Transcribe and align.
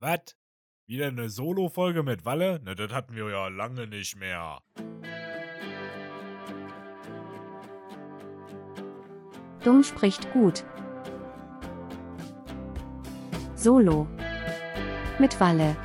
Was? 0.00 0.36
Wieder 0.86 1.08
eine 1.08 1.28
Solo-Folge 1.28 2.04
mit 2.04 2.24
Walle? 2.24 2.60
Ne, 2.62 2.76
das 2.76 2.92
hatten 2.92 3.16
wir 3.16 3.28
ja 3.30 3.48
lange 3.48 3.88
nicht 3.88 4.14
mehr. 4.16 4.62
Dumm 9.64 9.82
spricht 9.82 10.32
gut. 10.32 10.64
Solo. 13.56 14.06
Mit 15.18 15.38
Walle. 15.40 15.76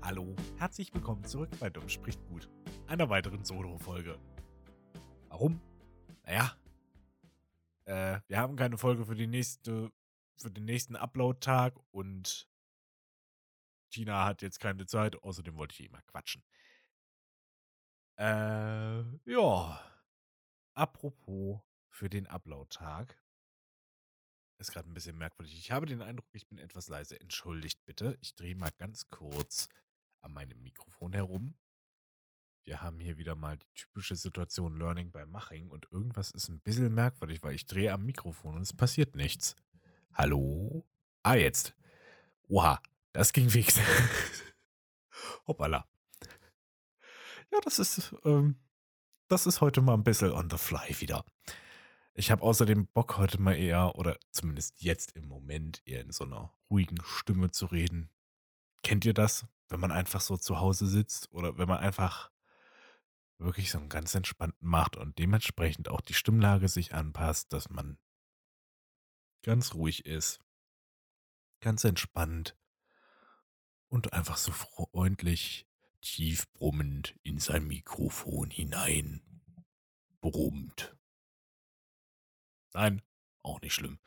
Hallo, 0.00 0.34
herzlich 0.56 0.94
willkommen 0.94 1.22
zurück 1.24 1.50
bei 1.60 1.68
Dumm 1.68 1.86
spricht 1.90 2.26
gut. 2.28 2.48
Einer 2.86 3.10
weiteren 3.10 3.44
Solo-Folge. 3.44 4.18
Warum? 5.40 5.58
Naja, 6.24 6.54
äh, 7.86 8.20
wir 8.28 8.36
haben 8.36 8.56
keine 8.56 8.76
Folge 8.76 9.06
für 9.06 9.14
die 9.14 9.26
nächste, 9.26 9.90
für 10.36 10.50
den 10.50 10.66
nächsten 10.66 10.96
Upload-Tag 10.96 11.80
und 11.92 12.46
Tina 13.88 14.26
hat 14.26 14.42
jetzt 14.42 14.60
keine 14.60 14.84
Zeit. 14.84 15.16
Außerdem 15.22 15.56
wollte 15.56 15.72
ich 15.72 15.88
immer 15.88 16.02
quatschen. 16.02 16.44
Äh, 18.18 19.00
ja. 19.24 19.80
Apropos 20.74 21.60
für 21.88 22.10
den 22.10 22.26
Upload-Tag. 22.26 23.18
Ist 24.58 24.72
gerade 24.72 24.90
ein 24.90 24.94
bisschen 24.94 25.16
merkwürdig. 25.16 25.56
Ich 25.56 25.70
habe 25.70 25.86
den 25.86 26.02
Eindruck, 26.02 26.28
ich 26.32 26.48
bin 26.48 26.58
etwas 26.58 26.88
leise. 26.88 27.18
Entschuldigt 27.18 27.82
bitte. 27.86 28.18
Ich 28.20 28.34
drehe 28.34 28.56
mal 28.56 28.72
ganz 28.76 29.08
kurz 29.08 29.70
an 30.20 30.34
meinem 30.34 30.62
Mikrofon 30.62 31.14
herum. 31.14 31.54
Wir 32.64 32.82
haben 32.82 33.00
hier 33.00 33.16
wieder 33.16 33.34
mal 33.34 33.56
die 33.56 33.72
typische 33.74 34.16
Situation 34.16 34.78
Learning 34.78 35.10
by 35.10 35.26
Maching 35.26 35.68
und 35.70 35.90
irgendwas 35.90 36.30
ist 36.30 36.48
ein 36.48 36.60
bisschen 36.60 36.94
merkwürdig, 36.94 37.42
weil 37.42 37.54
ich 37.54 37.66
drehe 37.66 37.92
am 37.92 38.04
Mikrofon 38.04 38.56
und 38.56 38.62
es 38.62 38.72
passiert 38.72 39.16
nichts. 39.16 39.56
Hallo? 40.12 40.86
Ah, 41.22 41.34
jetzt. 41.34 41.74
Oha, 42.48 42.80
das 43.12 43.32
ging 43.32 43.48
fix. 43.50 43.78
Hoppala. 45.46 45.88
Ja, 47.52 47.58
das 47.64 47.78
ist, 47.78 48.14
ähm, 48.24 48.56
das 49.28 49.46
ist 49.46 49.60
heute 49.60 49.80
mal 49.80 49.94
ein 49.94 50.04
bisschen 50.04 50.32
on 50.32 50.48
the 50.50 50.58
fly 50.58 51.00
wieder. 51.00 51.24
Ich 52.14 52.30
habe 52.30 52.42
außerdem 52.42 52.86
Bock, 52.88 53.16
heute 53.16 53.40
mal 53.40 53.56
eher, 53.56 53.96
oder 53.96 54.18
zumindest 54.30 54.82
jetzt 54.82 55.12
im 55.12 55.26
Moment, 55.26 55.82
eher 55.86 56.02
in 56.02 56.12
so 56.12 56.24
einer 56.24 56.52
ruhigen 56.70 56.98
Stimme 57.04 57.50
zu 57.50 57.66
reden. 57.66 58.10
Kennt 58.82 59.04
ihr 59.04 59.14
das? 59.14 59.46
Wenn 59.68 59.80
man 59.80 59.92
einfach 59.92 60.20
so 60.20 60.36
zu 60.36 60.60
Hause 60.60 60.86
sitzt 60.86 61.32
oder 61.32 61.56
wenn 61.58 61.68
man 61.68 61.78
einfach 61.78 62.30
wirklich 63.40 63.70
so 63.70 63.78
einen 63.78 63.88
ganz 63.88 64.14
entspannten 64.14 64.68
macht 64.68 64.96
und 64.96 65.18
dementsprechend 65.18 65.88
auch 65.88 66.00
die 66.00 66.14
Stimmlage 66.14 66.68
sich 66.68 66.94
anpasst, 66.94 67.52
dass 67.52 67.70
man 67.70 67.98
ganz 69.42 69.74
ruhig 69.74 70.06
ist, 70.06 70.40
ganz 71.60 71.84
entspannt 71.84 72.56
und 73.88 74.12
einfach 74.12 74.36
so 74.36 74.52
freundlich 74.52 75.66
tief 76.00 76.50
brummend 76.52 77.18
in 77.22 77.38
sein 77.38 77.66
Mikrofon 77.66 78.50
hinein 78.50 79.22
brummt. 80.20 80.96
Nein, 82.72 83.02
auch 83.42 83.60
nicht 83.60 83.74
schlimm. 83.74 83.98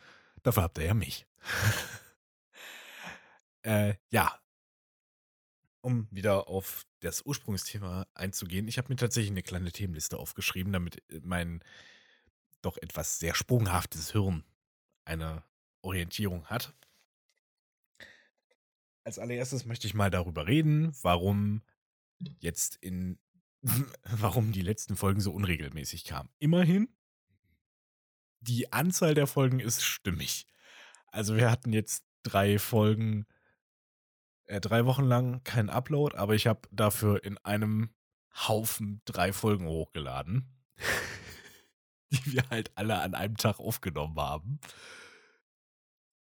Dafür 0.42 0.64
habt 0.64 0.78
ihr 0.78 0.86
ja 0.86 0.94
mich. 0.94 1.28
äh, 3.64 3.96
ja. 4.10 4.40
Um 5.84 6.08
wieder 6.12 6.48
auf 6.48 6.86
das 7.02 7.26
Ursprungsthema 7.26 8.08
einzugehen, 8.14 8.70
ich 8.70 8.78
habe 8.78 8.88
mir 8.90 8.96
tatsächlich 8.96 9.32
eine 9.32 9.44
kleine 9.44 9.72
Themenliste 9.72 10.18
aufgeschrieben, 10.18 10.72
damit 10.72 11.04
mein 11.24 11.62
doch 12.62 12.78
etwas 12.78 13.20
sehr 13.20 13.36
sprunghaftes 13.36 14.14
Hirn 14.14 14.46
eine 15.04 15.44
Orientierung 15.82 16.46
hat. 16.46 16.74
Als 19.04 19.20
allererstes 19.20 19.66
möchte 19.66 19.86
ich 19.86 19.94
mal 19.94 20.10
darüber 20.10 20.48
reden, 20.48 20.96
warum 21.02 21.62
jetzt 22.40 22.78
in, 22.78 23.20
warum 24.04 24.54
die 24.54 24.62
letzten 24.62 24.96
Folgen 24.96 25.20
so 25.20 25.34
unregelmäßig 25.34 26.06
kamen. 26.06 26.30
Immerhin, 26.40 26.88
die 28.40 28.72
Anzahl 28.72 29.14
der 29.14 29.28
Folgen 29.28 29.60
ist 29.60 29.84
stimmig. 29.84 30.48
Also 31.08 31.36
wir 31.36 31.52
hatten 31.52 31.74
jetzt 31.74 32.06
drei 32.24 32.60
Folgen, 32.60 33.26
äh, 34.54 34.62
drei 34.62 34.86
Wochen 34.86 35.06
lang 35.06 35.44
kein 35.44 35.70
Upload, 35.70 36.16
aber 36.16 36.36
ich 36.36 36.48
habe 36.48 36.62
dafür 36.72 37.24
in 37.24 37.38
einem 37.40 37.90
Haufen 38.36 39.02
drei 39.06 39.34
Folgen 39.34 39.68
hochgeladen, 39.68 40.48
die 42.12 42.34
wir 42.34 42.50
halt 42.50 42.72
alle 42.76 43.00
an 43.00 43.16
einem 43.16 43.38
Tag 43.38 43.60
aufgenommen 43.60 44.18
haben. 44.18 44.60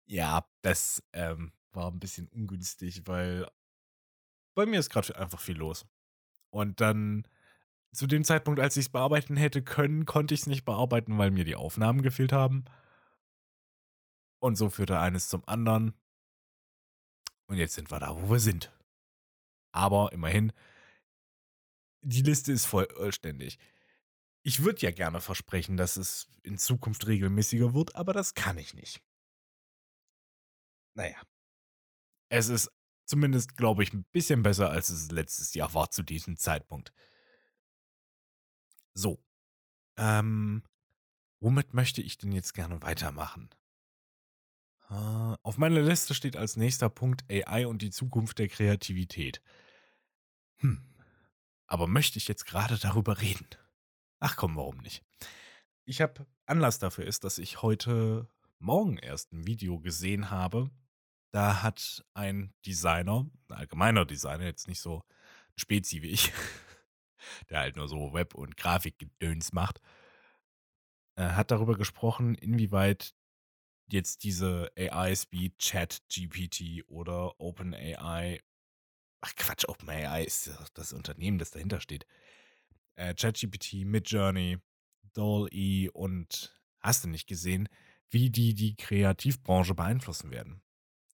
Ja, 0.07 0.47
das 0.63 1.03
ähm, 1.13 1.53
war 1.73 1.91
ein 1.91 2.01
bisschen 2.01 2.29
ungünstig, 2.29 3.07
weil 3.07 3.47
bei 4.55 4.67
mir 4.67 4.81
ist 4.81 4.91
gerade 4.91 5.17
einfach 5.17 5.41
viel 5.41 5.57
los. 5.57 5.87
Und 6.51 6.81
dann 6.81 7.27
zu 7.93 8.07
dem 8.07 8.25
Zeitpunkt, 8.25 8.61
als 8.61 8.77
ich 8.77 8.87
es 8.87 8.93
bearbeiten 8.93 9.37
hätte 9.37 9.63
können, 9.63 10.07
konnte 10.07 10.35
ich 10.35 10.41
es 10.41 10.47
nicht 10.47 10.65
bearbeiten, 10.65 11.17
weil 11.19 11.31
mir 11.31 11.45
die 11.45 11.57
Aufnahmen 11.57 12.03
gefehlt 12.03 12.33
haben. 12.33 12.65
Und 14.39 14.57
so 14.57 14.71
führte 14.71 14.99
eines 14.99 15.29
zum 15.29 15.47
anderen. 15.47 15.95
Und 17.53 17.59
jetzt 17.59 17.75
sind 17.75 17.91
wir 17.91 18.01
da, 18.01 18.17
wo 18.17 18.31
wir 18.31 18.41
sind. 18.41 18.73
Aber 19.73 20.11
immerhin, 20.15 20.55
die 22.01 22.23
Liste 22.23 22.51
ist 22.51 22.65
vollständig. 22.65 23.59
Ich 24.43 24.65
würde 24.65 24.81
ja 24.81 24.91
gerne 24.91 25.21
versprechen, 25.21 25.77
dass 25.77 25.99
es 25.99 26.31
in 26.45 26.57
Zukunft 26.57 27.07
regelmäßiger 27.07 27.75
wird, 27.75 27.95
aber 27.95 28.15
das 28.15 28.33
kann 28.33 28.57
ich 28.57 28.73
nicht. 28.73 29.03
Naja. 30.95 31.21
Es 32.31 32.49
ist 32.49 32.73
zumindest, 33.05 33.59
glaube 33.59 33.83
ich, 33.83 33.93
ein 33.93 34.05
bisschen 34.13 34.43
besser, 34.43 34.71
als 34.71 34.89
es 34.89 35.11
letztes 35.11 35.53
Jahr 35.53 35.75
war 35.75 35.91
zu 35.91 36.03
diesem 36.03 36.39
Zeitpunkt. 36.39 36.95
So. 38.95 39.23
Ähm, 39.99 40.63
womit 41.41 41.75
möchte 41.75 42.01
ich 42.01 42.17
denn 42.17 42.33
jetzt 42.33 42.55
gerne 42.55 42.81
weitermachen? 42.81 43.51
Äh, 44.93 45.37
auf 45.43 45.57
meiner 45.57 45.81
Liste 45.81 46.15
steht 46.15 46.37
als 46.37 46.57
nächster 46.57 46.91
Punkt 46.91 47.25
AI 47.31 47.67
und 47.67 47.81
die 47.81 47.91
Zukunft 47.91 48.39
der 48.39 48.49
Kreativität. 48.49 49.41
Hm. 50.59 50.83
Aber 51.67 51.87
möchte 51.87 52.19
ich 52.19 52.29
jetzt 52.29 52.45
gerade 52.45 52.79
darüber 52.79 53.21
reden? 53.21 53.47
Ach 54.21 54.37
komm, 54.37 54.57
warum 54.57 54.77
nicht? 54.79 55.03
Ich 55.85 56.03
habe 56.03 56.27
Anlass 56.45 56.79
dafür 56.79 57.07
ist, 57.07 57.25
dass 57.25 57.39
ich 57.39 57.63
heute 57.63 58.29
Morgen 58.59 58.99
erst 58.99 59.33
ein 59.33 59.47
Video 59.47 59.81
gesehen 59.81 60.31
habe. 60.31 60.71
Da 61.33 61.63
hat 61.63 62.05
ein 62.13 62.53
Designer, 62.67 63.27
ein 63.49 63.57
allgemeiner 63.57 64.05
Designer, 64.05 64.45
jetzt 64.45 64.69
nicht 64.69 64.81
so 64.81 64.99
ein 64.99 65.59
Spezi 65.59 66.03
wie 66.03 66.11
ich, 66.11 66.33
der 67.49 67.61
halt 67.61 67.77
nur 67.77 67.89
so 67.89 68.13
Web- 68.13 68.35
und 68.35 68.59
Grafikgedöns 68.59 69.55
macht, 69.55 69.81
äh, 71.17 71.31
hat 71.31 71.51
darüber 71.51 71.77
gesprochen, 71.77 72.35
inwieweit 72.35 73.15
jetzt 73.89 74.25
diese 74.25 74.71
AIs 74.77 75.29
wie 75.31 75.51
ChatGPT 75.51 76.85
oder 76.87 77.41
OpenAI, 77.41 78.41
ach 79.21 79.35
Quatsch, 79.37 79.69
OpenAI 79.69 80.25
ist 80.25 80.51
das 80.75 80.93
Unternehmen, 80.93 81.39
das 81.39 81.51
dahinter 81.51 81.81
steht, 81.81 82.07
äh, 82.97 83.15
ChatGPT, 83.15 83.85
Midjourney, 83.85 84.59
DALL-E 85.15 85.89
und 85.91 86.55
hast 86.81 87.05
du 87.05 87.09
nicht 87.09 87.27
gesehen, 87.27 87.69
wie 88.11 88.31
die 88.31 88.55
die 88.55 88.77
Kreativbranche 88.77 89.75
beeinflussen 89.75 90.31
werden. 90.31 90.63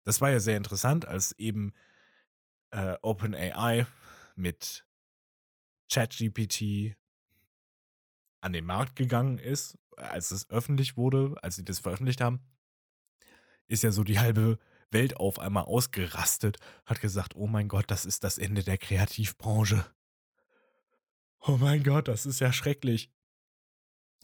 Das 0.04 0.20
war 0.20 0.30
ja 0.30 0.40
sehr 0.40 0.56
interessant, 0.56 1.06
als 1.06 1.32
eben 1.32 1.72
äh, 2.70 2.96
OpenAI 3.02 3.86
mit 4.34 4.84
ChatGPT 5.90 6.96
an 8.40 8.52
den 8.52 8.64
Markt 8.64 8.96
gegangen 8.96 9.38
ist, 9.38 9.78
als 9.97 10.30
es 10.30 10.48
öffentlich 10.50 10.97
wurde, 10.97 11.34
als 11.42 11.56
sie 11.56 11.64
das 11.64 11.80
veröffentlicht 11.80 12.21
haben, 12.21 12.41
ist 13.68 13.82
ja 13.82 13.92
so 13.92 14.04
die 14.04 14.18
halbe 14.18 14.59
Welt 14.91 15.16
auf 15.16 15.38
einmal 15.38 15.65
ausgerastet, 15.65 16.59
hat 16.84 17.00
gesagt, 17.00 17.36
oh 17.36 17.47
mein 17.47 17.68
Gott, 17.68 17.91
das 17.91 18.06
ist 18.06 18.24
das 18.24 18.38
Ende 18.38 18.65
der 18.65 18.78
Kreativbranche. 18.78 19.84
Oh 21.41 21.59
mein 21.59 21.82
Gott, 21.82 22.09
das 22.09 22.26
ist 22.26 22.41
ja 22.41 22.53
schrecklich. 22.53 23.10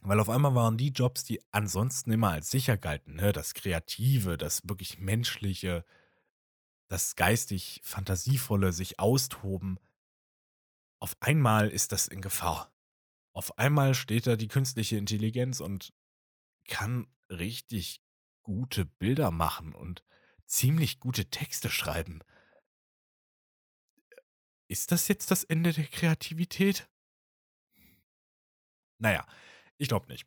Weil 0.02 0.20
auf 0.20 0.29
einmal 0.29 0.55
waren 0.55 0.76
die 0.76 0.91
Jobs, 0.91 1.25
die 1.25 1.41
ansonsten 1.50 2.12
immer 2.12 2.31
als 2.31 2.50
sicher 2.50 2.76
galten, 2.76 3.14
ne? 3.14 3.32
das 3.32 3.55
Kreative, 3.55 4.37
das 4.37 4.69
wirklich 4.69 4.99
Menschliche, 4.99 5.85
das 6.88 7.17
geistig 7.17 7.81
Fantasievolle, 7.85 8.73
sich 8.73 8.99
austoben, 9.00 9.79
auf 11.00 11.17
einmal 11.20 11.69
ist 11.69 11.93
das 11.93 12.06
in 12.08 12.20
Gefahr. 12.20 12.73
Auf 13.32 13.58
einmal 13.58 13.94
steht 13.94 14.26
da 14.26 14.37
die 14.37 14.49
künstliche 14.49 14.97
Intelligenz 14.97 15.61
und 15.61 15.93
kann 16.67 17.06
richtig 17.29 18.04
gute 18.44 18.85
Bilder 18.85 19.32
machen 19.32 19.75
und 19.75 20.05
ziemlich 20.46 21.00
gute 21.00 21.26
Texte 21.31 21.69
schreiben. 21.69 22.20
Ist 24.69 24.93
das 24.93 25.08
jetzt 25.08 25.31
das 25.31 25.43
Ende 25.44 25.73
der 25.73 25.87
Kreativität? 25.87 26.88
Naja, 28.99 29.26
Ich 29.76 29.88
glaube 29.88 30.06
nicht. 30.06 30.26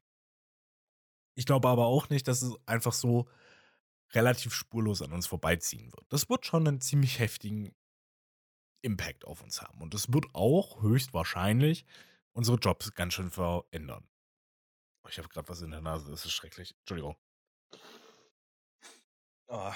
Ich 1.35 1.45
glaube 1.45 1.69
aber 1.69 1.85
auch 1.85 2.09
nicht, 2.09 2.27
dass 2.27 2.41
es 2.41 2.53
einfach 2.65 2.93
so 2.93 3.29
relativ 4.11 4.53
spurlos 4.53 5.01
an 5.01 5.13
uns 5.13 5.27
vorbeiziehen 5.27 5.91
wird. 5.93 6.05
Das 6.09 6.29
wird 6.29 6.45
schon 6.45 6.67
einen 6.67 6.81
ziemlich 6.81 7.19
heftigen 7.19 7.75
Impact 8.81 9.25
auf 9.25 9.41
uns 9.41 9.61
haben. 9.61 9.81
Und 9.81 9.93
das 9.93 10.11
wird 10.11 10.25
auch 10.33 10.81
höchstwahrscheinlich 10.81 11.85
unsere 12.33 12.57
Jobs 12.57 12.93
ganz 12.93 13.13
schön 13.13 13.31
verändern. 13.31 14.07
Oh, 15.03 15.09
ich 15.09 15.17
habe 15.17 15.29
gerade 15.29 15.47
was 15.49 15.61
in 15.61 15.71
der 15.71 15.81
Nase, 15.81 16.09
das 16.09 16.25
ist 16.25 16.33
schrecklich. 16.33 16.75
Entschuldigung. 16.79 17.15
Oh, 19.47 19.71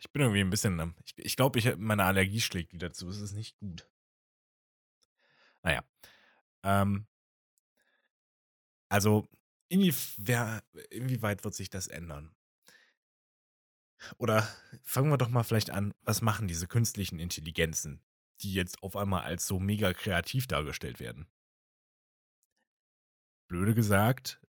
ich 0.00 0.10
bin 0.12 0.22
irgendwie 0.22 0.40
ein 0.40 0.50
bisschen. 0.50 0.94
Ich, 1.04 1.14
ich 1.18 1.36
glaube, 1.36 1.58
ich, 1.58 1.76
meine 1.76 2.04
Allergie 2.04 2.40
schlägt 2.40 2.72
wieder 2.72 2.92
zu. 2.92 3.08
Es 3.08 3.20
ist 3.20 3.32
nicht 3.32 3.58
gut. 3.58 3.88
Naja. 5.62 5.84
Ähm, 6.62 7.06
also, 8.88 9.28
inwieweit 9.68 11.44
wird 11.44 11.54
sich 11.54 11.70
das 11.70 11.86
ändern? 11.86 12.34
Oder 14.18 14.48
fangen 14.82 15.10
wir 15.10 15.18
doch 15.18 15.28
mal 15.28 15.42
vielleicht 15.42 15.70
an, 15.70 15.92
was 16.02 16.22
machen 16.22 16.48
diese 16.48 16.66
künstlichen 16.66 17.18
Intelligenzen, 17.18 18.02
die 18.40 18.54
jetzt 18.54 18.82
auf 18.82 18.96
einmal 18.96 19.22
als 19.22 19.46
so 19.46 19.60
mega 19.60 19.92
kreativ 19.92 20.46
dargestellt 20.46 21.00
werden? 21.00 21.28
Blöde 23.48 23.74
gesagt, 23.74 24.40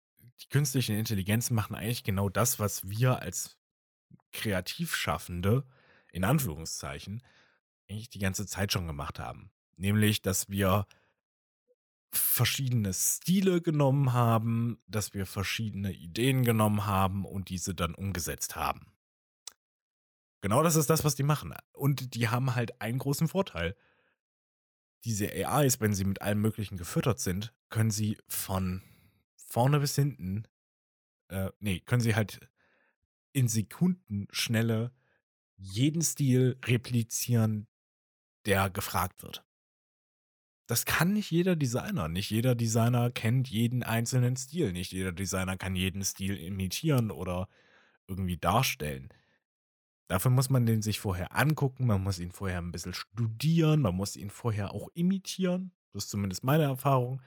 die 0.41 0.47
künstlichen 0.47 0.95
Intelligenzen 0.95 1.55
machen 1.55 1.75
eigentlich 1.75 2.03
genau 2.03 2.29
das, 2.29 2.59
was 2.59 2.87
wir 2.87 3.19
als 3.19 3.60
Kreativschaffende, 4.31 5.65
in 6.11 6.23
Anführungszeichen, 6.23 7.21
eigentlich 7.89 8.09
die 8.09 8.19
ganze 8.19 8.45
Zeit 8.45 8.71
schon 8.71 8.87
gemacht 8.87 9.19
haben. 9.19 9.51
Nämlich, 9.75 10.21
dass 10.21 10.49
wir 10.49 10.85
verschiedene 12.11 12.93
Stile 12.93 13.61
genommen 13.61 14.13
haben, 14.13 14.81
dass 14.87 15.13
wir 15.13 15.25
verschiedene 15.25 15.93
Ideen 15.93 16.43
genommen 16.43 16.85
haben 16.85 17.25
und 17.25 17.49
diese 17.49 17.73
dann 17.73 17.95
umgesetzt 17.95 18.55
haben. 18.55 18.87
Genau 20.41 20.63
das 20.63 20.75
ist 20.75 20.89
das, 20.89 21.03
was 21.03 21.15
die 21.15 21.23
machen. 21.23 21.53
Und 21.71 22.15
die 22.15 22.27
haben 22.27 22.55
halt 22.55 22.81
einen 22.81 22.97
großen 22.97 23.27
Vorteil. 23.27 23.75
Diese 25.05 25.31
AIs, 25.31 25.79
wenn 25.79 25.93
sie 25.93 26.03
mit 26.03 26.21
allem 26.21 26.41
Möglichen 26.41 26.77
gefüttert 26.77 27.19
sind, 27.19 27.53
können 27.69 27.91
sie 27.91 28.17
von 28.27 28.81
vorne 29.35 29.79
bis 29.79 29.95
hinten, 29.95 30.45
äh, 31.29 31.51
nee, 31.59 31.79
können 31.79 32.01
sie 32.01 32.15
halt 32.15 32.50
in 33.33 33.47
Sekundenschnelle 33.47 34.91
jeden 35.57 36.01
Stil 36.01 36.57
replizieren, 36.65 37.67
der 38.45 38.69
gefragt 38.69 39.23
wird. 39.23 39.45
Das 40.67 40.85
kann 40.85 41.13
nicht 41.13 41.31
jeder 41.31 41.55
Designer. 41.55 42.07
Nicht 42.07 42.29
jeder 42.29 42.55
Designer 42.55 43.11
kennt 43.11 43.49
jeden 43.49 43.83
einzelnen 43.83 44.37
Stil. 44.37 44.71
Nicht 44.71 44.93
jeder 44.93 45.11
Designer 45.11 45.57
kann 45.57 45.75
jeden 45.75 46.03
Stil 46.03 46.37
imitieren 46.37 47.11
oder 47.11 47.49
irgendwie 48.07 48.37
darstellen. 48.37 49.09
Dafür 50.07 50.31
muss 50.31 50.49
man 50.49 50.65
den 50.65 50.81
sich 50.81 50.99
vorher 50.99 51.35
angucken, 51.35 51.87
man 51.87 52.03
muss 52.03 52.19
ihn 52.19 52.31
vorher 52.31 52.57
ein 52.57 52.71
bisschen 52.71 52.93
studieren, 52.93 53.81
man 53.81 53.95
muss 53.95 54.15
ihn 54.15 54.29
vorher 54.29 54.73
auch 54.73 54.89
imitieren. 54.93 55.71
Das 55.93 56.05
ist 56.05 56.09
zumindest 56.09 56.43
meine 56.43 56.63
Erfahrung. 56.63 57.21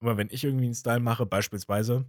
Immer 0.00 0.16
wenn 0.16 0.28
ich 0.30 0.44
irgendwie 0.44 0.66
einen 0.66 0.74
Style 0.74 1.00
mache, 1.00 1.26
beispielsweise 1.26 2.04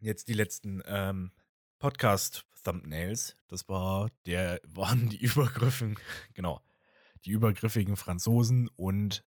jetzt 0.00 0.28
die 0.28 0.34
letzten 0.34 0.82
ähm, 0.86 1.32
Podcast-Thumbnails, 1.78 3.36
das 3.48 3.68
war 3.68 4.10
der, 4.26 4.60
waren 4.68 5.08
die 5.08 5.22
übergriffigen, 5.22 5.98
genau, 6.34 6.60
die 7.24 7.30
übergriffigen 7.30 7.96
Franzosen 7.96 8.68
und 8.76 9.24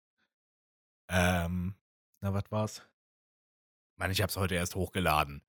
ähm, 1.09 1.75
na, 2.21 2.33
was 2.33 2.51
war's? 2.51 2.83
Ich 3.93 3.99
meine, 3.99 4.13
ich 4.13 4.23
hab's 4.23 4.37
heute 4.37 4.55
erst 4.55 4.75
hochgeladen. 4.75 5.43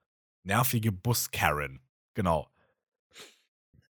Nervige 0.44 0.92
Bus-Karen. 0.92 1.82
Genau. 2.14 2.50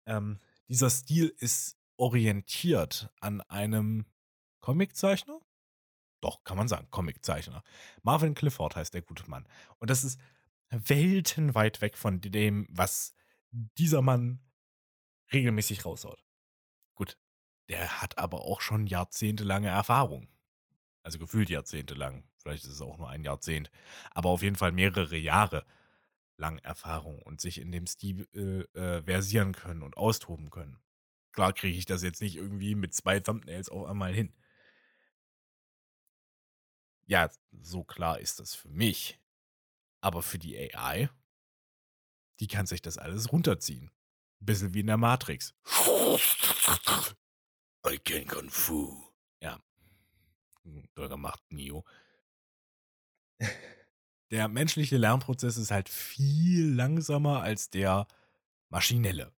Ähm, 0.05 0.41
dieser 0.69 0.91
Stil 0.91 1.35
ist 1.39 1.79
orientiert 1.97 3.11
an 3.21 3.41
einem 3.43 4.05
Comiczeichner? 4.61 5.41
Doch, 6.21 6.45
kann 6.45 6.57
man 6.57 6.69
sagen, 6.69 6.89
Comiczeichner. 6.91 7.63
Marvin 8.03 8.35
Clifford 8.35 8.77
heißt 8.77 8.95
der 8.95 9.03
gute 9.03 9.29
Mann. 9.29 9.47
Und 9.79 9.91
das 9.91 10.05
ist 10.05 10.21
weltenweit 10.73 11.81
weg 11.81 11.97
von 11.97 12.21
dem, 12.21 12.67
was 12.71 13.15
dieser 13.51 14.03
Mann 14.03 14.41
regelmäßig 15.33 15.85
raushaut. 15.85 16.25
Gut, 16.95 17.19
der 17.69 18.01
hat 18.01 18.19
aber 18.19 18.43
auch 18.43 18.61
schon 18.61 18.87
jahrzehntelange 18.87 19.69
Erfahrung. 19.69 20.29
Also 21.03 21.19
gefühlt 21.19 21.51
jahrzehntelang. 21.51 22.25
Vielleicht 22.37 22.65
ist 22.65 22.71
es 22.71 22.81
auch 22.81 22.99
nur 22.99 23.09
ein 23.09 23.25
Jahrzehnt. 23.25 23.71
Aber 24.11 24.31
auf 24.31 24.43
jeden 24.43 24.57
Fall 24.57 24.73
mehrere 24.73 25.17
Jahre 25.17 25.67
lang 26.37 26.59
Erfahrung 26.59 27.21
und 27.23 27.41
sich 27.41 27.61
in 27.61 27.71
dem 27.73 27.87
Stil 27.87 28.29
äh, 28.35 28.79
äh, 28.79 29.03
versieren 29.03 29.53
können 29.53 29.83
und 29.83 29.97
austoben 29.97 30.51
können. 30.51 30.79
Klar 31.33 31.53
kriege 31.53 31.79
ich 31.79 31.87
das 31.87 32.03
jetzt 32.03 32.21
nicht 32.21 32.37
irgendwie 32.37 32.75
mit 32.75 32.95
zwei 32.95 33.21
Thumbnails 33.21 33.69
auf 33.69 33.87
einmal 33.87 34.13
hin. 34.13 34.35
Ja, 37.07 37.31
so 37.61 37.85
klar 37.85 38.21
ist 38.21 38.41
das 38.41 38.55
für 38.55 38.69
mich. 38.69 39.22
Aber 40.03 40.23
für 40.23 40.39
die 40.39 40.59
AI, 40.59 41.09
die 42.41 42.49
kann 42.49 42.67
sich 42.67 42.83
das 42.83 42.99
alles 42.99 43.33
runterziehen. 43.33 43.91
Ein 44.41 44.47
bisschen 44.47 44.75
wie 44.75 44.81
in 44.81 44.89
der 44.89 44.99
Matrix. 44.99 45.55
I 47.87 47.99
can 47.99 48.27
Kung 48.27 48.51
Fu. 48.51 49.03
Ja. 49.41 49.59
Bürger 50.95 51.17
macht 51.17 51.43
Neo 51.51 51.85
der 54.33 54.49
menschliche 54.49 54.97
Lernprozess 54.97 55.59
ist 55.59 55.71
halt 55.71 55.91
viel 55.91 56.73
langsamer 56.73 57.43
als 57.43 57.69
der 57.69 58.07
maschinelle. 58.71 59.31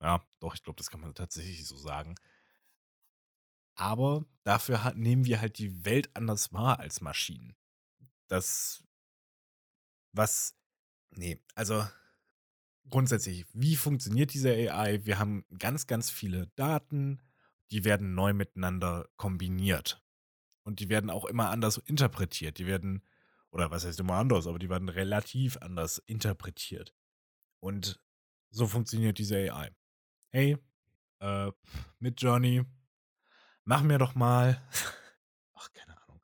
Ja, 0.00 0.26
doch, 0.40 0.54
ich 0.54 0.62
glaube, 0.62 0.78
das 0.78 0.90
kann 0.90 1.00
man 1.00 1.14
tatsächlich 1.14 1.66
so 1.66 1.76
sagen. 1.76 2.14
Aber 3.74 4.24
dafür 4.44 4.94
nehmen 4.94 5.26
wir 5.26 5.40
halt 5.40 5.58
die 5.58 5.84
Welt 5.84 6.08
anders 6.16 6.52
wahr 6.52 6.80
als 6.80 7.02
Maschinen. 7.02 7.54
Das, 8.28 8.82
was, 10.18 10.54
nee, 11.12 11.40
also 11.54 11.86
grundsätzlich, 12.90 13.46
wie 13.54 13.76
funktioniert 13.76 14.34
diese 14.34 14.50
AI? 14.50 15.06
Wir 15.06 15.18
haben 15.18 15.46
ganz, 15.58 15.86
ganz 15.86 16.10
viele 16.10 16.48
Daten, 16.56 17.22
die 17.70 17.84
werden 17.84 18.14
neu 18.14 18.34
miteinander 18.34 19.08
kombiniert. 19.16 20.02
Und 20.64 20.80
die 20.80 20.90
werden 20.90 21.08
auch 21.08 21.24
immer 21.24 21.48
anders 21.48 21.78
interpretiert. 21.78 22.58
Die 22.58 22.66
werden 22.66 23.02
oder 23.50 23.70
was 23.70 23.86
heißt 23.86 24.00
immer 24.00 24.14
anders, 24.14 24.46
aber 24.46 24.58
die 24.58 24.68
werden 24.68 24.90
relativ 24.90 25.56
anders 25.58 25.98
interpretiert. 25.98 26.94
Und 27.60 27.98
so 28.50 28.66
funktioniert 28.66 29.18
diese 29.18 29.36
AI. 29.36 29.70
Hey, 30.30 30.58
äh, 31.20 31.50
mit 31.98 32.20
Johnny, 32.20 32.64
mach 33.64 33.82
mir 33.82 33.98
doch 33.98 34.14
mal, 34.14 34.62
ach, 35.54 35.72
keine 35.72 36.00
Ahnung, 36.02 36.20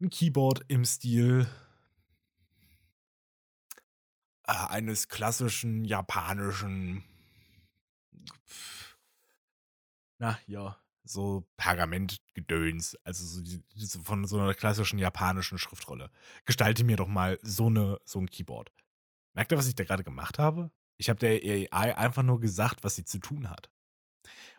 ein 0.00 0.10
Keyboard 0.10 0.62
im 0.68 0.84
Stil 0.84 1.48
eines 4.50 5.08
klassischen 5.08 5.84
japanischen, 5.84 7.04
na 10.18 10.38
ja, 10.46 10.76
so 11.04 11.46
Pergamentgedöns, 11.56 12.96
also 13.04 13.24
so, 13.24 13.58
so 13.74 14.02
von 14.02 14.26
so 14.26 14.38
einer 14.38 14.54
klassischen 14.54 14.98
japanischen 14.98 15.58
Schriftrolle. 15.58 16.10
Gestalte 16.44 16.84
mir 16.84 16.96
doch 16.96 17.08
mal 17.08 17.38
so, 17.42 17.66
eine, 17.66 17.98
so 18.04 18.20
ein 18.20 18.30
Keyboard. 18.30 18.70
Merkt 19.34 19.52
ihr, 19.52 19.58
was 19.58 19.68
ich 19.68 19.74
da 19.74 19.84
gerade 19.84 20.04
gemacht 20.04 20.38
habe? 20.38 20.70
Ich 20.96 21.08
habe 21.08 21.18
der 21.18 21.40
AI 21.72 21.96
einfach 21.96 22.22
nur 22.22 22.40
gesagt, 22.40 22.84
was 22.84 22.96
sie 22.96 23.04
zu 23.04 23.18
tun 23.18 23.48
hat. 23.48 23.70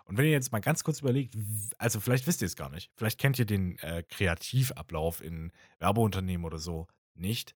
Und 0.06 0.18
wenn 0.18 0.26
ihr 0.26 0.32
jetzt 0.32 0.52
mal 0.52 0.60
ganz 0.60 0.84
kurz 0.84 1.02
überlegt, 1.02 1.38
also 1.78 2.00
vielleicht 2.00 2.28
wisst 2.28 2.42
ihr 2.42 2.48
es 2.48 2.56
gar 2.56 2.70
nicht, 2.70 2.92
vielleicht 2.96 3.20
kennt 3.20 3.38
ihr 3.40 3.46
den 3.46 3.78
äh, 3.80 4.04
Kreativablauf 4.04 5.22
in 5.22 5.52
Werbeunternehmen 5.80 6.46
oder 6.46 6.58
so 6.58 6.88
nicht, 7.14 7.56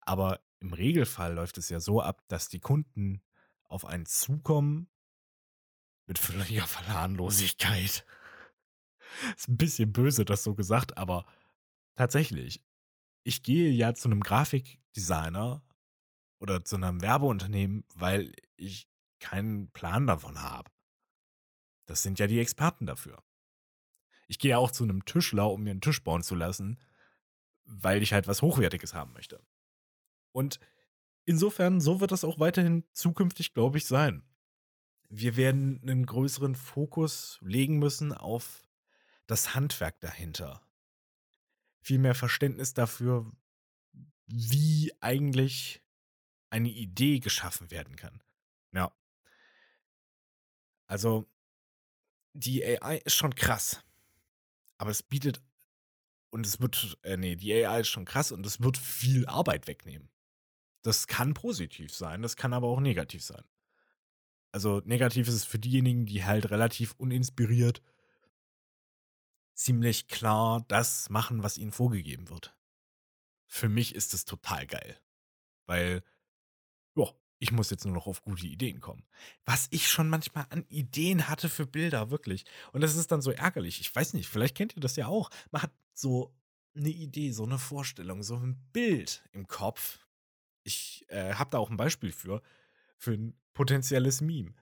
aber 0.00 0.40
im 0.64 0.72
Regelfall 0.72 1.34
läuft 1.34 1.58
es 1.58 1.68
ja 1.68 1.78
so 1.78 2.00
ab, 2.00 2.24
dass 2.28 2.48
die 2.48 2.58
Kunden 2.58 3.22
auf 3.64 3.84
einen 3.84 4.06
zukommen 4.06 4.88
mit 6.06 6.18
völliger 6.18 6.66
Verlahnlosigkeit. 6.66 8.06
Ist 9.36 9.48
ein 9.48 9.58
bisschen 9.58 9.92
böse, 9.92 10.24
das 10.24 10.42
so 10.42 10.54
gesagt, 10.54 10.96
aber 10.96 11.26
tatsächlich. 11.96 12.62
Ich 13.24 13.42
gehe 13.42 13.70
ja 13.70 13.94
zu 13.94 14.08
einem 14.08 14.22
Grafikdesigner 14.22 15.62
oder 16.38 16.64
zu 16.64 16.76
einem 16.76 17.02
Werbeunternehmen, 17.02 17.84
weil 17.94 18.32
ich 18.56 18.88
keinen 19.20 19.70
Plan 19.70 20.06
davon 20.06 20.40
habe. 20.40 20.70
Das 21.84 22.02
sind 22.02 22.18
ja 22.18 22.26
die 22.26 22.40
Experten 22.40 22.86
dafür. 22.86 23.22
Ich 24.28 24.38
gehe 24.38 24.56
auch 24.56 24.70
zu 24.70 24.84
einem 24.84 25.04
Tischler, 25.04 25.50
um 25.50 25.62
mir 25.62 25.72
einen 25.72 25.82
Tisch 25.82 26.02
bauen 26.02 26.22
zu 26.22 26.34
lassen, 26.34 26.80
weil 27.64 28.02
ich 28.02 28.14
halt 28.14 28.28
was 28.28 28.40
Hochwertiges 28.40 28.94
haben 28.94 29.12
möchte. 29.12 29.44
Und 30.34 30.58
insofern, 31.24 31.80
so 31.80 32.00
wird 32.00 32.12
das 32.12 32.24
auch 32.24 32.38
weiterhin 32.38 32.84
zukünftig, 32.92 33.54
glaube 33.54 33.78
ich, 33.78 33.86
sein 33.86 34.22
wir 35.16 35.36
werden 35.36 35.80
einen 35.82 36.06
größeren 36.06 36.54
Fokus 36.54 37.38
legen 37.40 37.78
müssen 37.78 38.12
auf 38.12 38.68
das 39.26 39.54
Handwerk 39.54 40.00
dahinter. 40.00 40.66
Viel 41.82 41.98
mehr 41.98 42.14
Verständnis 42.14 42.74
dafür, 42.74 43.30
wie 44.26 44.92
eigentlich 45.00 45.82
eine 46.50 46.70
Idee 46.70 47.20
geschaffen 47.20 47.70
werden 47.70 47.96
kann. 47.96 48.22
Ja. 48.72 48.92
Also, 50.86 51.26
die 52.32 52.64
AI 52.64 52.98
ist 52.98 53.14
schon 53.14 53.34
krass. 53.34 53.82
Aber 54.78 54.90
es 54.90 55.02
bietet 55.02 55.40
und 56.30 56.46
es 56.46 56.60
wird, 56.60 56.98
äh, 57.02 57.16
nee, 57.16 57.36
die 57.36 57.52
AI 57.52 57.80
ist 57.80 57.88
schon 57.88 58.04
krass 58.04 58.32
und 58.32 58.44
es 58.44 58.60
wird 58.60 58.76
viel 58.76 59.26
Arbeit 59.26 59.66
wegnehmen. 59.66 60.10
Das 60.84 61.06
kann 61.06 61.32
positiv 61.32 61.94
sein, 61.94 62.20
das 62.20 62.36
kann 62.36 62.52
aber 62.52 62.68
auch 62.68 62.80
negativ 62.80 63.24
sein. 63.24 63.42
Also 64.52 64.82
negativ 64.84 65.26
ist 65.26 65.34
es 65.34 65.44
für 65.44 65.58
diejenigen, 65.58 66.06
die 66.06 66.24
halt 66.24 66.50
relativ 66.50 66.94
uninspiriert 66.98 67.82
ziemlich 69.54 70.08
klar 70.08 70.64
das 70.68 71.08
machen, 71.10 71.42
was 71.42 71.58
ihnen 71.58 71.72
vorgegeben 71.72 72.28
wird. 72.28 72.54
Für 73.46 73.68
mich 73.68 73.94
ist 73.94 74.14
es 74.14 74.24
total 74.24 74.66
geil. 74.66 75.00
Weil, 75.66 76.02
ja, 76.96 77.06
ich 77.38 77.50
muss 77.50 77.70
jetzt 77.70 77.84
nur 77.84 77.94
noch 77.94 78.06
auf 78.06 78.22
gute 78.22 78.46
Ideen 78.46 78.80
kommen. 78.80 79.06
Was 79.44 79.68
ich 79.70 79.88
schon 79.88 80.08
manchmal 80.08 80.46
an 80.50 80.66
Ideen 80.68 81.28
hatte 81.28 81.48
für 81.48 81.66
Bilder, 81.66 82.10
wirklich. 82.10 82.44
Und 82.72 82.82
das 82.82 82.94
ist 82.94 83.10
dann 83.10 83.22
so 83.22 83.30
ärgerlich. 83.30 83.80
Ich 83.80 83.94
weiß 83.94 84.12
nicht, 84.12 84.28
vielleicht 84.28 84.56
kennt 84.56 84.76
ihr 84.76 84.80
das 84.80 84.96
ja 84.96 85.06
auch. 85.06 85.30
Man 85.50 85.62
hat 85.62 85.72
so 85.94 86.36
eine 86.76 86.90
Idee, 86.90 87.30
so 87.30 87.44
eine 87.44 87.58
Vorstellung, 87.58 88.22
so 88.22 88.36
ein 88.36 88.56
Bild 88.72 89.22
im 89.32 89.46
Kopf. 89.46 90.03
Ich 90.64 91.04
äh, 91.08 91.34
habe 91.34 91.50
da 91.50 91.58
auch 91.58 91.70
ein 91.70 91.76
Beispiel 91.76 92.10
für, 92.10 92.42
für 92.96 93.12
ein 93.12 93.38
potenzielles 93.52 94.20
Meme. 94.20 94.54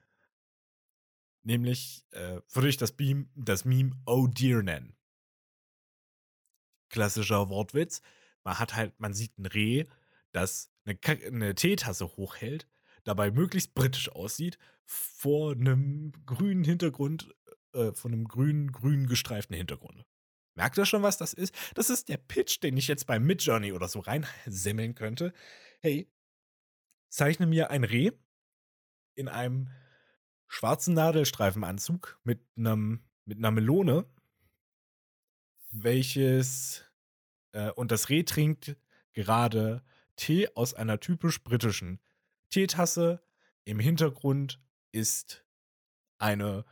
Nämlich 1.43 2.05
äh, 2.11 2.39
würde 2.51 2.69
ich 2.69 2.77
das, 2.77 2.91
Beam, 2.91 3.29
das 3.35 3.65
Meme 3.65 3.91
Oh 4.05 4.27
Dear 4.27 4.63
nennen. 4.63 4.95
Klassischer 6.89 7.49
Wortwitz. 7.49 8.01
Man 8.43 8.59
hat 8.59 8.75
halt, 8.75 8.99
man 8.99 9.13
sieht 9.13 9.37
ein 9.37 9.45
Reh, 9.45 9.85
das 10.31 10.71
eine, 10.85 10.97
eine 11.27 11.55
Teetasse 11.55 12.05
hochhält, 12.17 12.67
dabei 13.03 13.31
möglichst 13.31 13.73
britisch 13.73 14.09
aussieht, 14.09 14.57
vor 14.85 15.53
einem 15.53 16.11
grünen 16.25 16.63
Hintergrund, 16.63 17.33
äh, 17.73 17.93
von 17.93 18.13
einem 18.13 18.27
grünen, 18.27 18.71
grün 18.71 19.07
gestreiften 19.07 19.55
Hintergrund. 19.55 20.05
Merkt 20.55 20.77
ihr 20.77 20.85
schon, 20.85 21.01
was 21.01 21.17
das 21.17 21.33
ist? 21.33 21.55
Das 21.73 21.89
ist 21.89 22.09
der 22.09 22.17
Pitch, 22.17 22.61
den 22.61 22.77
ich 22.77 22.87
jetzt 22.87 23.07
bei 23.07 23.19
Midjourney 23.19 23.73
oder 23.73 23.87
so 23.87 23.99
reinsemmeln 23.99 24.93
könnte. 24.93 25.33
Hey, 25.85 26.09
zeichne 27.09 27.45
mir 27.45 27.69
ein 27.69 27.83
Reh 27.83 28.11
in 29.15 29.27
einem 29.27 29.69
schwarzen 30.47 30.93
Nadelstreifenanzug 30.93 32.21
mit 32.23 32.39
einem 32.55 33.03
mit 33.25 33.37
einer 33.39 33.51
Melone, 33.51 34.05
welches 35.71 36.85
äh, 37.51 37.69
und 37.71 37.91
das 37.91 38.07
Reh 38.07 38.23
trinkt 38.23 38.77
gerade 39.11 39.83
Tee 40.15 40.47
aus 40.55 40.73
einer 40.73 41.01
typisch 41.01 41.43
britischen 41.43 41.99
Teetasse. 42.49 43.21
Im 43.65 43.81
Hintergrund 43.81 44.61
ist 44.93 45.45
eine 46.17 46.63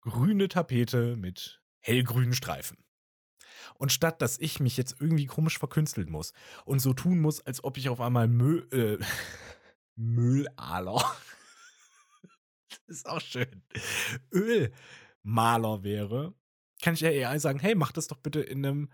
grüne 0.00 0.48
Tapete 0.48 1.14
mit 1.14 1.62
hellgrünen 1.78 2.34
Streifen. 2.34 2.84
Und 3.74 3.92
statt 3.92 4.22
dass 4.22 4.38
ich 4.38 4.60
mich 4.60 4.76
jetzt 4.76 4.96
irgendwie 5.00 5.26
komisch 5.26 5.58
verkünsteln 5.58 6.10
muss 6.10 6.32
und 6.64 6.80
so 6.80 6.92
tun 6.92 7.20
muss, 7.20 7.44
als 7.46 7.62
ob 7.64 7.76
ich 7.78 7.88
auf 7.88 8.00
einmal 8.00 8.28
Müll, 8.28 8.66
äh, 8.72 9.04
Müllaler, 9.96 11.02
das 12.70 12.78
ist 12.86 13.08
auch 13.08 13.20
schön, 13.20 13.62
Ölmaler 14.32 15.82
wäre, 15.82 16.34
kann 16.82 16.94
ich 16.94 17.00
ja 17.00 17.10
AI 17.10 17.38
sagen, 17.38 17.58
hey, 17.60 17.74
mach 17.74 17.92
das 17.92 18.08
doch 18.08 18.18
bitte 18.18 18.40
in 18.40 18.64
einem 18.64 18.90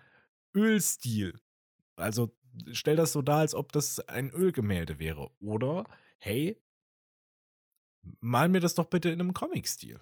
Ölstil. 0.54 1.40
Also 1.96 2.34
stell 2.72 2.96
das 2.96 3.12
so 3.12 3.22
dar, 3.22 3.38
als 3.38 3.54
ob 3.54 3.72
das 3.72 4.00
ein 4.08 4.30
Ölgemälde 4.30 4.98
wäre. 4.98 5.30
Oder, 5.40 5.84
hey, 6.18 6.60
mal 8.20 8.48
mir 8.48 8.60
das 8.60 8.74
doch 8.74 8.86
bitte 8.86 9.10
in 9.10 9.20
einem 9.20 9.34
Comic-Stil. 9.34 10.00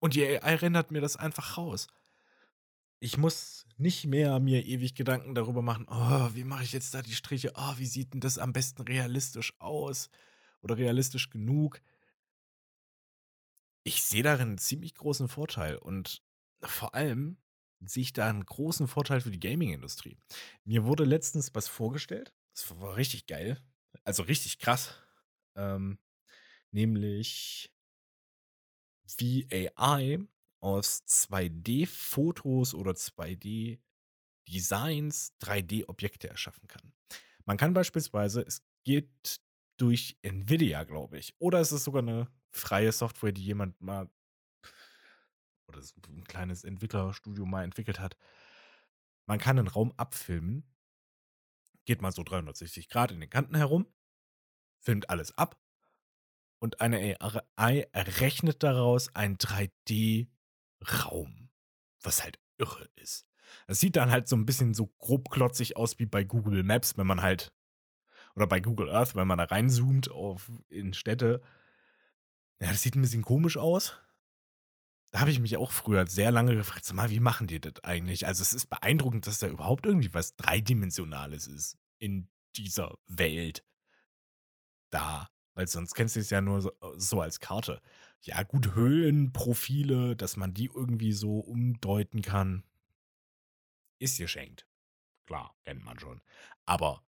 Und 0.00 0.14
die 0.14 0.26
AI 0.26 0.56
rendert 0.56 0.90
mir 0.90 1.00
das 1.00 1.16
einfach 1.16 1.56
raus. 1.56 1.86
Ich 3.04 3.16
muss 3.16 3.66
nicht 3.78 4.06
mehr 4.06 4.38
mir 4.38 4.64
ewig 4.64 4.94
Gedanken 4.94 5.34
darüber 5.34 5.60
machen, 5.60 5.88
oh, 5.90 6.30
wie 6.34 6.44
mache 6.44 6.62
ich 6.62 6.70
jetzt 6.70 6.94
da 6.94 7.02
die 7.02 7.16
Striche? 7.16 7.52
Oh, 7.56 7.72
wie 7.76 7.86
sieht 7.86 8.14
denn 8.14 8.20
das 8.20 8.38
am 8.38 8.52
besten 8.52 8.82
realistisch 8.82 9.52
aus? 9.58 10.08
Oder 10.60 10.76
realistisch 10.76 11.28
genug? 11.28 11.82
Ich 13.82 14.04
sehe 14.04 14.22
darin 14.22 14.50
einen 14.50 14.58
ziemlich 14.58 14.94
großen 14.94 15.26
Vorteil 15.26 15.78
und 15.78 16.22
vor 16.60 16.94
allem 16.94 17.38
sehe 17.80 18.02
ich 18.02 18.12
da 18.12 18.28
einen 18.30 18.46
großen 18.46 18.86
Vorteil 18.86 19.20
für 19.20 19.32
die 19.32 19.40
Gaming-Industrie. 19.40 20.16
Mir 20.64 20.84
wurde 20.84 21.02
letztens 21.02 21.52
was 21.56 21.66
vorgestellt. 21.66 22.32
Das 22.54 22.78
war 22.78 22.94
richtig 22.94 23.26
geil. 23.26 23.60
Also 24.04 24.22
richtig 24.22 24.60
krass. 24.60 24.94
Ähm, 25.56 25.98
nämlich 26.70 27.72
wie 29.18 29.48
AI 29.50 30.20
aus 30.62 31.04
2D-Fotos 31.06 32.74
oder 32.74 32.92
2D-Designs 32.92 35.34
3D-Objekte 35.40 36.28
erschaffen 36.28 36.68
kann. 36.68 36.92
Man 37.44 37.56
kann 37.56 37.74
beispielsweise, 37.74 38.42
es 38.42 38.62
geht 38.84 39.40
durch 39.76 40.18
Nvidia, 40.22 40.84
glaube 40.84 41.18
ich, 41.18 41.34
oder 41.38 41.60
es 41.60 41.72
ist 41.72 41.84
sogar 41.84 42.02
eine 42.02 42.28
freie 42.50 42.92
Software, 42.92 43.32
die 43.32 43.44
jemand 43.44 43.80
mal 43.80 44.08
oder 45.66 45.80
ein 46.08 46.24
kleines 46.24 46.64
Entwicklerstudio 46.64 47.46
mal 47.46 47.64
entwickelt 47.64 47.98
hat. 47.98 48.16
Man 49.26 49.38
kann 49.38 49.58
einen 49.58 49.68
Raum 49.68 49.92
abfilmen, 49.96 50.64
geht 51.84 52.02
mal 52.02 52.12
so 52.12 52.22
360 52.22 52.88
Grad 52.88 53.10
in 53.10 53.20
den 53.20 53.30
Kanten 53.30 53.56
herum, 53.56 53.86
filmt 54.78 55.10
alles 55.10 55.36
ab 55.36 55.58
und 56.60 56.80
eine 56.80 57.16
AI 57.20 57.88
errechnet 57.92 58.62
daraus 58.62 59.14
ein 59.14 59.36
3D 59.36 60.28
Raum. 60.82 61.50
Was 62.02 62.22
halt 62.22 62.38
irre 62.58 62.88
ist. 62.96 63.26
Es 63.66 63.80
sieht 63.80 63.96
dann 63.96 64.10
halt 64.10 64.28
so 64.28 64.36
ein 64.36 64.46
bisschen 64.46 64.74
so 64.74 64.86
grobklotzig 64.98 65.76
aus 65.76 65.98
wie 65.98 66.06
bei 66.06 66.24
Google 66.24 66.62
Maps, 66.62 66.96
wenn 66.96 67.06
man 67.06 67.22
halt, 67.22 67.52
oder 68.34 68.46
bei 68.46 68.60
Google 68.60 68.90
Earth, 68.90 69.14
wenn 69.14 69.28
man 69.28 69.38
da 69.38 69.44
reinzoomt 69.44 70.10
auf, 70.10 70.50
in 70.68 70.94
Städte. 70.94 71.42
Ja, 72.60 72.68
das 72.68 72.82
sieht 72.82 72.94
ein 72.94 73.02
bisschen 73.02 73.22
komisch 73.22 73.56
aus. 73.56 73.98
Da 75.10 75.20
habe 75.20 75.30
ich 75.30 75.40
mich 75.40 75.58
auch 75.58 75.72
früher 75.72 76.06
sehr 76.06 76.30
lange 76.30 76.54
gefragt, 76.56 76.86
sag 76.86 76.96
mal, 76.96 77.10
wie 77.10 77.20
machen 77.20 77.46
die 77.46 77.60
das 77.60 77.84
eigentlich? 77.84 78.26
Also 78.26 78.40
es 78.40 78.54
ist 78.54 78.70
beeindruckend, 78.70 79.26
dass 79.26 79.38
da 79.38 79.48
überhaupt 79.48 79.84
irgendwie 79.84 80.14
was 80.14 80.36
Dreidimensionales 80.36 81.46
ist 81.46 81.76
in 81.98 82.30
dieser 82.56 82.96
Welt. 83.06 83.62
Da. 84.90 85.28
Weil 85.54 85.68
sonst 85.68 85.92
kennst 85.94 86.16
du 86.16 86.20
es 86.20 86.30
ja 86.30 86.40
nur 86.40 86.62
so, 86.62 86.72
so 86.96 87.20
als 87.20 87.38
Karte. 87.38 87.82
Ja, 88.22 88.42
gut, 88.44 88.74
Höhlenprofile, 88.74 90.16
dass 90.16 90.36
man 90.36 90.54
die 90.54 90.66
irgendwie 90.66 91.12
so 91.12 91.40
umdeuten 91.40 92.22
kann, 92.22 92.64
ist 93.98 94.18
geschenkt. 94.18 94.66
Klar, 95.26 95.56
kennt 95.64 95.84
man 95.84 95.98
schon. 95.98 96.20
Aber 96.64 97.04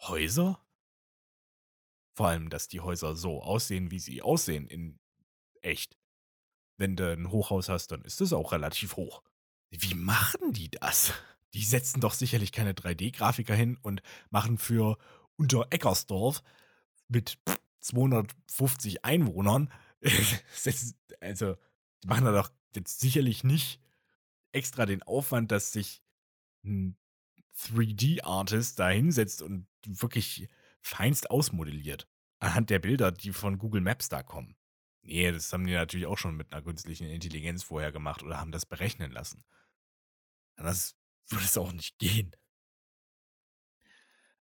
Häuser? 0.00 0.60
Vor 2.14 2.28
allem, 2.28 2.50
dass 2.50 2.68
die 2.68 2.80
Häuser 2.80 3.14
so 3.14 3.42
aussehen, 3.42 3.90
wie 3.90 3.98
sie 3.98 4.22
aussehen 4.22 4.66
in 4.66 4.98
echt 5.62 5.98
wenn 6.78 6.96
du 6.96 7.12
ein 7.12 7.30
Hochhaus 7.30 7.68
hast, 7.68 7.90
dann 7.90 8.02
ist 8.02 8.20
es 8.20 8.32
auch 8.32 8.52
relativ 8.52 8.96
hoch. 8.96 9.22
Wie 9.70 9.94
machen 9.94 10.52
die 10.52 10.70
das? 10.70 11.12
Die 11.54 11.64
setzen 11.64 12.00
doch 12.00 12.14
sicherlich 12.14 12.52
keine 12.52 12.72
3D-Grafiker 12.72 13.54
hin 13.54 13.76
und 13.82 14.00
machen 14.30 14.58
für 14.58 14.96
unter 15.36 15.66
Eckersdorf 15.70 16.42
mit 17.08 17.38
250 17.80 19.04
Einwohnern, 19.04 19.72
also 21.20 21.56
die 22.02 22.08
machen 22.08 22.24
da 22.24 22.32
doch 22.32 22.52
jetzt 22.74 23.00
sicherlich 23.00 23.44
nicht 23.44 23.80
extra 24.52 24.86
den 24.86 25.02
Aufwand, 25.02 25.50
dass 25.50 25.72
sich 25.72 26.02
ein 26.64 26.96
3D-Artist 27.58 28.78
da 28.78 28.88
hinsetzt 28.88 29.42
und 29.42 29.66
wirklich 29.84 30.48
feinst 30.80 31.30
ausmodelliert. 31.30 32.08
Anhand 32.38 32.70
der 32.70 32.78
Bilder, 32.78 33.10
die 33.10 33.32
von 33.32 33.58
Google 33.58 33.80
Maps 33.80 34.08
da 34.08 34.22
kommen. 34.22 34.56
Nee, 35.02 35.32
das 35.32 35.52
haben 35.52 35.66
die 35.66 35.72
natürlich 35.72 36.06
auch 36.06 36.18
schon 36.18 36.36
mit 36.36 36.52
einer 36.52 36.62
künstlichen 36.62 37.08
Intelligenz 37.08 37.62
vorher 37.62 37.92
gemacht 37.92 38.22
oder 38.22 38.38
haben 38.38 38.52
das 38.52 38.66
berechnen 38.66 39.10
lassen. 39.10 39.42
Anders 40.56 40.96
würde 41.28 41.44
es 41.44 41.58
auch 41.58 41.72
nicht 41.72 41.98
gehen. 41.98 42.34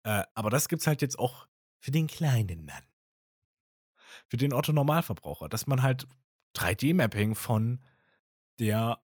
Äh, 0.02 0.24
aber 0.34 0.50
das 0.50 0.68
gibt 0.68 0.80
es 0.80 0.86
halt 0.86 1.02
jetzt 1.02 1.18
auch 1.18 1.48
für 1.78 1.90
den 1.90 2.06
kleinen 2.06 2.64
Mann. 2.64 2.82
Für 4.26 4.36
den 4.36 4.52
Otto-Normalverbraucher, 4.52 5.48
dass 5.48 5.66
man 5.66 5.82
halt 5.82 6.06
3D-Mapping 6.54 7.34
von 7.34 7.80
der 8.58 9.00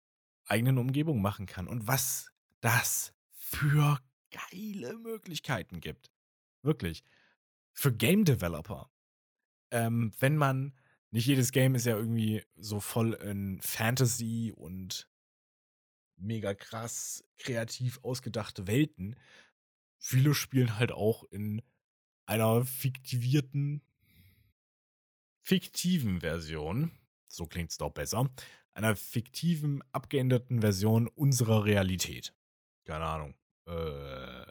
eigenen 0.47 0.79
Umgebung 0.79 1.23
machen 1.23 1.47
kann. 1.47 1.69
Und 1.69 1.87
was 1.87 2.33
das 2.61 3.15
für 3.33 3.99
geile 4.31 4.99
Möglichkeiten 4.99 5.81
gibt. 5.81 6.11
Wirklich. 6.63 7.05
Für 7.73 7.93
Game 7.93 8.25
Developer. 8.25 8.91
Ähm, 9.71 10.13
wenn 10.19 10.37
man 10.37 10.75
nicht 11.11 11.27
jedes 11.27 11.53
Game 11.53 11.75
ist 11.75 11.87
ja 11.87 11.97
irgendwie 11.97 12.43
so 12.57 12.81
voll 12.81 13.13
in 13.15 13.61
Fantasy 13.61 14.53
und 14.55 15.09
mega 16.17 16.55
krass 16.55 17.25
kreativ 17.39 18.01
ausgedachte 18.03 18.67
Welten. 18.67 19.17
viele 19.99 20.35
spielen 20.35 20.77
halt 20.79 20.91
auch 20.93 21.25
in 21.31 21.63
einer 22.27 22.65
fiktivierten, 22.65 23.83
fiktiven 25.45 26.21
Version, 26.21 26.91
so 27.29 27.47
klingt 27.47 27.71
es 27.71 27.77
doch 27.77 27.91
besser, 27.91 28.31
einer 28.73 28.97
fiktiven, 28.97 29.83
abgeänderten 29.93 30.61
Version 30.61 31.07
unserer 31.07 31.65
Realität. 31.65 32.35
Keine 32.85 33.05
Ahnung. 33.05 33.35
Äh, 33.67 34.47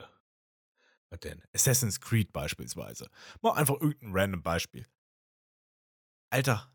was 1.10 1.20
denn? 1.20 1.42
Assassin's 1.54 2.00
Creed 2.00 2.32
beispielsweise. 2.32 3.10
Mal 3.42 3.54
einfach 3.54 3.82
irgendein 3.82 4.12
random 4.14 4.44
Beispiel. 4.44 4.86
Alter, 6.30 6.72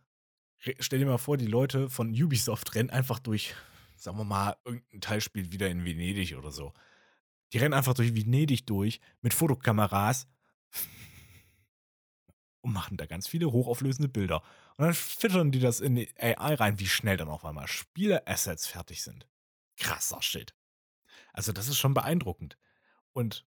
stell 0.78 0.98
dir 0.98 1.06
mal 1.06 1.18
vor, 1.18 1.36
die 1.36 1.46
Leute 1.46 1.88
von 1.88 2.10
Ubisoft 2.10 2.74
rennen 2.74 2.90
einfach 2.90 3.18
durch, 3.20 3.54
sagen 3.96 4.18
wir 4.18 4.24
mal, 4.24 4.56
irgendein 4.64 5.00
Teil 5.00 5.20
spielt 5.20 5.52
wieder 5.52 5.68
in 5.68 5.84
Venedig 5.84 6.36
oder 6.36 6.52
so. 6.52 6.72
Die 7.52 7.58
rennen 7.58 7.74
einfach 7.74 7.94
durch 7.94 8.14
Venedig 8.14 8.66
durch 8.66 9.00
mit 9.22 9.32
Fotokameras 9.32 10.28
und 12.68 12.74
machen 12.74 12.96
da 12.96 13.06
ganz 13.06 13.26
viele 13.26 13.50
hochauflösende 13.50 14.08
Bilder. 14.08 14.42
Und 14.76 14.84
dann 14.84 14.94
füttern 14.94 15.50
die 15.50 15.58
das 15.58 15.80
in 15.80 15.96
die 15.96 16.08
AI 16.20 16.54
rein, 16.54 16.78
wie 16.78 16.86
schnell 16.86 17.16
dann 17.16 17.28
auf 17.28 17.44
einmal 17.44 17.66
Spiele-Assets 17.66 18.66
fertig 18.66 19.02
sind. 19.02 19.26
Krasser 19.76 20.22
Shit. 20.22 20.54
Also, 21.32 21.52
das 21.52 21.68
ist 21.68 21.78
schon 21.78 21.94
beeindruckend. 21.94 22.58
Und 23.12 23.46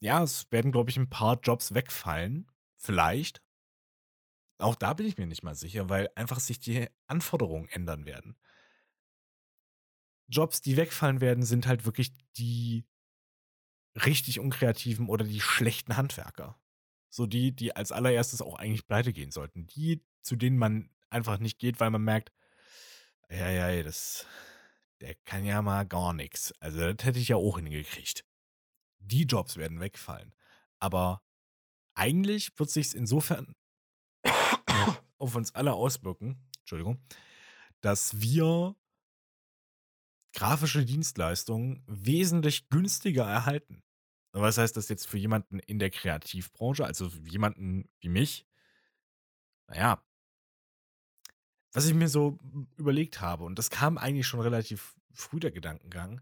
ja, 0.00 0.22
es 0.22 0.50
werden, 0.50 0.72
glaube 0.72 0.90
ich, 0.90 0.96
ein 0.96 1.10
paar 1.10 1.40
Jobs 1.40 1.74
wegfallen. 1.74 2.50
Vielleicht. 2.76 3.42
Auch 4.58 4.74
da 4.74 4.92
bin 4.92 5.06
ich 5.06 5.16
mir 5.16 5.26
nicht 5.26 5.42
mal 5.42 5.54
sicher, 5.54 5.88
weil 5.88 6.10
einfach 6.16 6.40
sich 6.40 6.60
die 6.60 6.86
Anforderungen 7.06 7.68
ändern 7.68 8.04
werden. 8.04 8.36
Jobs, 10.28 10.60
die 10.60 10.76
wegfallen 10.76 11.20
werden, 11.20 11.44
sind 11.44 11.66
halt 11.66 11.86
wirklich 11.86 12.12
die 12.36 12.84
richtig 13.96 14.38
unkreativen 14.38 15.08
oder 15.08 15.24
die 15.24 15.40
schlechten 15.40 15.96
Handwerker. 15.96 16.59
So 17.10 17.26
die, 17.26 17.52
die 17.52 17.76
als 17.76 17.92
allererstes 17.92 18.40
auch 18.40 18.54
eigentlich 18.54 18.86
pleite 18.86 19.12
gehen 19.12 19.30
sollten. 19.30 19.66
Die, 19.66 20.02
zu 20.22 20.36
denen 20.36 20.56
man 20.56 20.90
einfach 21.10 21.38
nicht 21.38 21.58
geht, 21.58 21.80
weil 21.80 21.90
man 21.90 22.02
merkt, 22.02 22.32
ja, 23.28 23.50
ja, 23.50 23.82
das, 23.82 24.26
der 25.00 25.14
kann 25.24 25.44
ja 25.44 25.60
mal 25.62 25.84
gar 25.86 26.12
nichts. 26.12 26.52
Also 26.60 26.92
das 26.92 27.04
hätte 27.04 27.18
ich 27.18 27.28
ja 27.28 27.36
auch 27.36 27.58
hingekriegt. 27.58 28.24
Die 28.98 29.24
Jobs 29.24 29.56
werden 29.56 29.80
wegfallen. 29.80 30.34
Aber 30.78 31.22
eigentlich 31.94 32.58
wird 32.58 32.70
sich 32.70 32.94
insofern 32.94 33.54
auf 35.18 35.34
uns 35.34 35.54
alle 35.54 35.74
auswirken, 35.74 36.48
Entschuldigung, 36.60 37.02
dass 37.80 38.20
wir 38.20 38.76
grafische 40.32 40.84
Dienstleistungen 40.84 41.82
wesentlich 41.86 42.68
günstiger 42.68 43.24
erhalten. 43.24 43.82
Was 44.32 44.58
heißt 44.58 44.76
das 44.76 44.88
jetzt 44.88 45.06
für 45.06 45.18
jemanden 45.18 45.58
in 45.58 45.78
der 45.78 45.90
Kreativbranche, 45.90 46.84
also 46.84 47.08
jemanden 47.24 47.88
wie 48.00 48.08
mich? 48.08 48.46
Naja, 49.68 50.02
was 51.72 51.86
ich 51.86 51.94
mir 51.94 52.08
so 52.08 52.38
überlegt 52.76 53.20
habe, 53.20 53.44
und 53.44 53.58
das 53.58 53.70
kam 53.70 53.98
eigentlich 53.98 54.26
schon 54.26 54.40
relativ 54.40 54.96
früh 55.12 55.40
der 55.40 55.50
Gedankengang, 55.50 56.20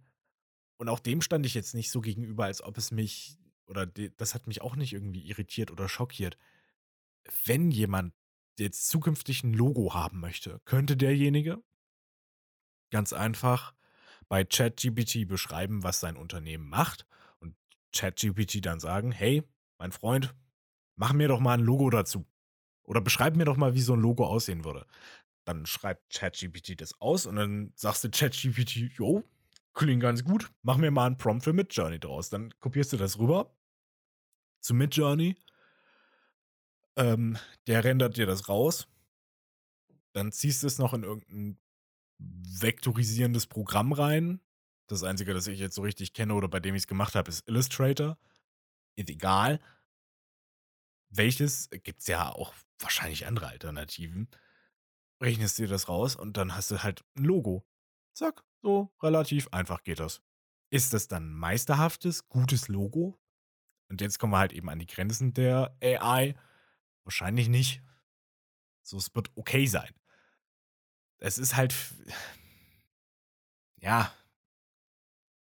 und 0.78 0.88
auch 0.88 1.00
dem 1.00 1.22
stand 1.22 1.44
ich 1.44 1.54
jetzt 1.54 1.74
nicht 1.74 1.90
so 1.90 2.00
gegenüber, 2.00 2.44
als 2.44 2.62
ob 2.62 2.78
es 2.78 2.90
mich, 2.90 3.36
oder 3.66 3.86
das 3.86 4.34
hat 4.34 4.46
mich 4.46 4.62
auch 4.62 4.76
nicht 4.76 4.92
irgendwie 4.92 5.26
irritiert 5.26 5.70
oder 5.70 5.88
schockiert. 5.88 6.38
Wenn 7.44 7.70
jemand 7.70 8.14
jetzt 8.58 8.88
zukünftig 8.88 9.44
ein 9.44 9.54
Logo 9.54 9.94
haben 9.94 10.20
möchte, 10.20 10.60
könnte 10.64 10.96
derjenige 10.96 11.62
ganz 12.90 13.12
einfach 13.12 13.74
bei 14.28 14.44
ChatGPT 14.44 15.26
beschreiben, 15.26 15.82
was 15.82 16.00
sein 16.00 16.16
Unternehmen 16.16 16.68
macht 16.68 17.06
ChatGPT 17.98 18.64
dann 18.64 18.80
sagen, 18.80 19.12
hey, 19.12 19.42
mein 19.78 19.92
Freund, 19.92 20.34
mach 20.96 21.12
mir 21.12 21.28
doch 21.28 21.40
mal 21.40 21.54
ein 21.54 21.64
Logo 21.64 21.90
dazu. 21.90 22.26
Oder 22.84 23.00
beschreib 23.00 23.36
mir 23.36 23.44
doch 23.44 23.56
mal, 23.56 23.74
wie 23.74 23.80
so 23.80 23.94
ein 23.94 24.00
Logo 24.00 24.24
aussehen 24.26 24.64
würde. 24.64 24.86
Dann 25.44 25.66
schreibt 25.66 26.12
ChatGPT 26.12 26.80
das 26.80 27.00
aus 27.00 27.26
und 27.26 27.36
dann 27.36 27.72
sagst 27.74 28.04
du 28.04 28.10
ChatGPT, 28.10 28.96
jo, 28.96 29.24
klingt 29.74 30.02
ganz 30.02 30.24
gut, 30.24 30.50
mach 30.62 30.76
mir 30.76 30.90
mal 30.90 31.06
einen 31.06 31.16
Prompt 31.16 31.44
für 31.44 31.52
Midjourney 31.52 31.98
draus. 31.98 32.30
Dann 32.30 32.52
kopierst 32.60 32.92
du 32.92 32.96
das 32.96 33.18
rüber 33.18 33.54
zu 34.60 34.74
Midjourney. 34.74 35.36
Ähm, 36.96 37.38
der 37.66 37.84
rendert 37.84 38.16
dir 38.16 38.26
das 38.26 38.48
raus. 38.48 38.88
Dann 40.12 40.32
ziehst 40.32 40.62
du 40.62 40.66
es 40.66 40.78
noch 40.78 40.94
in 40.94 41.04
irgendein 41.04 41.58
vektorisierendes 42.18 43.46
Programm 43.46 43.92
rein. 43.92 44.40
Das 44.88 45.02
Einzige, 45.02 45.34
das 45.34 45.46
ich 45.46 45.60
jetzt 45.60 45.74
so 45.74 45.82
richtig 45.82 46.12
kenne 46.12 46.34
oder 46.34 46.48
bei 46.48 46.60
dem 46.60 46.74
ich 46.74 46.82
es 46.82 46.86
gemacht 46.86 47.14
habe, 47.14 47.30
ist 47.30 47.48
Illustrator. 47.48 48.18
Ist 48.96 49.10
egal. 49.10 49.60
Welches 51.10 51.70
gibt 51.70 52.00
es 52.00 52.06
ja 52.06 52.30
auch 52.30 52.54
wahrscheinlich 52.80 53.26
andere 53.26 53.48
Alternativen. 53.48 54.28
Rechnest 55.22 55.58
dir 55.58 55.68
das 55.68 55.88
raus 55.88 56.16
und 56.16 56.36
dann 56.36 56.54
hast 56.54 56.70
du 56.70 56.82
halt 56.82 57.04
ein 57.16 57.24
Logo. 57.24 57.64
Zack, 58.14 58.44
so 58.62 58.92
relativ 59.02 59.48
einfach 59.52 59.82
geht 59.82 60.00
das. 60.00 60.22
Ist 60.70 60.92
das 60.92 61.08
dann 61.08 61.32
meisterhaftes, 61.32 62.28
gutes 62.28 62.68
Logo? 62.68 63.18
Und 63.88 64.00
jetzt 64.00 64.18
kommen 64.18 64.32
wir 64.32 64.38
halt 64.38 64.52
eben 64.52 64.68
an 64.68 64.78
die 64.78 64.86
Grenzen 64.86 65.32
der 65.32 65.76
AI. 65.82 66.34
Wahrscheinlich 67.04 67.48
nicht. 67.48 67.82
So, 68.82 68.98
es 68.98 69.14
wird 69.14 69.30
okay 69.34 69.66
sein 69.66 69.94
es 71.18 71.38
ist 71.38 71.56
halt, 71.56 71.74
ja, 73.76 74.12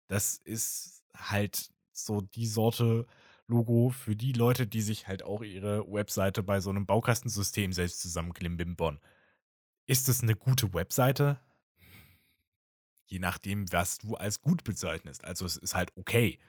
das 0.08 0.38
ist 0.38 1.04
halt 1.15 1.72
so 1.91 2.22
die 2.22 2.48
Sorte 2.48 3.08
Logo 3.48 3.89
für 3.89 4.15
die 4.15 4.34
Leute, 4.34 4.65
die 4.65 4.82
sich 4.82 5.08
halt 5.08 5.24
auch 5.24 5.44
ihre 5.44 5.86
Webseite 5.91 6.41
bei 6.41 6.60
so 6.60 6.72
einem 6.72 6.86
Baukastensystem 6.86 7.74
selbst 7.74 8.02
zusammenklimbimbern. 8.02 9.00
Ist 9.86 10.10
es 10.10 10.24
eine 10.24 10.36
gute 10.36 10.74
Webseite? 10.74 11.39
Je 13.06 13.20
nachdem, 13.20 13.72
was 13.72 14.00
du 14.00 14.15
als 14.15 14.41
gut 14.41 14.63
bezeichnest. 14.63 15.24
Also 15.24 15.46
es 15.46 15.58
ist 15.58 15.76
halt 15.76 15.96
okay. 15.96 16.39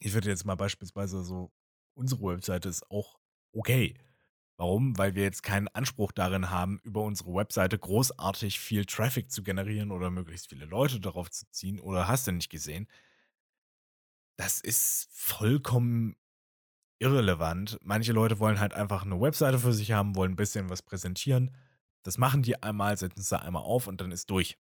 Ich 0.00 0.12
würde 0.12 0.28
jetzt 0.28 0.44
mal 0.44 0.54
beispielsweise 0.54 1.24
so, 1.24 1.50
unsere 1.94 2.22
Webseite 2.22 2.68
ist 2.68 2.90
auch 2.90 3.18
okay. 3.52 3.94
Warum? 4.56 4.96
Weil 4.96 5.14
wir 5.14 5.24
jetzt 5.24 5.42
keinen 5.42 5.68
Anspruch 5.68 6.12
darin 6.12 6.50
haben, 6.50 6.80
über 6.84 7.02
unsere 7.02 7.34
Webseite 7.34 7.78
großartig 7.78 8.60
viel 8.60 8.84
Traffic 8.84 9.30
zu 9.30 9.42
generieren 9.42 9.90
oder 9.90 10.10
möglichst 10.10 10.48
viele 10.48 10.64
Leute 10.64 11.00
darauf 11.00 11.30
zu 11.30 11.44
ziehen 11.50 11.80
oder 11.80 12.06
hast 12.06 12.26
du 12.26 12.32
nicht 12.32 12.50
gesehen. 12.50 12.86
Das 14.36 14.60
ist 14.60 15.08
vollkommen 15.12 16.16
irrelevant. 16.98 17.78
Manche 17.82 18.12
Leute 18.12 18.38
wollen 18.38 18.60
halt 18.60 18.74
einfach 18.74 19.04
eine 19.04 19.20
Webseite 19.20 19.58
für 19.58 19.72
sich 19.72 19.92
haben, 19.92 20.16
wollen 20.16 20.32
ein 20.32 20.36
bisschen 20.36 20.70
was 20.70 20.82
präsentieren. 20.82 21.50
Das 22.02 22.18
machen 22.18 22.42
die 22.42 22.62
einmal, 22.62 22.96
setzen 22.96 23.22
sie 23.22 23.40
einmal 23.40 23.62
auf 23.62 23.86
und 23.86 24.00
dann 24.00 24.12
ist 24.12 24.30
durch. 24.30 24.58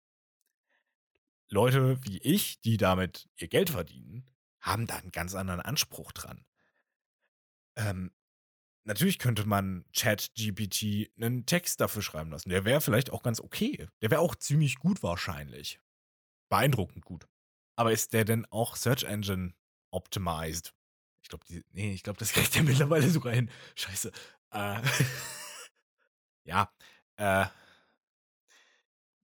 Leute 1.49 2.03
wie 2.05 2.19
ich, 2.19 2.61
die 2.61 2.77
damit 2.77 3.29
ihr 3.37 3.49
Geld 3.49 3.71
verdienen, 3.71 4.29
haben 4.61 4.87
da 4.87 4.97
einen 4.97 5.13
ganz 5.13 5.35
anderen 5.35 5.61
Anspruch 5.61 6.11
dran. 6.13 6.45
Ähm, 7.77 8.11
Natürlich 8.87 9.19
könnte 9.19 9.45
man 9.47 9.85
ChatGPT 9.93 11.11
einen 11.17 11.45
Text 11.45 11.81
dafür 11.81 12.03
schreiben 12.03 12.31
lassen. 12.31 12.51
Der 12.51 12.65
wäre 12.65 12.81
vielleicht 12.81 13.11
auch 13.11 13.25
ganz 13.25 13.41
okay. 13.41 13.89
Der 14.01 14.13
wäre 14.13 14.21
auch 14.21 14.37
ziemlich 14.37 14.77
gut 14.79 15.03
wahrscheinlich. 15.03 15.81
Beeindruckend 16.49 17.05
gut. 17.05 17.27
Aber 17.75 17.91
ist 17.91 18.13
der 18.13 18.25
denn 18.25 18.47
auch 18.47 18.77
Search 18.77 19.03
Engine 19.03 19.55
optimized? 19.91 20.73
Ich 21.25 21.29
glaube, 21.29 21.45
nee, 21.73 21.93
ich 21.95 22.05
glaube, 22.05 22.21
das 22.21 22.33
kriegt 22.33 22.55
der 22.55 22.63
mittlerweile 22.63 23.11
sogar 23.11 23.35
hin. 23.35 23.51
Scheiße. 23.75 24.13
Äh, 24.53 24.81
ja, 26.45 26.73
äh, 27.17 27.47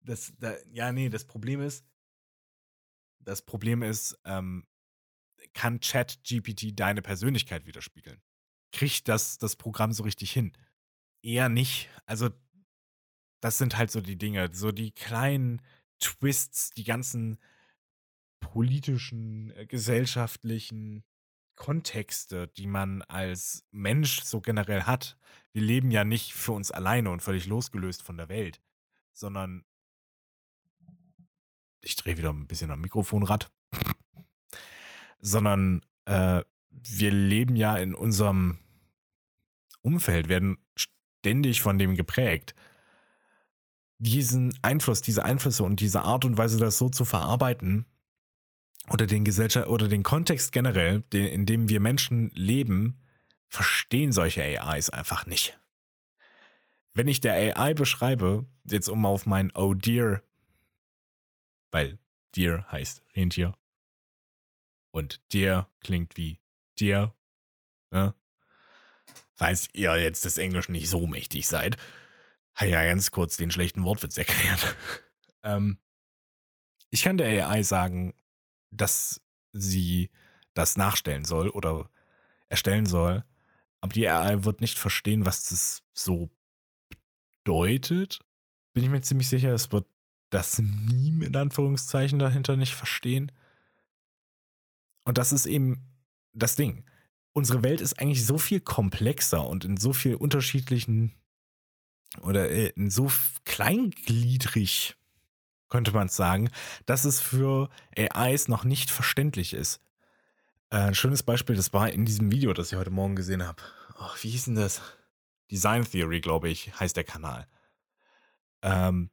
das, 0.00 0.32
da, 0.38 0.56
ja, 0.72 0.92
nee, 0.92 1.10
das 1.10 1.26
Problem 1.26 1.60
ist, 1.60 1.84
das 3.20 3.42
Problem 3.42 3.82
ist, 3.82 4.18
ähm, 4.24 4.66
kann 5.52 5.78
ChatGPT 5.80 6.80
deine 6.80 7.02
Persönlichkeit 7.02 7.66
widerspiegeln? 7.66 8.22
Kriegt 8.72 9.08
das 9.08 9.38
das 9.38 9.56
Programm 9.56 9.92
so 9.92 10.02
richtig 10.02 10.32
hin. 10.32 10.52
Eher 11.22 11.48
nicht. 11.48 11.88
Also, 12.06 12.30
das 13.40 13.58
sind 13.58 13.76
halt 13.76 13.90
so 13.90 14.00
die 14.00 14.16
Dinge, 14.16 14.50
so 14.52 14.72
die 14.72 14.92
kleinen 14.92 15.62
Twists, 16.00 16.70
die 16.70 16.84
ganzen 16.84 17.38
politischen, 18.40 19.52
äh, 19.52 19.66
gesellschaftlichen 19.66 21.04
Kontexte, 21.54 22.48
die 22.48 22.66
man 22.66 23.02
als 23.02 23.64
Mensch 23.70 24.22
so 24.22 24.40
generell 24.40 24.82
hat. 24.82 25.16
Wir 25.52 25.62
leben 25.62 25.90
ja 25.90 26.04
nicht 26.04 26.34
für 26.34 26.52
uns 26.52 26.70
alleine 26.70 27.10
und 27.10 27.22
völlig 27.22 27.46
losgelöst 27.46 28.02
von 28.02 28.16
der 28.16 28.28
Welt, 28.28 28.60
sondern 29.12 29.64
ich 31.80 31.96
drehe 31.96 32.16
wieder 32.16 32.32
ein 32.32 32.46
bisschen 32.46 32.70
am 32.70 32.80
Mikrofonrad, 32.80 33.52
sondern 35.20 35.84
äh, 36.06 36.42
wir 36.70 37.10
leben 37.10 37.56
ja 37.56 37.76
in 37.76 37.94
unserem 37.94 38.58
Umfeld, 39.82 40.28
werden 40.28 40.58
ständig 40.76 41.60
von 41.60 41.78
dem 41.78 41.94
geprägt. 41.94 42.54
Diesen 43.98 44.58
Einfluss, 44.62 45.02
diese 45.02 45.24
Einflüsse 45.24 45.62
und 45.62 45.80
diese 45.80 46.02
Art 46.02 46.24
und 46.24 46.38
Weise, 46.38 46.58
das 46.58 46.78
so 46.78 46.88
zu 46.88 47.04
verarbeiten, 47.04 47.86
oder 48.90 49.06
den 49.06 49.24
Gesellschaft 49.24 49.68
oder 49.68 49.88
den 49.88 50.02
Kontext 50.02 50.52
generell, 50.52 51.02
den, 51.12 51.26
in 51.26 51.46
dem 51.46 51.68
wir 51.68 51.80
Menschen 51.80 52.30
leben, 52.34 52.98
verstehen 53.48 54.12
solche 54.12 54.42
AIs 54.42 54.90
einfach 54.90 55.26
nicht. 55.26 55.58
Wenn 56.94 57.08
ich 57.08 57.20
der 57.20 57.34
AI 57.34 57.74
beschreibe, 57.74 58.46
jetzt 58.64 58.88
um 58.88 59.06
auf 59.06 59.24
mein 59.24 59.52
Oh 59.54 59.74
dear, 59.74 60.22
weil 61.70 61.98
Deer 62.34 62.66
heißt 62.70 63.02
Rentier 63.14 63.54
und 64.90 65.22
Deer 65.32 65.68
klingt 65.80 66.16
wie 66.16 66.38
Deer, 66.78 67.14
ne? 67.90 68.14
Falls 69.34 69.68
ihr 69.72 69.96
jetzt 69.96 70.24
des 70.24 70.38
Englischen 70.38 70.72
nicht 70.72 70.88
so 70.88 71.06
mächtig 71.06 71.46
seid, 71.48 71.76
habe 72.54 72.70
ja 72.70 72.84
ganz 72.84 73.10
kurz 73.10 73.36
den 73.36 73.50
schlechten 73.50 73.84
Wortwitz 73.84 74.18
erklärt. 74.18 74.76
ähm, 75.42 75.78
ich 76.90 77.02
kann 77.02 77.16
der 77.16 77.48
AI 77.48 77.62
sagen, 77.62 78.14
dass 78.70 79.20
sie 79.52 80.10
das 80.54 80.76
nachstellen 80.76 81.24
soll 81.24 81.48
oder 81.48 81.90
erstellen 82.48 82.86
soll, 82.86 83.24
aber 83.80 83.92
die 83.92 84.08
AI 84.08 84.44
wird 84.44 84.60
nicht 84.60 84.78
verstehen, 84.78 85.24
was 85.24 85.48
das 85.48 85.82
so 85.94 86.30
bedeutet. 87.42 88.20
Bin 88.74 88.84
ich 88.84 88.90
mir 88.90 89.00
ziemlich 89.00 89.28
sicher, 89.28 89.52
es 89.52 89.72
wird 89.72 89.86
das 90.30 90.60
Meme 90.60 91.26
in 91.26 91.36
Anführungszeichen 91.36 92.18
dahinter 92.18 92.56
nicht 92.56 92.74
verstehen. 92.74 93.32
Und 95.04 95.18
das 95.18 95.32
ist 95.32 95.46
eben 95.46 95.84
das 96.32 96.56
Ding. 96.56 96.84
Unsere 97.32 97.62
Welt 97.62 97.80
ist 97.80 97.98
eigentlich 97.98 98.26
so 98.26 98.38
viel 98.38 98.60
komplexer 98.60 99.46
und 99.46 99.64
in 99.64 99.76
so 99.76 99.92
viel 99.92 100.14
unterschiedlichen 100.14 101.14
oder 102.20 102.50
äh, 102.50 102.68
in 102.76 102.90
so 102.90 103.10
kleingliedrig, 103.44 104.96
könnte 105.68 105.92
man 105.92 106.08
es 106.08 106.16
sagen, 106.16 106.50
dass 106.84 107.06
es 107.06 107.20
für 107.20 107.70
AIs 107.96 108.48
noch 108.48 108.64
nicht 108.64 108.90
verständlich 108.90 109.54
ist. 109.54 109.80
Äh, 110.70 110.76
ein 110.76 110.94
schönes 110.94 111.22
Beispiel, 111.22 111.56
das 111.56 111.72
war 111.72 111.90
in 111.90 112.04
diesem 112.04 112.30
Video, 112.30 112.52
das 112.52 112.70
ich 112.70 112.78
heute 112.78 112.90
Morgen 112.90 113.16
gesehen 113.16 113.46
habe. 113.46 113.62
Oh, 113.98 114.10
wie 114.20 114.30
hieß 114.30 114.46
denn 114.46 114.54
das? 114.54 114.82
Design 115.50 115.84
Theory, 115.84 116.20
glaube 116.20 116.50
ich, 116.50 116.78
heißt 116.78 116.96
der 116.96 117.04
Kanal. 117.04 117.46
Ähm, 118.62 119.10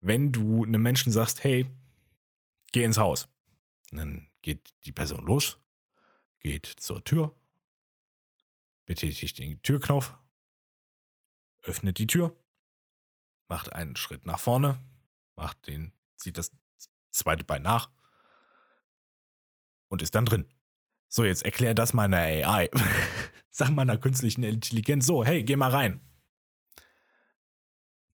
wenn 0.00 0.32
du 0.32 0.64
einem 0.64 0.82
Menschen 0.82 1.12
sagst, 1.12 1.44
hey, 1.44 1.66
geh 2.72 2.84
ins 2.84 2.98
Haus, 2.98 3.28
dann 3.90 4.28
geht 4.42 4.72
die 4.84 4.92
Person 4.92 5.24
los, 5.24 5.58
geht 6.42 6.66
zur 6.66 7.04
Tür, 7.04 7.34
betätigt 8.84 9.38
den 9.38 9.62
Türknopf, 9.62 10.14
öffnet 11.62 11.98
die 11.98 12.06
Tür, 12.06 12.36
macht 13.48 13.72
einen 13.72 13.96
Schritt 13.96 14.26
nach 14.26 14.40
vorne, 14.40 14.78
macht 15.36 15.66
den, 15.66 15.92
zieht 16.16 16.38
das 16.38 16.50
zweite 17.10 17.44
Bein 17.44 17.62
nach 17.62 17.90
und 19.88 20.02
ist 20.02 20.14
dann 20.14 20.24
drin. 20.24 20.46
So, 21.08 21.24
jetzt 21.24 21.44
erklär 21.44 21.74
das 21.74 21.92
meiner 21.92 22.18
AI. 22.18 22.70
Sag 23.50 23.70
meiner 23.70 23.98
künstlichen 23.98 24.42
Intelligenz 24.42 25.06
so, 25.06 25.24
hey, 25.24 25.44
geh 25.44 25.56
mal 25.56 25.70
rein. 25.70 26.00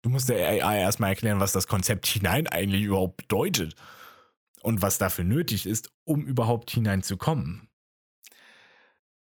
Du 0.02 0.10
musst 0.10 0.30
der 0.30 0.48
AI 0.48 0.80
erstmal 0.80 1.12
erklären, 1.12 1.40
was 1.40 1.52
das 1.52 1.68
Konzept 1.68 2.08
hinein 2.08 2.48
eigentlich 2.48 2.84
überhaupt 2.84 3.18
bedeutet 3.18 3.76
und 4.62 4.82
was 4.82 4.98
dafür 4.98 5.26
nötig 5.26 5.66
ist, 5.66 5.92
um 6.06 6.26
überhaupt 6.26 6.72
hineinzukommen. 6.72 7.67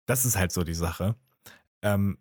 Das 0.05 0.25
ist 0.25 0.37
halt 0.37 0.51
so 0.51 0.63
die 0.63 0.73
Sache. 0.73 1.15
Ähm, 1.81 2.17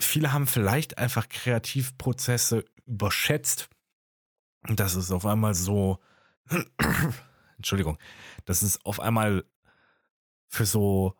viele 0.00 0.32
haben 0.32 0.46
vielleicht 0.46 0.98
einfach 0.98 1.28
Kreativprozesse 1.28 2.64
überschätzt. 2.86 3.68
Und 4.68 4.80
das 4.80 4.94
ist 4.94 5.10
auf 5.10 5.26
einmal 5.26 5.54
so, 5.54 6.00
Entschuldigung, 7.56 7.98
dass 8.44 8.62
es 8.62 8.84
auf 8.84 9.00
einmal 9.00 9.44
für 10.48 10.66
so 10.66 11.16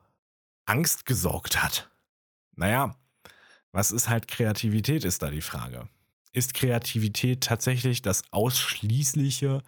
Angst 0.66 1.06
gesorgt 1.06 1.62
hat. 1.62 1.90
Naja, 2.56 2.96
was 3.72 3.90
ist 3.90 4.08
halt 4.08 4.28
Kreativität, 4.28 5.04
ist 5.04 5.22
da 5.22 5.30
die 5.30 5.40
Frage. 5.40 5.88
Ist 6.32 6.54
Kreativität 6.54 7.42
tatsächlich 7.42 8.02
das 8.02 8.22
ausschließliche 8.32 9.62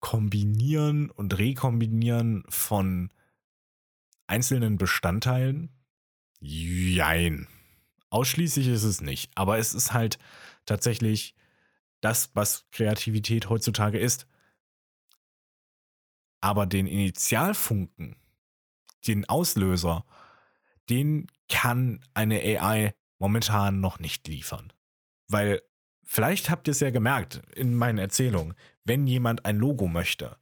Kombinieren 0.00 1.10
und 1.10 1.36
Rekombinieren 1.38 2.44
von 2.48 3.10
einzelnen 4.30 4.78
Bestandteilen? 4.78 5.70
Jein. 6.40 7.48
Ausschließlich 8.08 8.68
ist 8.68 8.84
es 8.84 9.00
nicht, 9.00 9.30
aber 9.34 9.58
es 9.58 9.74
ist 9.74 9.92
halt 9.92 10.18
tatsächlich 10.64 11.34
das, 12.00 12.30
was 12.34 12.66
Kreativität 12.70 13.50
heutzutage 13.50 13.98
ist. 13.98 14.26
Aber 16.40 16.66
den 16.66 16.86
Initialfunken, 16.86 18.16
den 19.06 19.28
Auslöser, 19.28 20.06
den 20.88 21.26
kann 21.48 22.00
eine 22.14 22.40
AI 22.40 22.94
momentan 23.18 23.80
noch 23.80 23.98
nicht 23.98 24.26
liefern. 24.26 24.72
Weil 25.28 25.60
vielleicht 26.02 26.50
habt 26.50 26.66
ihr 26.68 26.72
es 26.72 26.80
ja 26.80 26.90
gemerkt 26.90 27.42
in 27.54 27.74
meinen 27.74 27.98
Erzählungen, 27.98 28.54
wenn 28.84 29.06
jemand 29.06 29.44
ein 29.44 29.58
Logo 29.58 29.86
möchte, 29.86 30.39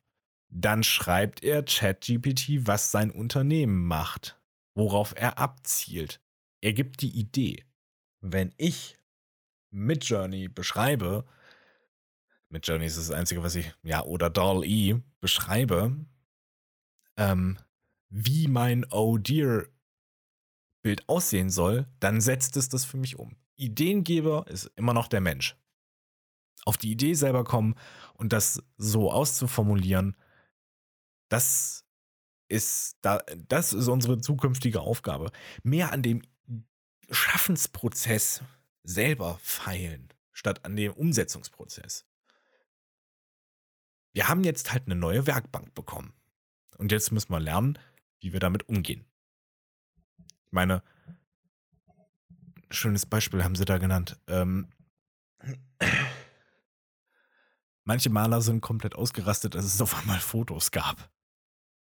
dann 0.48 0.82
schreibt 0.82 1.42
er 1.42 1.62
ChatGPT, 1.62 2.66
was 2.66 2.90
sein 2.90 3.10
Unternehmen 3.10 3.86
macht, 3.86 4.40
worauf 4.74 5.14
er 5.16 5.38
abzielt. 5.38 6.20
Er 6.60 6.72
gibt 6.72 7.02
die 7.02 7.16
Idee. 7.18 7.64
Wenn 8.20 8.52
ich 8.56 8.96
Midjourney 9.70 10.48
beschreibe, 10.48 11.24
Midjourney 12.48 12.86
ist 12.86 12.98
das 12.98 13.10
Einzige, 13.10 13.42
was 13.42 13.54
ich, 13.54 13.72
ja, 13.82 14.02
oder 14.04 14.30
DAL-E 14.30 15.00
beschreibe, 15.20 15.94
ähm, 17.16 17.58
wie 18.08 18.48
mein 18.48 18.86
Oh 18.90 19.18
Dear 19.18 19.66
Bild 20.82 21.08
aussehen 21.08 21.50
soll, 21.50 21.86
dann 22.00 22.20
setzt 22.20 22.56
es 22.56 22.68
das 22.68 22.84
für 22.84 22.96
mich 22.96 23.18
um. 23.18 23.36
Ideengeber 23.56 24.46
ist 24.48 24.70
immer 24.76 24.94
noch 24.94 25.08
der 25.08 25.20
Mensch. 25.20 25.56
Auf 26.64 26.76
die 26.76 26.92
Idee 26.92 27.14
selber 27.14 27.44
kommen 27.44 27.74
und 28.14 28.32
das 28.32 28.62
so 28.76 29.10
auszuformulieren, 29.10 30.16
das 31.28 31.84
ist, 32.48 32.96
da, 33.02 33.18
das 33.48 33.72
ist 33.72 33.88
unsere 33.88 34.18
zukünftige 34.20 34.80
Aufgabe. 34.80 35.30
Mehr 35.62 35.92
an 35.92 36.02
dem 36.02 36.22
Schaffensprozess 37.10 38.42
selber 38.82 39.38
feilen, 39.42 40.08
statt 40.32 40.64
an 40.64 40.76
dem 40.76 40.92
Umsetzungsprozess. 40.92 42.06
Wir 44.12 44.28
haben 44.28 44.44
jetzt 44.44 44.72
halt 44.72 44.86
eine 44.86 44.94
neue 44.94 45.26
Werkbank 45.26 45.74
bekommen. 45.74 46.12
Und 46.78 46.92
jetzt 46.92 47.12
müssen 47.12 47.30
wir 47.30 47.40
lernen, 47.40 47.78
wie 48.20 48.32
wir 48.32 48.40
damit 48.40 48.68
umgehen. 48.68 49.04
Ich 50.46 50.52
meine, 50.52 50.82
schönes 52.70 53.04
Beispiel 53.04 53.44
haben 53.44 53.56
sie 53.56 53.64
da 53.64 53.78
genannt. 53.78 54.18
Ähm, 54.26 54.68
manche 57.84 58.10
Maler 58.10 58.40
sind 58.40 58.60
komplett 58.60 58.94
ausgerastet, 58.94 59.56
als 59.56 59.66
es 59.66 59.82
auf 59.82 59.94
einmal 59.94 60.20
Fotos 60.20 60.70
gab. 60.70 61.10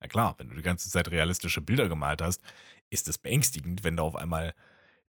Na 0.02 0.08
klar, 0.08 0.36
wenn 0.38 0.50
du 0.50 0.56
die 0.56 0.64
ganze 0.64 0.90
Zeit 0.90 1.10
realistische 1.12 1.62
Bilder 1.62 1.88
gemalt 1.88 2.22
hast, 2.22 2.42
ist 2.90 3.08
es 3.08 3.18
beängstigend, 3.18 3.84
wenn 3.84 3.96
da 3.96 4.04
auf 4.04 4.16
einmal 4.16 4.54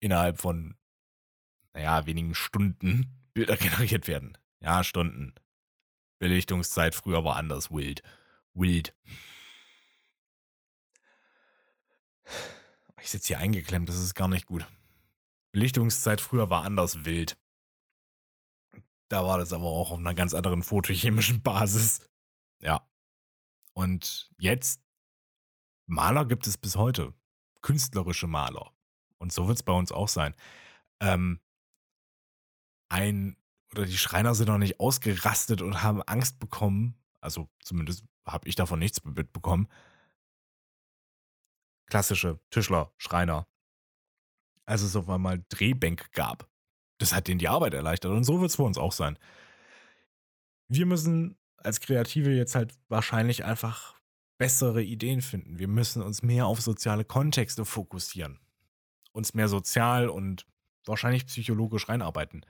innerhalb 0.01 0.39
von, 0.39 0.77
naja, 1.75 2.07
wenigen 2.07 2.35
Stunden 2.35 3.13
Bilder 3.35 3.57
generiert 3.57 4.09
werden. 4.09 4.39
Ja, 4.61 4.83
Stunden. 4.83 5.35
Belichtungszeit 6.19 6.95
früher 6.95 7.25
war 7.25 7.37
anders 7.37 7.71
wild. 7.71 8.03
Wild. 8.55 8.95
Ich 13.03 13.11
sitze 13.11 13.29
hier 13.29 13.39
eingeklemmt, 13.39 13.89
das 13.89 13.99
ist 13.99 14.15
gar 14.15 14.29
nicht 14.29 14.47
gut. 14.47 14.67
Belichtungszeit 15.53 16.21
früher 16.21 16.49
war 16.49 16.65
anders 16.65 17.05
wild. 17.05 17.37
Da 19.09 19.25
war 19.25 19.39
das 19.39 19.53
aber 19.53 19.67
auch 19.67 19.91
auf 19.91 19.99
einer 19.99 20.15
ganz 20.15 20.33
anderen 20.33 20.63
photochemischen 20.63 21.43
Basis. 21.43 22.01
Ja. 22.61 22.89
Und 23.77 24.31
jetzt, 24.39 24.81
Maler 25.87 26.25
gibt 26.25 26.47
es 26.47 26.57
bis 26.57 26.77
heute. 26.77 27.13
Künstlerische 27.63 28.27
Maler. 28.27 28.73
Und 29.19 29.33
so 29.33 29.49
wird 29.49 29.59
es 29.59 29.63
bei 29.63 29.73
uns 29.73 29.93
auch 29.93 30.09
sein. 30.09 30.35
Ähm, 31.01 31.41
ein, 32.89 33.37
oder 33.73 33.85
die 33.85 33.99
Schreiner 33.99 34.35
sind 34.35 34.49
noch 34.49 34.59
nicht 34.59 34.81
ausgerastet 34.81 35.63
und 35.63 35.83
haben 35.83 36.03
Angst 36.03 36.39
bekommen. 36.39 36.97
Also 37.21 37.49
zumindest 37.61 38.05
habe 38.25 38.49
ich 38.49 38.55
davon 38.55 38.79
nichts 38.79 39.05
mitbekommen 39.05 39.69
klassische 41.87 42.41
Tischler, 42.51 42.93
Schreiner. 42.99 43.47
Als 44.67 44.83
es 44.83 44.97
auf 44.97 45.09
einmal 45.09 45.45
Drehbänke 45.49 46.07
gab. 46.13 46.51
Das 46.99 47.15
hat 47.15 47.29
denen 47.29 47.39
die 47.39 47.49
Arbeit 47.49 47.75
erleichtert 47.75 48.13
und 48.13 48.25
so 48.25 48.41
wird 48.41 48.51
es 48.51 48.57
für 48.57 48.65
uns 48.65 48.79
auch 48.79 48.93
sein. 48.93 49.19
Wir 50.69 50.87
müssen 50.87 51.39
als 51.57 51.81
Kreative 51.81 52.31
jetzt 52.31 52.55
halt 52.55 52.75
wahrscheinlich 52.89 53.45
einfach 53.45 53.97
bessere 54.39 54.83
Ideen 54.83 55.23
finden. 55.23 55.59
Wir 55.59 55.69
müssen 55.69 56.03
uns 56.03 56.23
mehr 56.23 56.47
auf 56.47 56.61
soziale 56.61 57.05
Kontexte 57.05 57.65
fokussieren. 57.65 58.39
Uns 59.13 59.35
mehr 59.35 59.49
sozial 59.49 60.09
und 60.09 60.47
wahrscheinlich 60.85 61.27
psychologisch 61.27 61.89
reinarbeiten. 61.89 62.45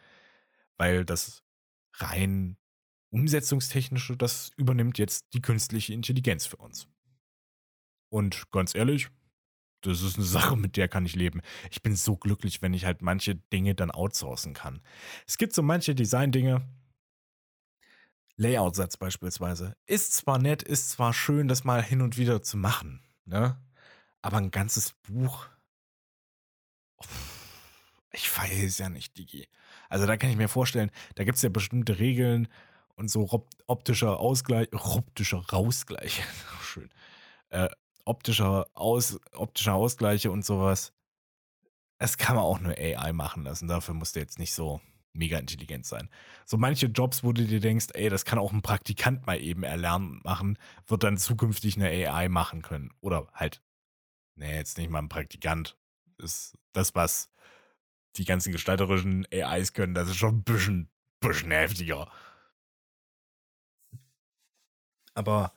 Weil 0.76 1.04
das 1.04 1.42
rein 1.94 2.56
Umsetzungstechnische, 3.10 4.16
das 4.16 4.50
übernimmt 4.56 4.98
jetzt 4.98 5.32
die 5.32 5.40
künstliche 5.40 5.94
Intelligenz 5.94 6.46
für 6.46 6.56
uns. 6.56 6.88
Und 8.08 8.50
ganz 8.50 8.74
ehrlich, 8.74 9.08
das 9.80 10.02
ist 10.02 10.16
eine 10.16 10.24
Sache, 10.24 10.56
mit 10.56 10.76
der 10.76 10.88
kann 10.88 11.06
ich 11.06 11.14
leben. 11.14 11.40
Ich 11.70 11.82
bin 11.82 11.94
so 11.94 12.16
glücklich, 12.16 12.62
wenn 12.62 12.74
ich 12.74 12.84
halt 12.84 13.02
manche 13.02 13.36
Dinge 13.36 13.74
dann 13.74 13.90
outsourcen 13.90 14.52
kann. 14.52 14.80
Es 15.26 15.38
gibt 15.38 15.52
so 15.54 15.62
manche 15.62 15.94
Design-Dinge, 15.94 16.66
Layout-Satz 18.36 18.96
beispielsweise. 18.96 19.76
Ist 19.86 20.14
zwar 20.14 20.38
nett, 20.38 20.62
ist 20.62 20.90
zwar 20.90 21.12
schön, 21.12 21.48
das 21.48 21.64
mal 21.64 21.82
hin 21.82 22.02
und 22.02 22.18
wieder 22.18 22.42
zu 22.42 22.56
machen, 22.56 23.02
ne? 23.24 23.60
Aber 24.22 24.38
ein 24.38 24.50
ganzes 24.50 24.92
Buch. 24.92 25.46
Ich 28.12 28.30
es 28.38 28.78
ja 28.78 28.88
nicht, 28.88 29.16
Digi. 29.18 29.48
Also 29.88 30.06
da 30.06 30.16
kann 30.16 30.30
ich 30.30 30.36
mir 30.36 30.48
vorstellen, 30.48 30.90
da 31.14 31.24
gibt 31.24 31.36
es 31.36 31.42
ja 31.42 31.48
bestimmte 31.48 31.98
Regeln 31.98 32.48
und 32.94 33.08
so 33.10 33.28
optischer 33.66 34.18
Ausgleich, 34.18 34.68
optischer 34.72 35.44
Rausgleich, 35.52 36.22
schön, 36.62 36.90
äh, 37.50 37.68
optischer, 38.04 38.66
Aus, 38.74 39.18
optischer 39.32 39.74
Ausgleiche 39.74 40.30
und 40.30 40.44
sowas. 40.44 40.92
Das 41.98 42.18
kann 42.18 42.36
man 42.36 42.44
auch 42.44 42.60
nur 42.60 42.76
AI 42.76 43.12
machen 43.12 43.44
lassen. 43.44 43.68
Dafür 43.68 43.94
muss 43.94 44.12
der 44.12 44.22
jetzt 44.22 44.38
nicht 44.38 44.52
so 44.54 44.80
mega 45.16 45.38
intelligent 45.38 45.86
sein. 45.86 46.08
So 46.44 46.56
manche 46.56 46.86
Jobs, 46.86 47.24
wo 47.24 47.32
du 47.32 47.44
dir 47.44 47.60
denkst, 47.60 47.88
ey, 47.94 48.08
das 48.08 48.24
kann 48.24 48.38
auch 48.38 48.52
ein 48.52 48.62
Praktikant 48.62 49.26
mal 49.26 49.40
eben 49.40 49.62
erlernen 49.62 50.20
machen, 50.24 50.58
wird 50.86 51.02
dann 51.02 51.18
zukünftig 51.18 51.76
eine 51.76 51.88
AI 51.88 52.28
machen 52.28 52.62
können. 52.62 52.90
Oder 53.00 53.28
halt, 53.32 53.62
nee, 54.36 54.54
jetzt 54.54 54.78
nicht 54.78 54.90
mal 54.90 55.00
ein 55.00 55.08
Praktikant. 55.08 55.76
Ist 56.18 56.56
das, 56.72 56.94
was 56.94 57.30
die 58.16 58.24
ganzen 58.24 58.52
gestalterischen 58.52 59.26
AIs 59.32 59.72
können, 59.72 59.94
das 59.94 60.08
ist 60.08 60.16
schon 60.16 60.36
ein 60.38 60.44
bisschen, 60.44 60.90
bisschen 61.20 61.50
heftiger. 61.50 62.10
Aber 65.14 65.52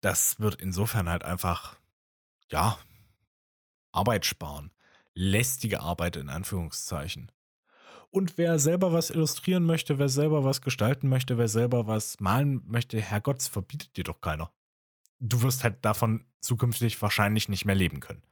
das 0.00 0.40
wird 0.40 0.54
insofern 0.56 1.08
halt 1.08 1.24
einfach, 1.24 1.76
ja, 2.50 2.78
Arbeit 3.92 4.24
sparen. 4.24 4.72
Lästige 5.14 5.80
Arbeit 5.80 6.16
in 6.16 6.28
Anführungszeichen. 6.28 7.30
Und 8.12 8.38
wer 8.38 8.58
selber 8.58 8.92
was 8.92 9.10
illustrieren 9.10 9.64
möchte, 9.64 9.98
wer 9.98 10.08
selber 10.08 10.42
was 10.42 10.62
gestalten 10.62 11.08
möchte, 11.08 11.38
wer 11.38 11.46
selber 11.46 11.86
was 11.86 12.18
malen 12.18 12.60
möchte, 12.66 13.00
Herrgott, 13.00 13.42
verbietet 13.42 13.96
dir 13.96 14.02
doch 14.02 14.20
keiner. 14.20 14.50
Du 15.20 15.42
wirst 15.42 15.62
halt 15.62 15.84
davon 15.84 16.24
zukünftig 16.40 17.00
wahrscheinlich 17.00 17.48
nicht 17.48 17.66
mehr 17.66 17.76
leben 17.76 18.00
können. 18.00 18.22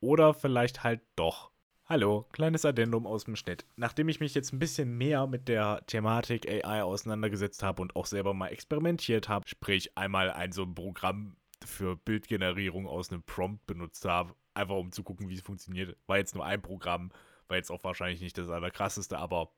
Oder 0.00 0.34
vielleicht 0.34 0.84
halt 0.84 1.00
doch. 1.16 1.52
Hallo, 1.86 2.26
kleines 2.32 2.66
Addendum 2.66 3.06
aus 3.06 3.24
dem 3.24 3.36
Schnitt. 3.36 3.64
Nachdem 3.76 4.10
ich 4.10 4.20
mich 4.20 4.34
jetzt 4.34 4.52
ein 4.52 4.58
bisschen 4.58 4.98
mehr 4.98 5.26
mit 5.26 5.48
der 5.48 5.84
Thematik 5.86 6.46
AI 6.46 6.82
auseinandergesetzt 6.82 7.62
habe 7.62 7.80
und 7.80 7.96
auch 7.96 8.06
selber 8.06 8.34
mal 8.34 8.48
experimentiert 8.48 9.30
habe, 9.30 9.48
sprich 9.48 9.96
einmal 9.96 10.30
ein 10.30 10.52
so 10.52 10.64
ein 10.64 10.74
Programm 10.74 11.36
für 11.64 11.96
Bildgenerierung 11.96 12.86
aus 12.86 13.10
einem 13.10 13.22
Prompt 13.22 13.66
benutzt 13.66 14.04
habe, 14.04 14.34
einfach 14.52 14.76
um 14.76 14.92
zu 14.92 15.02
gucken, 15.02 15.30
wie 15.30 15.34
es 15.34 15.40
funktioniert. 15.40 15.96
War 16.06 16.18
jetzt 16.18 16.34
nur 16.34 16.44
ein 16.44 16.60
Programm, 16.60 17.10
war 17.48 17.56
jetzt 17.56 17.70
auch 17.70 17.84
wahrscheinlich 17.84 18.20
nicht 18.20 18.38
das 18.38 18.48
allerkrasseste, 18.48 19.18
aber 19.18 19.52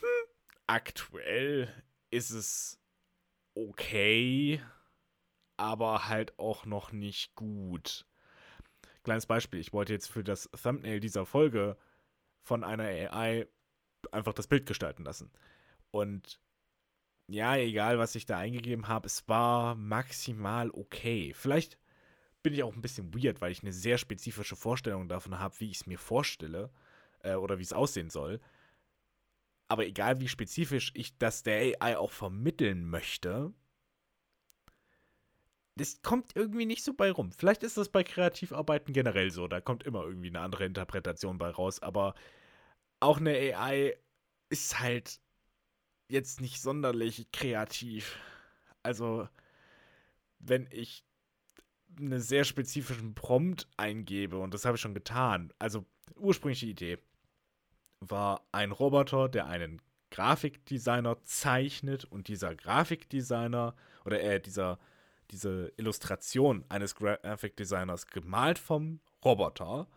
hm, 0.00 0.28
aktuell 0.66 1.72
ist 2.10 2.30
es 2.30 2.80
okay, 3.54 4.60
aber 5.56 6.08
halt 6.08 6.38
auch 6.38 6.66
noch 6.66 6.92
nicht 6.92 7.34
gut. 7.34 8.06
Kleines 9.02 9.26
Beispiel, 9.26 9.60
ich 9.60 9.72
wollte 9.72 9.92
jetzt 9.92 10.10
für 10.10 10.24
das 10.24 10.48
Thumbnail 10.50 11.00
dieser 11.00 11.26
Folge 11.26 11.76
von 12.42 12.64
einer 12.64 12.84
AI 12.84 13.46
einfach 14.12 14.32
das 14.32 14.46
Bild 14.46 14.66
gestalten 14.66 15.04
lassen. 15.04 15.30
Und 15.90 16.40
ja, 17.28 17.56
egal, 17.56 17.98
was 17.98 18.14
ich 18.14 18.26
da 18.26 18.38
eingegeben 18.38 18.88
habe, 18.88 19.06
es 19.06 19.26
war 19.28 19.74
maximal 19.74 20.70
okay. 20.70 21.32
Vielleicht 21.34 21.78
bin 22.42 22.52
ich 22.52 22.62
auch 22.62 22.74
ein 22.74 22.82
bisschen 22.82 23.14
weird, 23.14 23.40
weil 23.40 23.52
ich 23.52 23.62
eine 23.62 23.72
sehr 23.72 23.96
spezifische 23.96 24.56
Vorstellung 24.56 25.08
davon 25.08 25.38
habe, 25.38 25.58
wie 25.60 25.70
ich 25.70 25.78
es 25.78 25.86
mir 25.86 25.98
vorstelle 25.98 26.70
äh, 27.24 27.34
oder 27.34 27.58
wie 27.58 27.62
es 27.62 27.72
aussehen 27.72 28.10
soll. 28.10 28.40
Aber 29.68 29.86
egal, 29.86 30.20
wie 30.20 30.28
spezifisch 30.28 30.92
ich 30.94 31.18
das 31.18 31.42
der 31.42 31.76
AI 31.80 31.96
auch 31.96 32.12
vermitteln 32.12 32.84
möchte, 32.88 33.52
das 35.76 36.02
kommt 36.02 36.36
irgendwie 36.36 36.66
nicht 36.66 36.84
so 36.84 36.94
bei 36.94 37.10
rum. 37.10 37.32
Vielleicht 37.32 37.62
ist 37.64 37.76
das 37.76 37.88
bei 37.88 38.04
Kreativarbeiten 38.04 38.94
generell 38.94 39.30
so. 39.30 39.48
Da 39.48 39.60
kommt 39.60 39.82
immer 39.82 40.04
irgendwie 40.04 40.28
eine 40.28 40.40
andere 40.40 40.66
Interpretation 40.66 41.38
bei 41.38 41.50
raus. 41.50 41.82
Aber 41.82 42.14
auch 43.00 43.18
eine 43.18 43.32
AI 43.32 43.96
ist 44.50 44.78
halt 44.78 45.20
jetzt 46.08 46.40
nicht 46.40 46.60
sonderlich 46.62 47.26
kreativ. 47.32 48.18
Also, 48.84 49.28
wenn 50.38 50.68
ich 50.70 51.04
einen 51.98 52.20
sehr 52.20 52.44
spezifischen 52.44 53.14
Prompt 53.14 53.68
eingebe, 53.76 54.38
und 54.38 54.54
das 54.54 54.64
habe 54.64 54.76
ich 54.76 54.80
schon 54.80 54.94
getan, 54.94 55.52
also 55.58 55.84
ursprüngliche 56.16 56.66
Idee 56.66 56.98
war 58.00 58.46
ein 58.52 58.72
Roboter, 58.72 59.28
der 59.28 59.46
einen 59.46 59.80
Grafikdesigner 60.10 61.22
zeichnet 61.24 62.04
und 62.04 62.28
dieser 62.28 62.54
Grafikdesigner 62.54 63.74
oder 64.04 64.22
äh, 64.22 64.40
dieser 64.40 64.78
diese 65.30 65.72
Illustration 65.76 66.64
eines 66.68 66.94
Graphic 66.94 67.56
Designers 67.56 68.06
gemalt 68.06 68.58
vom 68.58 69.00
Roboter 69.24 69.88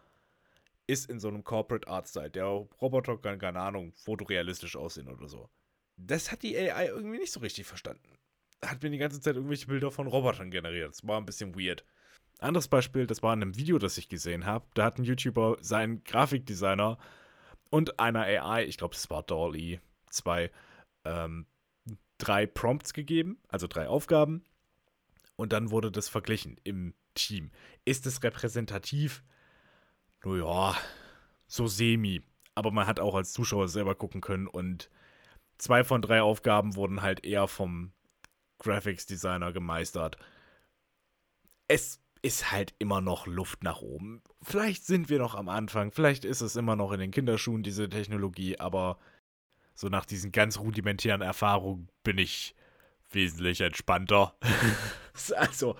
ist 0.88 1.10
in 1.10 1.20
so 1.20 1.28
einem 1.28 1.44
Corporate 1.44 1.88
Art 1.88 2.08
Style. 2.08 2.32
Der 2.32 2.46
Roboter 2.46 3.18
kann, 3.18 3.40
keine 3.40 3.60
Ahnung, 3.60 3.94
fotorealistisch 3.94 4.76
aussehen 4.76 5.10
oder 5.10 5.28
so. 5.28 5.50
Das 5.98 6.32
hat 6.32 6.44
die 6.44 6.58
AI 6.58 6.88
irgendwie 6.88 7.18
nicht 7.18 7.34
so 7.34 7.42
richtig 7.42 7.66
verstanden. 7.66 8.18
Hat 8.64 8.82
mir 8.82 8.90
die 8.90 8.98
ganze 8.98 9.20
Zeit 9.20 9.36
irgendwelche 9.36 9.68
Bilder 9.68 9.92
von 9.92 10.08
Robotern 10.08 10.50
generiert. 10.50 10.90
Das 10.90 11.06
war 11.06 11.20
ein 11.20 11.26
bisschen 11.26 11.56
weird. 11.56 11.84
Anderes 12.40 12.68
Beispiel, 12.68 13.06
das 13.06 13.22
war 13.22 13.34
in 13.34 13.42
einem 13.42 13.58
Video, 13.58 13.80
das 13.80 13.98
ich 13.98 14.10
gesehen 14.10 14.46
habe. 14.46 14.66
Da 14.76 14.86
hat 14.86 14.98
ein 14.98 15.04
YouTuber 15.04 15.58
seinen 15.60 16.04
Grafikdesigner 16.04 16.98
und 17.70 18.00
einer 18.00 18.22
AI, 18.22 18.66
ich 18.66 18.78
glaube, 18.78 18.96
das 18.96 19.10
war 19.10 19.24
Dolly 19.24 19.80
2, 20.10 20.52
ähm, 21.06 21.46
drei 22.18 22.46
Prompts 22.46 22.94
gegeben, 22.94 23.40
also 23.48 23.68
drei 23.68 23.88
Aufgaben 23.88 24.44
und 25.38 25.54
dann 25.54 25.72
wurde 25.72 25.92
das 25.92 26.10
verglichen 26.10 26.60
im 26.64 26.94
Team. 27.14 27.52
Ist 27.86 28.06
es 28.06 28.22
repräsentativ? 28.24 29.24
Naja, 30.24 30.76
so 31.48 31.68
semi. 31.68 32.22
Aber 32.56 32.72
man 32.72 32.88
hat 32.88 33.00
auch 33.00 33.16
als 33.16 33.32
Zuschauer 33.32 33.68
selber 33.68 33.96
gucken 33.96 34.20
können 34.20 34.48
und 34.48 34.90
zwei 35.58 35.84
von 35.84 36.02
drei 36.02 36.22
Aufgaben 36.22 36.76
wurden 36.76 37.02
halt 37.02 37.24
eher 37.24 37.48
vom 37.48 37.94
Graphics 38.60 39.06
Designer 39.06 39.54
gemeistert. 39.54 40.18
Es 41.68 42.02
ist 42.28 42.52
halt 42.52 42.76
immer 42.78 43.00
noch 43.00 43.26
Luft 43.26 43.64
nach 43.64 43.82
oben. 43.82 44.22
Vielleicht 44.42 44.86
sind 44.86 45.08
wir 45.08 45.18
noch 45.18 45.34
am 45.34 45.48
Anfang, 45.48 45.94
vielleicht 45.94 46.26
ist 46.26 46.42
es 46.42 46.58
immer 46.58 46.76
noch 46.76 46.92
in 46.92 47.00
den 47.00 47.12
Kinderschuhen, 47.12 47.64
diese 47.64 47.88
Technologie, 47.88 48.60
aber 48.60 48.98
so 49.76 49.88
nach 49.88 50.06
diesen 50.06 50.34
ganz 50.34 50.60
rudimentären 50.60 51.22
Erfahrungen 51.22 51.88
bin 52.04 52.18
ich 52.18 52.54
wesentlich 53.12 53.62
entspannter. 53.62 54.36
also, 55.38 55.78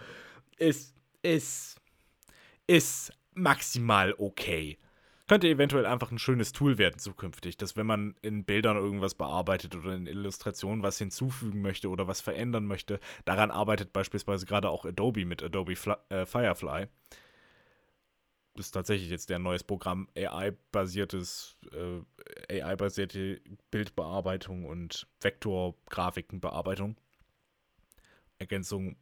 ist, 0.56 0.96
ist, 1.22 1.82
ist 2.66 3.12
maximal 3.34 4.16
okay. 4.18 4.78
Könnte 5.28 5.50
eventuell 5.50 5.86
einfach 5.86 6.10
ein 6.12 6.20
schönes 6.20 6.54
Tool 6.54 6.78
werden 6.78 7.00
zukünftig, 7.00 7.58
dass 7.58 7.76
wenn 7.76 7.86
man 7.86 8.16
in 8.22 8.46
Bildern 8.46 8.78
irgendwas 8.78 9.14
bearbeitet 9.14 9.76
oder 9.76 9.94
in 9.94 10.08
Illustrationen 10.08 10.84
was 10.84 10.98
hinzufügen 10.98 11.62
möchte 11.62 11.90
oder 11.90 12.08
was 12.08 12.22
verändern 12.22 12.66
möchte, 12.66 13.02
daran 13.26 13.52
arbeitet 13.52 13.92
beispielsweise 13.92 14.46
gerade 14.46 14.70
auch 14.70 14.86
Adobe 14.86 15.26
mit 15.26 15.44
Adobe 15.44 15.76
Fly, 15.76 15.96
äh, 16.10 16.26
Firefly. 16.26 16.88
Das 18.56 18.68
ist 18.68 18.72
tatsächlich 18.72 19.10
jetzt 19.10 19.30
der 19.30 19.38
neues 19.38 19.66
Programm 19.66 20.08
AI-basiertes, 20.16 21.58
äh, 21.74 22.62
AI-basierte 22.62 23.42
Bildbearbeitung 23.70 24.66
und 24.66 25.08
Vektorgrafikenbearbeitung. 25.20 26.96
Ergänzung 28.40 28.96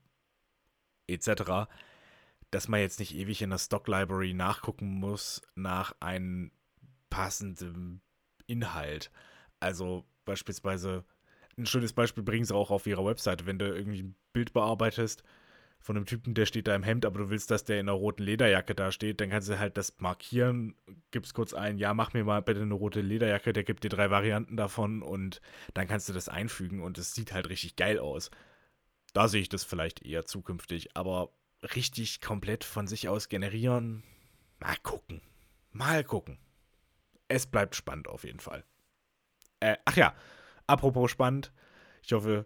etc., 1.08 1.70
dass 2.52 2.68
man 2.68 2.80
jetzt 2.80 3.00
nicht 3.00 3.16
ewig 3.16 3.42
in 3.42 3.50
der 3.50 3.58
Stock 3.58 3.88
Library 3.88 4.34
nachgucken 4.34 4.88
muss 4.88 5.42
nach 5.56 5.96
einem 6.00 6.52
passenden 7.10 8.02
Inhalt. 8.48 9.12
Also 9.60 10.06
beispielsweise, 10.26 11.06
ein 11.58 11.66
schönes 11.66 11.94
Beispiel 11.94 12.24
bringen 12.24 12.46
sie 12.46 12.56
auch 12.56 12.72
auf 12.72 12.88
ihrer 12.88 13.06
Webseite, 13.06 13.46
wenn 13.46 13.60
du 13.60 13.74
irgendwie 13.74 14.04
ein 14.04 14.16
Bild 14.34 14.54
bearbeitest 14.54 15.24
von 15.86 15.96
einem 15.96 16.08
Typen, 16.08 16.34
der 16.34 16.48
steht 16.48 16.68
da 16.68 16.76
im 16.76 16.82
Hemd, 16.82 17.06
aber 17.06 17.20
du 17.20 17.30
willst, 17.30 17.52
dass 17.52 17.64
der 17.64 17.80
in 17.80 17.88
einer 17.88 17.98
roten 17.98 18.24
Lederjacke 18.24 18.74
da 18.74 18.92
steht, 18.92 19.22
dann 19.22 19.30
kannst 19.30 19.50
du 19.50 19.60
halt 19.60 19.78
das 19.78 19.96
markieren, 20.00 20.74
gibst 21.12 21.36
kurz 21.36 21.54
ein, 21.54 21.78
ja, 21.78 21.94
mach 21.94 22.14
mir 22.14 22.24
mal 22.24 22.42
bitte 22.42 22.62
eine 22.62 22.74
rote 22.74 23.02
Lederjacke, 23.02 23.54
der 23.54 23.64
gibt 23.64 23.84
dir 23.84 23.90
drei 23.90 24.10
Varianten 24.10 24.58
davon 24.58 25.04
und 25.04 25.42
dann 25.76 25.88
kannst 25.88 26.10
du 26.10 26.14
das 26.14 26.28
einfügen 26.28 26.82
und 26.82 26.98
es 26.98 27.14
sieht 27.14 27.34
halt 27.34 27.50
richtig 27.50 27.76
geil 27.76 28.00
aus. 28.00 28.32
Da 29.14 29.28
sehe 29.28 29.42
ich 29.42 29.50
das 29.50 29.64
vielleicht 29.64 30.04
eher 30.04 30.26
zukünftig, 30.26 30.98
aber 30.98 31.30
richtig 31.76 32.22
komplett 32.22 32.64
von 32.64 32.88
sich 32.88 33.10
aus 33.10 33.30
generieren, 33.30 34.04
mal 34.60 34.78
gucken. 34.84 35.22
Mal 35.72 36.04
gucken. 36.04 36.38
Es 37.28 37.48
bleibt 37.48 37.76
spannend 37.76 38.08
auf 38.08 38.24
jeden 38.24 38.40
Fall. 38.40 38.64
Äh, 39.60 39.78
ach 39.86 39.96
ja, 39.96 40.14
apropos 40.68 41.12
spannend. 41.12 41.52
Ich 42.04 42.14
hoffe, 42.14 42.46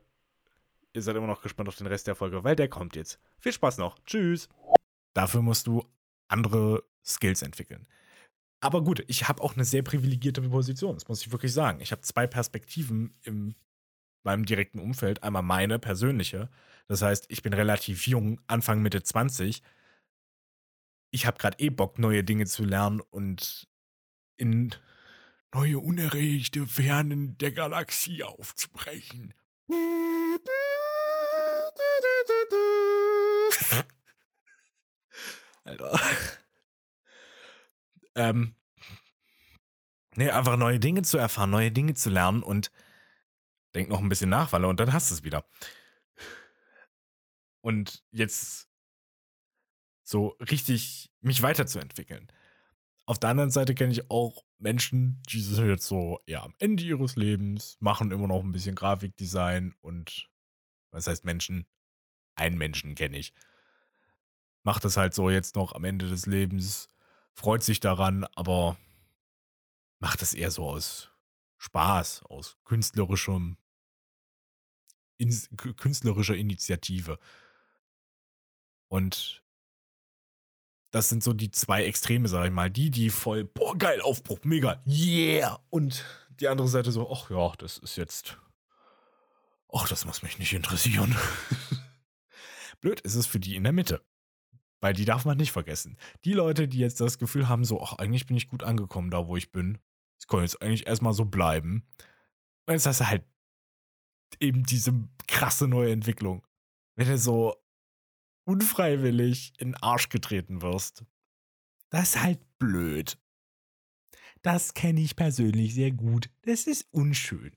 ihr 0.93 1.01
seid 1.01 1.15
immer 1.15 1.27
noch 1.27 1.41
gespannt 1.41 1.69
auf 1.69 1.75
den 1.75 1.88
Rest 1.88 2.08
der 2.08 2.15
Folge, 2.15 2.43
weil 2.43 2.55
der 2.55 2.69
kommt 2.69 2.95
jetzt. 2.95 3.19
Viel 3.39 3.53
Spaß 3.53 3.77
noch. 3.77 3.99
Tschüss. 4.05 4.47
Dafür 5.13 5.41
musst 5.41 5.67
du 5.67 5.86
andere 6.27 6.84
Skills 7.03 7.41
entwickeln. 7.41 7.88
Aber 8.62 8.84
gut, 8.84 9.03
ich 9.08 9.27
habe 9.27 9.41
auch 9.41 9.55
eine 9.55 9.65
sehr 9.65 9.84
privilegierte 9.84 10.41
Position, 10.41 10.95
das 10.95 11.08
muss 11.08 11.21
ich 11.21 11.32
wirklich 11.32 11.53
sagen. 11.53 11.79
Ich 11.82 11.91
habe 11.91 12.01
zwei 12.01 12.27
Perspektiven 12.27 13.13
in 13.23 13.55
meinem 14.23 14.45
direkten 14.45 14.79
Umfeld. 14.79 15.23
Einmal 15.23 15.43
meine 15.43 15.79
persönliche. 15.79 16.49
Das 16.89 17.02
heißt, 17.04 17.28
ich 17.30 17.41
bin 17.43 17.54
relativ 17.54 18.08
jung, 18.08 18.41
Anfang 18.47 18.82
Mitte 18.82 19.04
20. 19.04 19.62
Ich 21.12 21.28
habe 21.28 21.38
gerade 21.38 21.60
eh 21.60 21.69
Bock, 21.69 21.99
neue 21.99 22.23
Dinge 22.23 22.47
zu 22.47 22.65
lernen 22.65 22.99
und 22.99 23.67
in 24.38 24.73
neue 25.54 25.78
unerreichte 25.78 26.65
Fernen 26.65 27.38
der 27.38 27.52
Galaxie 27.52 28.23
aufzubrechen. 28.23 29.36
Alter. 35.63 35.99
ähm, 38.15 38.56
nee, 40.15 40.32
einfach 40.32 40.58
neue 40.58 40.80
Dinge 40.80 41.04
zu 41.04 41.19
erfahren, 41.19 41.52
neue 41.52 41.71
Dinge 41.71 41.93
zu 41.93 42.10
lernen 42.10 42.41
und 42.41 42.71
denk 43.75 43.89
noch 43.89 43.99
ein 43.99 44.10
bisschen 44.10 44.32
nach, 44.32 44.52
Walle, 44.54 44.67
und 44.67 44.80
dann 44.80 44.91
hast 44.91 45.12
du 45.12 45.15
es 45.15 45.23
wieder. 45.23 45.45
Und 47.62 48.04
jetzt 48.12 48.69
so 50.04 50.30
richtig 50.39 51.12
mich 51.22 51.41
weiterzuentwickeln. 51.41 52.32
Auf 53.06 53.19
der 53.19 53.30
anderen 53.30 53.52
Seite 53.52 53.76
kenne 53.76 53.91
ich 53.91 54.10
auch 54.10 54.43
Menschen, 54.58 55.22
die 55.30 55.41
sind 55.41 55.67
jetzt 55.67 55.88
so 55.88 56.19
ja 56.26 56.43
am 56.43 56.54
Ende 56.60 56.84
ihres 56.84 57.15
Lebens, 57.15 57.78
machen 57.80 58.12
immer 58.12 58.28
noch 58.28 58.43
ein 58.43 58.52
bisschen 58.52 58.76
Grafikdesign 58.76 59.74
und 59.82 60.30
was 60.91 61.08
heißt 61.08 61.26
Menschen? 61.26 61.65
Einen 62.36 62.58
Menschen 62.58 62.95
kenne 62.95 63.17
ich. 63.17 63.34
Macht 64.63 64.86
das 64.86 64.98
halt 64.98 65.13
so 65.13 65.30
jetzt 65.30 65.56
noch 65.56 65.74
am 65.74 65.84
Ende 65.84 66.08
des 66.10 66.26
Lebens, 66.26 66.88
freut 67.34 67.63
sich 67.63 67.80
daran, 67.80 68.26
aber 68.36 68.78
macht 70.00 70.22
das 70.22 70.34
eher 70.34 70.52
so 70.52 70.65
aus 70.65 71.12
Spaß, 71.58 72.24
aus 72.24 72.58
künstlerischem, 72.63 73.58
in, 75.17 75.32
künstlerischer 75.76 76.36
Initiative. 76.36 77.19
Und 78.89 79.43
das 80.91 81.10
sind 81.10 81.23
so 81.23 81.34
die 81.34 81.52
zwei 81.52 81.86
Extreme, 81.86 82.28
sag 82.28 82.45
ich 82.45 82.52
mal. 82.52 82.69
Die, 82.69 82.91
die 82.91 83.10
voll, 83.10 83.45
boah, 83.45 83.78
geil, 83.78 84.02
Aufbruch, 84.02 84.39
mega, 84.43 84.82
yeah. 84.86 85.60
Und 85.69 86.04
die 86.39 86.47
andere 86.47 86.67
Seite 86.67 86.91
so, 86.91 87.12
ach 87.12 87.30
ja, 87.30 87.54
das 87.58 87.78
ist 87.78 87.95
jetzt, 87.95 88.38
ach, 89.71 89.88
das 89.88 90.06
muss 90.06 90.23
mich 90.23 90.39
nicht 90.39 90.54
interessieren. 90.54 91.15
Blöd 92.82 92.99
ist 93.02 93.15
es 93.15 93.28
für 93.28 93.39
die 93.39 93.56
in 93.56 93.63
der 93.63 93.73
Mitte. 93.73 94.04
Weil 94.82 94.93
die 94.93 95.06
darf 95.06 95.25
man 95.25 95.38
nicht 95.38 95.52
vergessen. 95.52 95.97
Die 96.23 96.34
Leute, 96.34 96.67
die 96.67 96.80
jetzt 96.80 97.02
das 97.02 97.17
Gefühl 97.17 97.49
haben, 97.49 97.65
so, 97.65 97.82
ach, 97.82 97.93
eigentlich 97.93 98.25
bin 98.25 98.38
ich 98.38 98.47
gut 98.47 98.63
angekommen 98.63 99.12
da, 99.12 99.28
wo 99.28 99.36
ich 99.36 99.52
bin. 99.52 99.78
Es 100.17 100.28
kann 100.28 100.41
jetzt 100.41 100.62
eigentlich 100.62 100.88
erstmal 100.88 101.13
so 101.13 101.25
bleiben. 101.25 101.86
Und 102.65 102.73
jetzt 102.73 102.86
hast 102.86 103.02
du 103.02 103.08
halt 103.08 103.25
eben 104.39 104.63
diese 104.63 104.93
krasse 105.28 105.67
neue 105.67 105.91
Entwicklung. 105.91 106.45
Wenn 106.95 107.10
du 107.10 107.17
so 107.17 107.56
unfreiwillig 108.49 109.53
in 109.59 109.73
den 109.73 109.83
Arsch 109.83 110.09
getreten 110.09 110.63
wirst. 110.63 111.03
Das 111.91 112.15
ist 112.15 112.23
halt 112.23 112.39
blöd. 112.57 113.19
Das 114.41 114.73
kenne 114.73 115.01
ich 115.01 115.15
persönlich 115.15 115.75
sehr 115.75 115.91
gut. 115.91 116.31
Das 116.45 116.65
ist 116.65 116.88
unschön. 116.91 117.53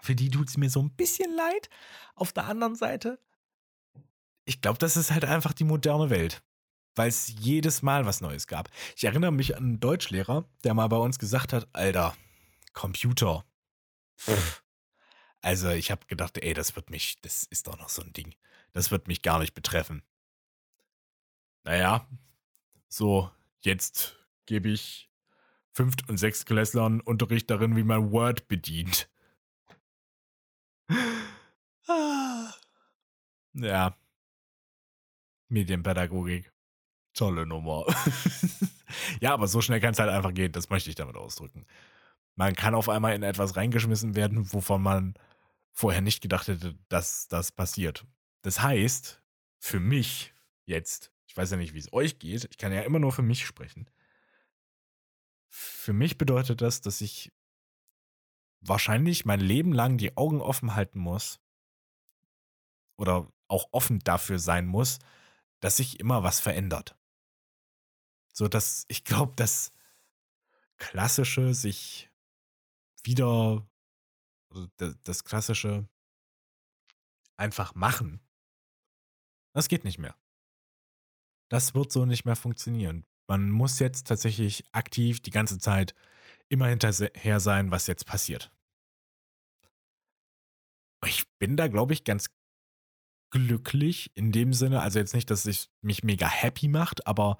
Für 0.00 0.14
die 0.14 0.30
tut 0.30 0.48
es 0.48 0.56
mir 0.56 0.70
so 0.70 0.80
ein 0.80 0.94
bisschen 0.94 1.34
leid. 1.34 1.68
Auf 2.14 2.32
der 2.32 2.44
anderen 2.44 2.76
Seite, 2.76 3.18
ich 4.44 4.60
glaube, 4.60 4.78
das 4.78 4.96
ist 4.96 5.10
halt 5.10 5.24
einfach 5.24 5.52
die 5.52 5.64
moderne 5.64 6.08
Welt. 6.08 6.40
Weil 6.94 7.08
es 7.08 7.26
jedes 7.28 7.82
Mal 7.82 8.06
was 8.06 8.20
Neues 8.20 8.46
gab. 8.46 8.70
Ich 8.94 9.04
erinnere 9.04 9.32
mich 9.32 9.56
an 9.56 9.64
einen 9.64 9.80
Deutschlehrer, 9.80 10.48
der 10.62 10.74
mal 10.74 10.88
bei 10.88 10.98
uns 10.98 11.18
gesagt 11.18 11.52
hat, 11.52 11.68
Alter, 11.72 12.16
Computer. 12.74 13.44
Pff. 14.16 14.62
Also 15.40 15.70
ich 15.70 15.90
habe 15.90 16.06
gedacht, 16.06 16.38
ey, 16.38 16.54
das 16.54 16.76
wird 16.76 16.90
mich, 16.90 17.20
das 17.22 17.44
ist 17.44 17.66
doch 17.66 17.78
noch 17.78 17.88
so 17.88 18.02
ein 18.02 18.12
Ding 18.12 18.34
das 18.72 18.90
wird 18.90 19.08
mich 19.08 19.22
gar 19.22 19.38
nicht 19.38 19.54
betreffen. 19.54 20.02
Naja, 21.64 22.06
so, 22.88 23.30
jetzt 23.60 24.16
gebe 24.46 24.68
ich 24.70 25.10
Fünft- 25.72 26.08
und 26.08 26.18
Sechstklässlern 26.18 27.00
Unterricht 27.00 27.50
darin, 27.50 27.76
wie 27.76 27.84
man 27.84 28.10
Word 28.10 28.48
bedient. 28.48 29.08
Ja. 33.54 33.96
Medienpädagogik. 35.48 36.52
Tolle 37.14 37.46
Nummer. 37.46 37.84
ja, 39.20 39.34
aber 39.34 39.48
so 39.48 39.60
schnell 39.60 39.80
kann 39.80 39.92
es 39.92 39.98
halt 39.98 40.10
einfach 40.10 40.32
gehen, 40.32 40.52
das 40.52 40.70
möchte 40.70 40.90
ich 40.90 40.96
damit 40.96 41.16
ausdrücken. 41.16 41.66
Man 42.36 42.54
kann 42.54 42.74
auf 42.74 42.88
einmal 42.88 43.14
in 43.14 43.22
etwas 43.22 43.56
reingeschmissen 43.56 44.14
werden, 44.14 44.52
wovon 44.52 44.82
man 44.82 45.14
vorher 45.72 46.00
nicht 46.00 46.20
gedacht 46.22 46.48
hätte, 46.48 46.76
dass 46.88 47.28
das 47.28 47.52
passiert. 47.52 48.04
Das 48.42 48.60
heißt, 48.60 49.22
für 49.58 49.80
mich 49.80 50.34
jetzt, 50.64 51.12
ich 51.26 51.36
weiß 51.36 51.50
ja 51.50 51.56
nicht, 51.56 51.74
wie 51.74 51.78
es 51.78 51.92
euch 51.92 52.18
geht, 52.18 52.46
ich 52.50 52.58
kann 52.58 52.72
ja 52.72 52.82
immer 52.82 52.98
nur 52.98 53.12
für 53.12 53.22
mich 53.22 53.44
sprechen. 53.44 53.88
Für 55.48 55.92
mich 55.92 56.16
bedeutet 56.16 56.60
das, 56.60 56.80
dass 56.80 57.00
ich 57.00 57.32
wahrscheinlich 58.60 59.24
mein 59.24 59.40
Leben 59.40 59.72
lang 59.72 59.98
die 59.98 60.16
Augen 60.16 60.40
offen 60.40 60.74
halten 60.74 60.98
muss 60.98 61.40
oder 62.96 63.30
auch 63.48 63.68
offen 63.72 63.98
dafür 64.00 64.38
sein 64.38 64.66
muss, 64.66 64.98
dass 65.60 65.76
sich 65.76 65.98
immer 66.00 66.22
was 66.22 66.40
verändert. 66.40 66.96
So 68.32 68.48
dass 68.48 68.84
ich 68.88 69.04
glaube, 69.04 69.34
dass 69.36 69.72
klassische 70.76 71.52
sich 71.52 72.10
wieder 73.02 73.66
also 74.50 74.68
das 75.04 75.24
klassische 75.24 75.88
einfach 77.36 77.74
machen 77.74 78.20
das 79.52 79.68
geht 79.68 79.84
nicht 79.84 79.98
mehr. 79.98 80.16
Das 81.50 81.74
wird 81.74 81.90
so 81.90 82.06
nicht 82.06 82.24
mehr 82.24 82.36
funktionieren. 82.36 83.04
Man 83.28 83.50
muss 83.50 83.78
jetzt 83.78 84.06
tatsächlich 84.06 84.64
aktiv 84.72 85.20
die 85.20 85.30
ganze 85.30 85.58
Zeit 85.58 85.94
immer 86.48 86.68
hinterher 86.68 87.40
sein, 87.40 87.70
was 87.70 87.86
jetzt 87.86 88.06
passiert. 88.06 88.52
Ich 91.06 91.26
bin 91.38 91.56
da, 91.56 91.68
glaube 91.68 91.92
ich, 91.92 92.04
ganz 92.04 92.30
glücklich 93.30 94.10
in 94.16 94.32
dem 94.32 94.52
Sinne, 94.52 94.82
also 94.82 94.98
jetzt 94.98 95.14
nicht, 95.14 95.30
dass 95.30 95.46
es 95.46 95.70
mich 95.80 96.02
mega 96.02 96.28
happy 96.28 96.68
macht, 96.68 97.06
aber 97.06 97.38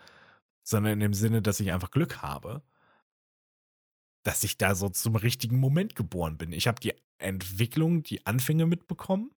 sondern 0.62 0.94
in 0.94 1.00
dem 1.00 1.14
Sinne, 1.14 1.42
dass 1.42 1.60
ich 1.60 1.72
einfach 1.72 1.90
Glück 1.90 2.22
habe, 2.22 2.62
dass 4.24 4.44
ich 4.44 4.58
da 4.58 4.74
so 4.74 4.88
zum 4.88 5.16
richtigen 5.16 5.58
Moment 5.58 5.96
geboren 5.96 6.38
bin. 6.38 6.52
Ich 6.52 6.68
habe 6.68 6.80
die 6.80 6.94
Entwicklung, 7.18 8.02
die 8.02 8.26
Anfänge 8.26 8.66
mitbekommen 8.66 9.34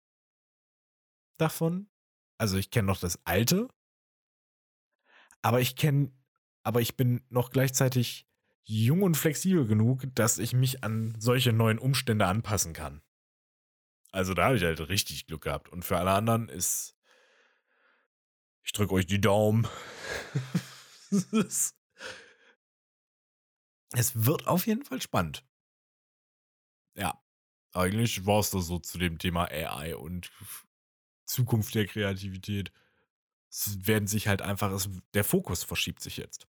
davon 1.37 1.89
also 2.43 2.57
ich 2.57 2.71
kenne 2.71 2.87
noch 2.87 2.99
das 2.99 3.25
alte, 3.25 3.69
aber 5.41 5.61
ich 5.61 5.77
kenne, 5.77 6.11
aber 6.61 6.81
ich 6.81 6.97
bin 6.97 7.25
noch 7.29 7.51
gleichzeitig 7.51 8.27
jung 8.65 9.01
und 9.01 9.15
flexibel 9.15 9.65
genug, 9.65 10.03
dass 10.13 10.39
ich 10.39 10.51
mich 10.51 10.83
an 10.83 11.15
solche 11.17 11.53
neuen 11.53 11.79
Umstände 11.79 12.25
anpassen 12.25 12.73
kann. 12.73 13.01
Also 14.11 14.33
da 14.33 14.47
habe 14.47 14.57
ich 14.57 14.63
halt 14.63 14.81
richtig 14.89 15.25
Glück 15.25 15.43
gehabt. 15.43 15.69
Und 15.69 15.85
für 15.85 15.97
alle 15.97 16.11
anderen 16.11 16.49
ist, 16.49 16.97
ich 18.61 18.73
drücke 18.73 18.93
euch 18.93 19.07
die 19.07 19.21
Daumen. 19.21 19.65
es 21.31 21.75
wird 24.15 24.47
auf 24.47 24.67
jeden 24.67 24.83
Fall 24.83 25.01
spannend. 25.01 25.45
Ja, 26.95 27.23
eigentlich 27.71 28.25
war 28.25 28.41
es 28.41 28.49
das 28.49 28.65
so 28.65 28.79
zu 28.79 28.97
dem 28.97 29.17
Thema 29.17 29.45
AI 29.45 29.95
und 29.95 30.29
Zukunft 31.25 31.75
der 31.75 31.87
Kreativität. 31.87 32.71
Es 33.49 33.85
werden 33.87 34.07
sich 34.07 34.27
halt 34.27 34.41
einfach, 34.41 34.71
es, 34.71 34.89
der 35.13 35.23
Fokus 35.23 35.63
verschiebt 35.63 36.01
sich 36.01 36.17
jetzt. 36.17 36.47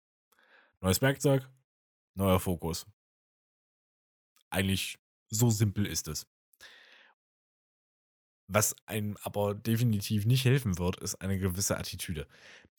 Neues 0.80 1.00
Werkzeug, 1.00 1.48
neuer 2.14 2.40
Fokus. 2.40 2.86
Eigentlich 4.50 4.98
so 5.28 5.50
simpel 5.50 5.86
ist 5.86 6.08
es. 6.08 6.26
Was 8.48 8.74
einem 8.86 9.16
aber 9.22 9.54
definitiv 9.54 10.26
nicht 10.26 10.44
helfen 10.44 10.78
wird, 10.78 10.96
ist 10.96 11.14
eine 11.16 11.38
gewisse 11.38 11.76
Attitüde. 11.76 12.26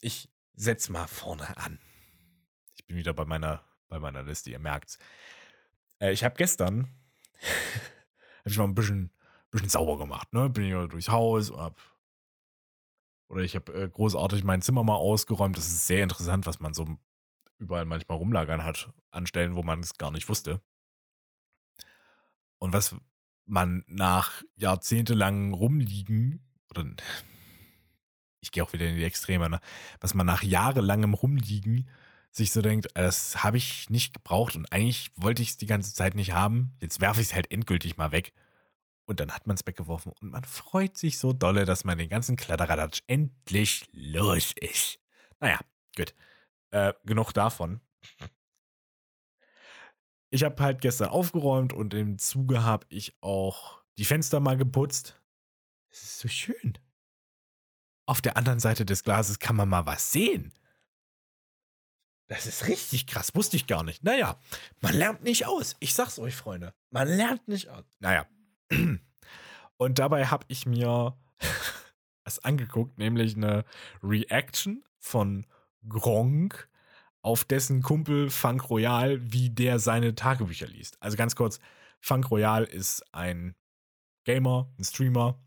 Ich 0.01 0.29
setze 0.53 0.91
mal 0.91 1.07
vorne 1.07 1.55
an. 1.57 1.79
Ich 2.75 2.85
bin 2.85 2.97
wieder 2.97 3.13
bei 3.13 3.23
meiner, 3.23 3.63
bei 3.87 3.99
meiner 3.99 4.23
Liste, 4.23 4.51
ihr 4.51 4.59
merkt's. 4.59 4.99
Äh, 5.99 6.11
ich 6.11 6.23
habe 6.23 6.35
gestern 6.35 6.89
hab 8.39 8.51
ich 8.51 8.57
mal 8.57 8.65
ein 8.65 8.75
bisschen 8.75 9.11
bisschen 9.51 9.69
sauber 9.69 9.97
gemacht, 9.97 10.33
ne? 10.33 10.49
Bin 10.49 10.65
ja 10.65 10.87
durchs 10.87 11.09
Haus 11.09 11.51
hab 11.51 11.79
oder 13.29 13.43
ich 13.43 13.55
habe 13.55 13.73
äh, 13.73 13.89
großartig 13.89 14.43
mein 14.43 14.61
Zimmer 14.61 14.83
mal 14.83 14.95
ausgeräumt. 14.95 15.57
Das 15.57 15.67
ist 15.67 15.87
sehr 15.87 16.03
interessant, 16.03 16.45
was 16.45 16.59
man 16.59 16.73
so 16.73 16.97
überall 17.59 17.85
manchmal 17.85 18.17
rumlagern 18.17 18.63
hat, 18.63 18.91
an 19.11 19.25
Stellen, 19.25 19.55
wo 19.55 19.63
man 19.63 19.79
es 19.79 19.93
gar 19.93 20.11
nicht 20.11 20.27
wusste. 20.27 20.61
Und 22.57 22.73
was, 22.73 22.95
man 23.45 23.83
nach 23.87 24.43
jahrzehntelangen 24.55 25.53
Rumliegen, 25.53 26.43
oder 26.69 26.85
ich 28.41 28.51
gehe 28.51 28.63
auch 28.63 28.73
wieder 28.73 28.87
in 28.87 28.95
die 28.95 29.03
Extreme, 29.03 29.49
ne? 29.49 29.59
was 29.99 30.13
man 30.13 30.25
nach 30.25 30.43
jahrelangem 30.43 31.13
Rumliegen 31.13 31.87
sich 32.31 32.51
so 32.51 32.61
denkt, 32.61 32.87
das 32.95 33.43
habe 33.43 33.57
ich 33.57 33.89
nicht 33.89 34.13
gebraucht 34.13 34.55
und 34.55 34.71
eigentlich 34.71 35.11
wollte 35.15 35.41
ich 35.41 35.49
es 35.49 35.57
die 35.57 35.65
ganze 35.65 35.93
Zeit 35.93 36.15
nicht 36.15 36.31
haben. 36.31 36.73
Jetzt 36.79 37.01
werfe 37.01 37.19
ich 37.21 37.27
es 37.27 37.35
halt 37.35 37.51
endgültig 37.51 37.97
mal 37.97 38.11
weg. 38.11 38.33
Und 39.11 39.19
dann 39.19 39.33
hat 39.33 39.45
man 39.45 39.57
es 39.57 39.67
weggeworfen 39.67 40.13
und 40.21 40.31
man 40.31 40.45
freut 40.45 40.97
sich 40.97 41.19
so 41.19 41.33
dolle, 41.33 41.65
dass 41.65 41.83
man 41.83 41.97
den 41.97 42.07
ganzen 42.07 42.37
Kladderadatsch 42.37 43.01
endlich 43.07 43.89
los 43.91 44.53
ist. 44.55 44.99
Naja, 45.41 45.59
gut. 45.97 46.15
Äh, 46.69 46.93
genug 47.03 47.33
davon. 47.33 47.81
Ich 50.29 50.45
habe 50.45 50.63
halt 50.63 50.79
gestern 50.79 51.09
aufgeräumt 51.09 51.73
und 51.73 51.93
im 51.93 52.19
Zuge 52.19 52.63
habe 52.63 52.85
ich 52.87 53.17
auch 53.19 53.83
die 53.97 54.05
Fenster 54.05 54.39
mal 54.39 54.55
geputzt. 54.55 55.21
Es 55.89 56.03
ist 56.03 56.19
so 56.19 56.29
schön. 56.29 56.77
Auf 58.05 58.21
der 58.21 58.37
anderen 58.37 58.61
Seite 58.61 58.85
des 58.85 59.03
Glases 59.03 59.39
kann 59.39 59.57
man 59.57 59.67
mal 59.67 59.85
was 59.85 60.13
sehen. 60.13 60.53
Das 62.29 62.45
ist 62.45 62.69
richtig 62.69 63.07
krass, 63.07 63.35
wusste 63.35 63.57
ich 63.57 63.67
gar 63.67 63.83
nicht. 63.83 64.05
Naja, 64.05 64.39
man 64.79 64.93
lernt 64.93 65.21
nicht 65.21 65.47
aus. 65.47 65.75
Ich 65.81 65.95
sag's 65.95 66.17
euch, 66.17 66.33
Freunde. 66.33 66.73
Man 66.91 67.09
lernt 67.09 67.49
nicht 67.49 67.67
aus. 67.67 67.83
Naja. 67.99 68.25
Und 69.77 69.99
dabei 69.99 70.27
habe 70.27 70.45
ich 70.47 70.65
mir 70.65 71.15
was 72.23 72.39
angeguckt, 72.39 72.97
nämlich 72.97 73.35
eine 73.35 73.65
Reaction 74.03 74.83
von 74.99 75.45
Gronk 75.87 76.69
auf 77.21 77.43
dessen 77.43 77.81
Kumpel 77.81 78.29
Funk 78.29 78.69
Royal, 78.69 79.19
wie 79.31 79.49
der 79.49 79.79
seine 79.79 80.15
Tagebücher 80.15 80.67
liest. 80.67 80.97
Also 81.01 81.17
ganz 81.17 81.35
kurz, 81.35 81.59
Funk 81.99 82.31
Royal 82.31 82.63
ist 82.63 83.03
ein 83.13 83.55
Gamer, 84.23 84.71
ein 84.77 84.83
Streamer. 84.83 85.39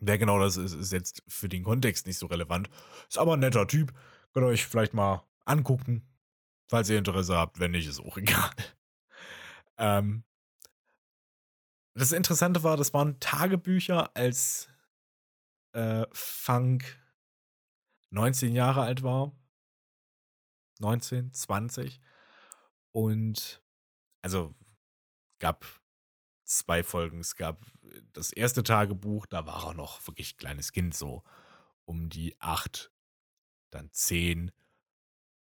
Wer 0.00 0.18
genau 0.18 0.38
das 0.38 0.56
ist, 0.56 0.74
ist 0.74 0.92
jetzt 0.92 1.22
für 1.26 1.48
den 1.48 1.64
Kontext 1.64 2.06
nicht 2.06 2.18
so 2.18 2.26
relevant. 2.26 2.68
Ist 3.08 3.18
aber 3.18 3.34
ein 3.34 3.40
netter 3.40 3.66
Typ. 3.66 3.92
Könnt 4.32 4.46
ihr 4.46 4.50
euch 4.50 4.66
vielleicht 4.66 4.94
mal 4.94 5.24
angucken, 5.44 6.06
falls 6.68 6.90
ihr 6.90 6.98
Interesse 6.98 7.36
habt. 7.36 7.58
Wenn 7.58 7.72
nicht, 7.72 7.88
ist 7.88 8.00
auch 8.00 8.16
egal. 8.18 8.50
Ähm, 9.78 10.24
das 11.94 12.12
Interessante 12.12 12.62
war, 12.62 12.76
das 12.76 12.92
waren 12.92 13.20
Tagebücher, 13.20 14.14
als 14.16 14.68
äh, 15.72 16.06
Funk 16.12 16.98
19 18.10 18.52
Jahre 18.52 18.82
alt 18.82 19.02
war. 19.02 19.32
19, 20.80 21.32
20. 21.32 22.00
Und 22.92 23.62
also 24.22 24.54
gab 25.38 25.64
zwei 26.44 26.82
Folgen. 26.82 27.20
Es 27.20 27.36
gab 27.36 27.64
das 28.12 28.32
erste 28.32 28.62
Tagebuch, 28.62 29.26
da 29.26 29.46
war 29.46 29.68
er 29.68 29.74
noch 29.74 30.06
wirklich 30.06 30.36
kleines 30.36 30.72
Kind, 30.72 30.94
so 30.94 31.22
um 31.84 32.08
die 32.08 32.40
acht, 32.40 32.92
dann 33.70 33.90
zehn, 33.92 34.52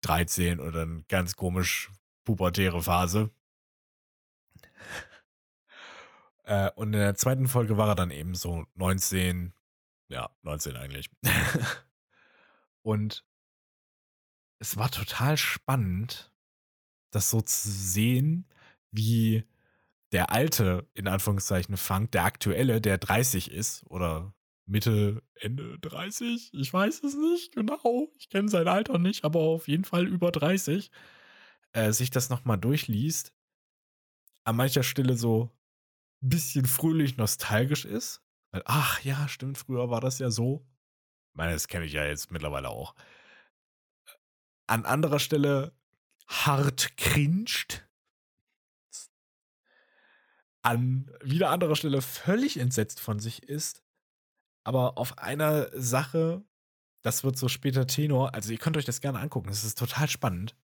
13 0.03 0.61
oder 0.61 0.73
dann 0.73 1.05
ganz 1.09 1.37
komisch 1.37 1.91
pubertäre 2.25 2.83
Phase. 2.83 3.31
Äh, 6.47 6.71
und 6.77 6.95
in 6.95 7.01
der 7.01 7.17
zweiten 7.17 7.49
Folge 7.49 7.77
war 7.77 7.89
er 7.89 7.95
dann 7.97 8.11
eben 8.11 8.35
so 8.35 8.65
19, 8.75 9.53
ja, 10.09 10.31
19 10.43 10.77
eigentlich. 10.77 11.11
und 12.83 13.25
es 14.59 14.77
war 14.77 14.91
total 14.91 15.37
spannend, 15.37 16.33
das 17.11 17.31
so 17.31 17.41
zu 17.41 17.69
sehen, 17.69 18.47
wie 18.91 19.45
der 20.13 20.31
alte, 20.31 20.89
in 20.95 21.09
Anführungszeichen, 21.09 21.77
Funk, 21.77 22.13
der 22.13 22.25
aktuelle, 22.25 22.81
der 22.81 22.99
30 22.99 23.51
ist 23.51 23.85
oder 23.87 24.33
Mitte, 24.67 25.23
Ende 25.35 25.79
30, 25.81 26.53
ich 26.55 26.73
weiß 26.73 27.03
es 27.03 27.17
nicht 27.17 27.55
genau, 27.55 28.09
ich 28.19 28.29
kenne 28.29 28.49
sein 28.49 28.69
Alter 28.69 28.99
nicht, 28.99 29.25
aber 29.25 29.41
auf 29.41 29.69
jeden 29.69 29.85
Fall 29.85 30.07
über 30.07 30.31
30, 30.31 30.91
äh, 31.73 31.93
sich 31.93 32.11
das 32.11 32.31
nochmal 32.31 32.59
durchliest, 32.59 33.33
an 34.45 34.57
mancher 34.57 34.85
Stelle 34.85 35.17
so 35.17 35.51
bisschen 36.21 36.67
fröhlich 36.67 37.17
nostalgisch 37.17 37.85
ist. 37.85 38.23
Weil, 38.51 38.63
ach 38.65 39.01
ja, 39.03 39.29
stimmt, 39.29 39.59
früher 39.59 39.91
war 39.91 40.01
das 40.01 40.19
ja 40.19 40.31
so. 40.31 40.67
Ich 41.33 41.37
meine, 41.37 41.53
das 41.53 41.69
kenne 41.69 41.85
ich 41.85 41.93
ja 41.93 42.05
jetzt 42.05 42.31
mittlerweile 42.31 42.69
auch 42.71 42.95
an 44.67 44.85
anderer 44.85 45.19
Stelle 45.19 45.73
hart 46.27 46.97
cringed. 46.97 47.89
An 50.63 51.11
wieder 51.23 51.51
anderer 51.51 51.77
Stelle 51.77 52.03
völlig 52.03 52.57
entsetzt 52.57 53.01
von 53.01 53.21
sich 53.21 53.45
ist. 53.45 53.85
Aber 54.65 54.99
auf 54.99 55.19
einer 55.19 55.69
Sache, 55.81 56.45
das 57.03 57.23
wird 57.23 57.39
so 57.39 57.47
später 57.47 57.87
Tenor, 57.87 58.35
also 58.35 58.51
ihr 58.51 58.59
könnt 58.59 58.77
euch 58.77 58.85
das 58.85 59.01
gerne 59.01 59.21
angucken, 59.21 59.49
das 59.49 59.63
ist 59.63 59.79
total 59.79 60.09
spannend. 60.09 60.57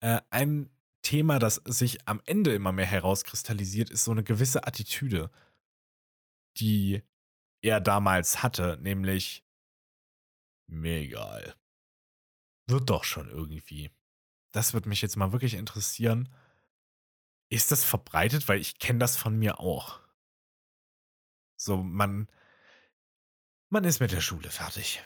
Äh, 0.00 0.20
ein 0.30 0.68
Thema, 1.10 1.40
das 1.40 1.56
sich 1.64 2.06
am 2.06 2.22
Ende 2.24 2.54
immer 2.54 2.70
mehr 2.70 2.86
herauskristallisiert, 2.86 3.90
ist 3.90 4.04
so 4.04 4.12
eine 4.12 4.22
gewisse 4.22 4.64
Attitüde, 4.64 5.28
die 6.56 7.02
er 7.62 7.80
damals 7.80 8.44
hatte, 8.44 8.78
nämlich 8.80 9.44
mir 10.68 10.98
egal. 10.98 11.56
Wird 12.68 12.90
doch 12.90 13.02
schon 13.02 13.28
irgendwie. 13.28 13.90
Das 14.52 14.72
würde 14.72 14.88
mich 14.88 15.02
jetzt 15.02 15.16
mal 15.16 15.32
wirklich 15.32 15.54
interessieren. 15.54 16.32
Ist 17.48 17.72
das 17.72 17.82
verbreitet? 17.82 18.46
Weil 18.46 18.60
ich 18.60 18.78
kenne 18.78 19.00
das 19.00 19.16
von 19.16 19.36
mir 19.36 19.58
auch. 19.58 19.98
So, 21.56 21.82
man, 21.82 22.28
man 23.68 23.82
ist 23.82 23.98
mit 23.98 24.12
der 24.12 24.20
Schule 24.20 24.48
fertig. 24.48 25.02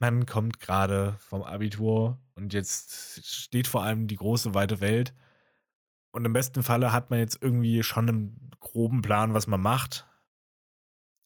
Man 0.00 0.26
kommt 0.26 0.60
gerade 0.60 1.16
vom 1.18 1.42
Abitur 1.42 2.18
und 2.34 2.54
jetzt 2.54 3.24
steht 3.24 3.68
vor 3.68 3.84
allem 3.84 4.06
die 4.06 4.16
große 4.16 4.54
weite 4.54 4.80
Welt. 4.80 5.14
Und 6.10 6.24
im 6.24 6.32
besten 6.32 6.62
Falle 6.62 6.92
hat 6.92 7.10
man 7.10 7.18
jetzt 7.18 7.38
irgendwie 7.40 7.82
schon 7.82 8.08
einen 8.08 8.50
groben 8.60 9.02
Plan, 9.02 9.34
was 9.34 9.46
man 9.46 9.60
macht. 9.60 10.08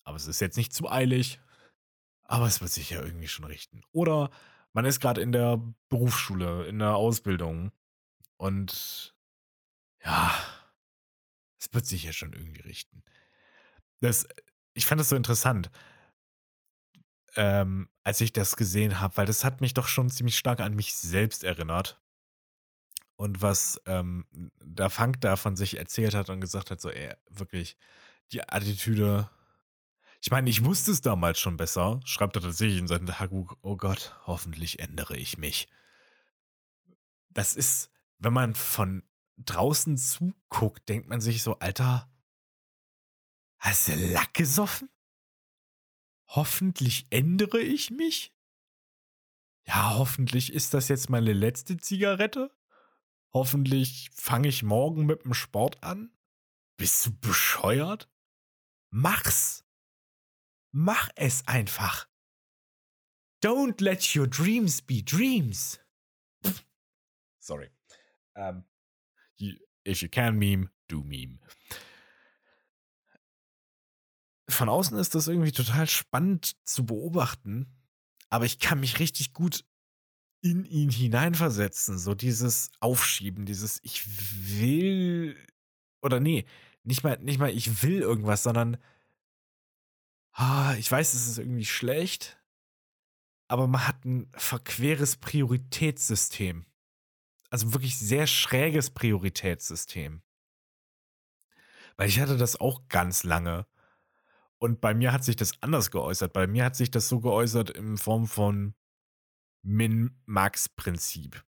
Aber 0.03 0.17
es 0.17 0.27
ist 0.27 0.41
jetzt 0.41 0.57
nicht 0.57 0.75
zu 0.75 0.91
eilig. 0.91 1.41
Aber 2.25 2.47
es 2.47 2.61
wird 2.61 2.73
sich 2.73 2.91
ja 2.91 3.01
irgendwie 3.01 3.29
schon 3.29 3.45
richten. 3.45 3.83
Oder 3.93 4.31
man 4.73 4.85
ist 4.85 4.99
gerade 5.01 5.21
in 5.21 5.31
der 5.31 5.63
Berufsschule, 5.89 6.67
in 6.67 6.81
der 6.81 6.97
Ausbildung 6.97 7.71
und 8.37 9.15
ja, 10.05 10.35
es 11.59 11.73
wird 11.73 11.87
sich 11.87 12.05
ja 12.05 12.13
schon 12.13 12.33
irgendwie 12.33 12.61
richten. 12.63 13.05
Das, 14.01 14.27
ich 14.75 14.85
fand 14.85 15.01
das 15.01 15.09
so 15.09 15.17
interessant, 15.17 15.71
ähm, 17.37 17.89
als 18.03 18.21
ich 18.21 18.33
das 18.33 18.57
gesehen 18.57 19.01
habe, 19.01 19.17
weil 19.17 19.27
das 19.27 19.45
hat 19.45 19.61
mich 19.61 19.75
doch 19.75 19.89
schon 19.89 20.11
ziemlich 20.11 20.39
stark 20.39 20.61
an 20.61 20.75
mich 20.75 20.95
selbst 20.95 21.45
erinnert. 21.45 22.01
Und 23.17 23.43
was 23.43 23.81
ähm, 23.87 24.27
der 24.61 24.91
Funk 24.91 25.21
da 25.21 25.37
von 25.37 25.57
sich 25.57 25.79
erzählt 25.79 26.15
hat 26.15 26.31
und 26.31 26.41
gesagt 26.41 26.71
hat, 26.71 26.81
so, 26.81 26.91
ey, 26.91 27.15
wirklich, 27.31 27.77
die 28.33 28.49
Attitüde 28.49 29.31
ich 30.25 30.31
meine, 30.31 30.49
ich 30.49 30.65
wusste 30.65 30.91
es 30.91 31.03
damals 31.03 31.39
schon 31.39 31.59
besser, 31.59 32.01
schreibt 32.07 32.35
er 32.37 32.41
tatsächlich 32.41 32.79
in 32.79 32.89
seinem 32.89 33.05
Tagebuch, 33.05 33.59
oh 33.61 33.77
Gott, 33.77 34.19
hoffentlich 34.27 34.79
ändere 34.79 35.19
ich 35.19 35.37
mich. 35.37 35.69
Das 37.29 37.55
ist, 37.55 37.91
wenn 38.21 38.33
man 38.33 38.55
von 38.55 39.03
draußen 39.37 39.99
zuguckt, 39.99 40.89
denkt 40.89 41.11
man 41.11 41.21
sich 41.21 41.43
so, 41.43 41.59
Alter, 41.59 42.11
hast 43.59 43.89
du 43.89 44.13
Lack 44.13 44.33
gesoffen? 44.33 44.89
Hoffentlich 46.29 47.07
ändere 47.11 47.61
ich 47.61 47.91
mich? 47.91 48.35
Ja, 49.67 49.95
hoffentlich 49.95 50.53
ist 50.53 50.75
das 50.75 50.89
jetzt 50.89 51.09
meine 51.09 51.33
letzte 51.33 51.77
Zigarette. 51.77 52.51
Hoffentlich 53.33 54.11
fange 54.15 54.49
ich 54.49 54.63
morgen 54.63 55.07
mit 55.07 55.25
dem 55.25 55.35
Sport 55.35 55.83
an. 55.83 56.11
Bist 56.77 57.07
du 57.07 57.19
bescheuert? 57.19 58.11
Mach's! 58.91 59.65
Mach 60.73 61.09
es 61.17 61.47
einfach. 61.47 62.09
Don't 63.43 63.83
let 63.83 64.15
your 64.17 64.27
dreams 64.27 64.83
be 64.83 65.03
dreams. 65.03 65.79
Sorry. 67.39 67.71
Um, 68.35 68.65
you, 69.37 69.55
if 69.85 70.03
you 70.03 70.09
can 70.09 70.39
meme, 70.39 70.71
do 70.89 71.03
meme. 71.03 71.39
Von 74.49 74.69
außen 74.69 74.99
ist 74.99 75.15
das 75.15 75.29
irgendwie 75.29 75.53
total 75.53 75.87
spannend 75.87 76.57
zu 76.65 76.85
beobachten, 76.85 77.67
aber 78.29 78.45
ich 78.45 78.59
kann 78.59 78.81
mich 78.81 78.99
richtig 78.99 79.33
gut 79.33 79.65
in 80.43 80.65
ihn 80.67 80.91
hineinversetzen. 80.91 81.99
So 81.99 82.15
dieses 82.15 82.71
Aufschieben, 82.81 83.47
dieses 83.47 83.81
Ich 83.83 84.05
will 84.61 85.37
oder 86.03 86.21
nee, 86.21 86.45
nicht 86.83 87.03
mal, 87.03 87.19
nicht 87.19 87.39
mal 87.39 87.51
ich 87.51 87.83
will 87.83 88.01
irgendwas, 88.01 88.43
sondern 88.43 88.77
ah, 90.33 90.75
ich 90.79 90.91
weiß, 90.91 91.15
es 91.15 91.27
ist 91.27 91.39
irgendwie 91.39 91.65
schlecht, 91.65 92.39
aber 93.49 93.67
man 93.67 93.87
hat 93.87 94.05
ein 94.05 94.31
verqueres 94.35 95.17
Prioritätssystem. 95.17 96.67
Also 97.51 97.73
wirklich 97.73 97.99
sehr 97.99 98.27
schräges 98.27 98.91
Prioritätssystem. 98.91 100.23
Weil 101.97 102.09
ich 102.09 102.21
hatte 102.21 102.37
das 102.37 102.61
auch 102.61 102.89
ganz 102.89 103.23
lange. 103.23 103.67
Und 104.65 104.81
bei 104.81 104.95
mir 104.95 105.13
hat 105.13 105.23
sich 105.23 105.37
das 105.37 105.63
anders 105.63 105.91
geäußert. 105.91 106.33
Bei 106.33 106.47
mir 106.47 106.65
hat 106.65 106.75
sich 106.75 106.91
das 106.91 107.07
so 107.07 107.21
geäußert 107.21 107.69
in 107.69 107.99
Form 107.99 108.27
von 108.27 108.75
Min-Max-Prinzip. 109.63 111.45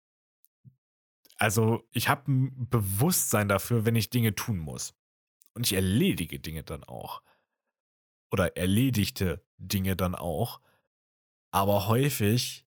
Also 1.37 1.87
ich 1.91 2.09
habe 2.09 2.33
ein 2.33 2.71
Bewusstsein 2.71 3.49
dafür, 3.49 3.85
wenn 3.85 3.97
ich 3.97 4.09
Dinge 4.09 4.35
tun 4.35 4.57
muss. 4.57 4.95
Und 5.53 5.67
ich 5.67 5.75
erledige 5.75 6.41
Dinge 6.41 6.63
dann 6.63 6.85
auch. 6.85 7.23
Oder 8.31 8.57
erledigte 8.57 9.45
Dinge 9.59 9.95
dann 9.95 10.15
auch. 10.15 10.63
Aber 11.51 11.89
häufig 11.89 12.67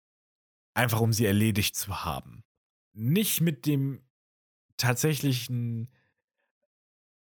einfach, 0.76 1.02
um 1.02 1.12
sie 1.12 1.26
erledigt 1.26 1.76
zu 1.76 2.06
haben. 2.06 2.44
Nicht 2.94 3.42
mit 3.42 3.66
dem 3.66 4.08
tatsächlichen 4.78 5.92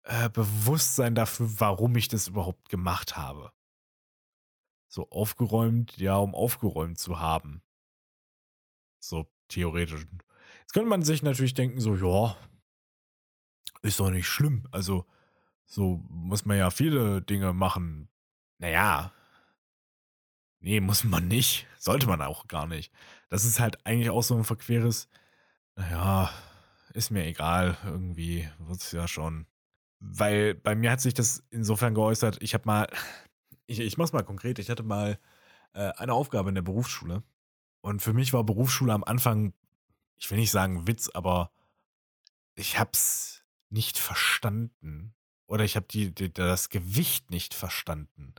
äh, 0.04 0.30
Bewusstsein 0.30 1.16
dafür, 1.16 1.60
warum 1.60 1.96
ich 1.96 2.08
das 2.08 2.28
überhaupt 2.28 2.70
gemacht 2.70 3.16
habe. 3.16 3.52
So 4.88 5.10
aufgeräumt, 5.10 5.98
ja, 5.98 6.18
um 6.18 6.36
aufgeräumt 6.36 7.00
zu 7.00 7.20
haben. 7.20 7.64
So 9.00 9.28
theoretisch. 9.48 10.06
Jetzt 10.62 10.74
könnte 10.74 10.90
man 10.90 11.04
sich 11.04 11.24
natürlich 11.24 11.54
denken, 11.54 11.80
so, 11.80 11.96
ja, 11.96 12.38
ist 13.82 14.00
doch 14.00 14.10
nicht 14.10 14.28
schlimm. 14.28 14.68
Also, 14.72 15.06
so 15.66 16.04
muss 16.10 16.46
man 16.46 16.58
ja 16.58 16.70
viele 16.70 17.22
Dinge 17.22 17.54
machen. 17.54 18.10
Naja. 18.60 19.12
Nee, 20.60 20.80
muss 20.80 21.04
man 21.04 21.28
nicht. 21.28 21.68
Sollte 21.78 22.08
man 22.08 22.22
auch 22.22 22.48
gar 22.48 22.68
nicht. 22.68 22.94
Das 23.30 23.46
ist 23.46 23.60
halt 23.60 23.86
eigentlich 23.86 24.10
auch 24.10 24.22
so 24.22 24.36
ein 24.38 24.46
verqueres, 24.46 25.10
naja, 25.76 26.30
ist 26.94 27.10
mir 27.10 27.26
egal. 27.26 27.78
Irgendwie 27.84 28.50
wird 28.60 28.80
es 28.80 28.92
ja 28.92 29.08
schon 29.08 29.48
weil 30.06 30.54
bei 30.54 30.76
mir 30.76 30.92
hat 30.92 31.02
sich 31.02 31.14
das 31.14 31.44
insofern 31.50 31.94
geäußert, 31.94 32.42
ich 32.42 32.54
habe 32.54 32.66
mal, 32.66 32.88
ich, 33.68 33.80
ich 33.80 33.98
mach's 33.98 34.12
mal 34.12 34.24
konkret, 34.24 34.60
ich 34.60 34.70
hatte 34.70 34.84
mal 34.84 35.18
äh, 35.74 35.92
eine 35.94 36.14
Aufgabe 36.14 36.50
in 36.50 36.56
der 36.56 36.62
Berufsschule 36.62 37.24
und 37.82 38.02
für 38.02 38.14
mich 38.14 38.34
war 38.34 38.44
Berufsschule 38.44 38.94
am 38.94 39.06
Anfang, 39.06 39.54
ich 40.18 40.30
will 40.30 40.38
nicht 40.38 40.52
sagen 40.52 40.88
Witz, 40.88 41.10
aber 41.10 41.52
ich 42.56 42.78
hab's 42.78 43.44
nicht 43.70 43.98
verstanden 43.98 45.16
oder 45.48 45.64
ich 45.64 45.78
habe 45.78 45.88
die, 45.90 46.14
die, 46.14 46.32
das 46.32 46.70
Gewicht 46.70 47.32
nicht 47.32 47.54
verstanden. 47.54 48.36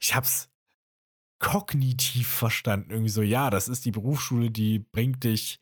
Ich 0.00 0.14
hab's 0.14 0.50
kognitiv 1.38 2.28
verstanden, 2.28 2.90
irgendwie 2.90 3.10
so, 3.10 3.22
ja, 3.22 3.48
das 3.48 3.68
ist 3.68 3.84
die 3.84 3.92
Berufsschule, 3.92 4.50
die 4.50 4.80
bringt 4.80 5.22
dich, 5.22 5.60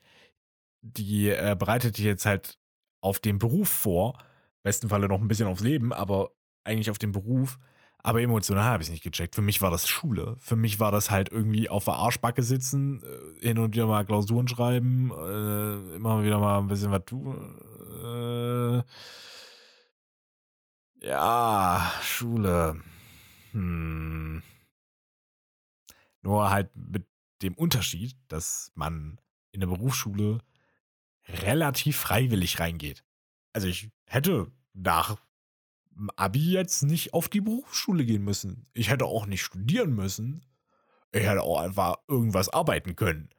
die 0.81 1.29
äh, 1.29 1.55
bereitet 1.57 1.99
dich 1.99 2.05
jetzt 2.07 2.24
halt 2.24 2.59
auf 3.01 3.20
den 3.20 3.39
Beruf 3.39 3.68
vor 3.68 4.18
besten 4.63 4.89
Falle 4.89 5.09
noch 5.09 5.21
ein 5.21 5.29
bisschen 5.29 5.47
aufs 5.47 5.63
Leben, 5.63 5.93
aber 5.93 6.31
eigentlich 6.65 6.91
auf 6.91 6.99
den 6.99 7.13
Beruf. 7.13 7.59
Aber 8.01 8.23
emotional 8.23 8.65
habe 8.65 8.83
ich 8.83 8.89
es 8.89 8.93
nicht 8.93 9.03
gecheckt. 9.03 9.35
Für 9.35 9.43
mich 9.43 9.61
war 9.61 9.71
das 9.71 9.89
Schule. 9.89 10.37
Für 10.39 10.55
mich 10.57 10.79
war 10.79 10.93
das 10.93 11.11
halt 11.11 11.31
irgendwie 11.31 11.69
auf 11.69 11.85
der 11.85 11.95
Arschbacke 11.95 12.43
sitzen, 12.43 13.03
äh, 13.03 13.47
hin 13.49 13.59
und 13.59 13.75
wieder 13.75 13.87
mal 13.87 14.07
Klausuren 14.07 14.47
schreiben, 14.47 15.11
äh, 15.11 15.97
immer 15.97 16.23
wieder 16.23 16.39
mal 16.39 16.59
ein 16.59 16.69
bisschen 16.69 16.93
was 16.93 17.05
tun. 17.05 17.59
Äh, 18.05 18.83
ja, 21.07 21.93
Schule. 22.03 22.81
Hm. 23.53 24.43
Nur 26.23 26.51
halt 26.51 26.71
mit 26.75 27.07
dem 27.43 27.55
Unterschied, 27.55 28.17
dass 28.29 28.73
man 28.75 29.21
in 29.53 29.61
der 29.61 29.69
Berufsschule 29.69 30.39
relativ 31.29 31.97
freiwillig 31.97 32.61
reingeht. 32.61 33.05
Also 33.53 33.69
ich 33.69 33.91
hätte 34.09 34.51
nach 34.73 35.17
Abi 36.17 36.53
jetzt 36.53 36.83
nicht 36.83 37.13
auf 37.13 37.29
die 37.29 37.41
Berufsschule 37.41 38.05
gehen 38.05 38.25
müssen. 38.25 38.67
Ich 38.73 38.89
hätte 38.89 39.07
auch 39.07 39.27
nicht 39.27 39.43
studieren 39.43 39.95
müssen. 39.95 40.45
Ich 41.13 41.23
hätte 41.23 41.43
auch 41.43 41.61
einfach 41.61 41.97
irgendwas 42.07 42.49
arbeiten 42.49 42.95
können. 42.95 43.31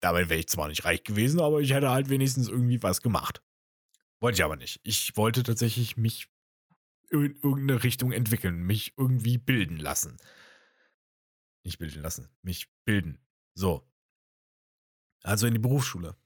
Damit 0.00 0.28
wäre 0.28 0.38
ich 0.38 0.48
zwar 0.48 0.68
nicht 0.68 0.84
reich 0.84 1.02
gewesen, 1.02 1.40
aber 1.40 1.60
ich 1.60 1.72
hätte 1.72 1.90
halt 1.90 2.08
wenigstens 2.10 2.48
irgendwie 2.48 2.82
was 2.82 3.02
gemacht. 3.02 3.42
Wollte 4.20 4.36
ich 4.36 4.44
aber 4.44 4.56
nicht. 4.56 4.80
Ich 4.82 5.16
wollte 5.16 5.42
tatsächlich 5.42 5.96
mich 5.96 6.28
in 7.10 7.34
irgendeine 7.42 7.82
Richtung 7.82 8.12
entwickeln, 8.12 8.62
mich 8.62 8.94
irgendwie 8.96 9.38
bilden 9.38 9.78
lassen. 9.78 10.16
Nicht 11.64 11.78
bilden 11.78 12.02
lassen, 12.02 12.28
mich 12.42 12.68
bilden. 12.84 13.18
So. 13.54 13.88
Also 15.22 15.46
in 15.46 15.54
die 15.54 15.60
Berufsschule. 15.60 16.16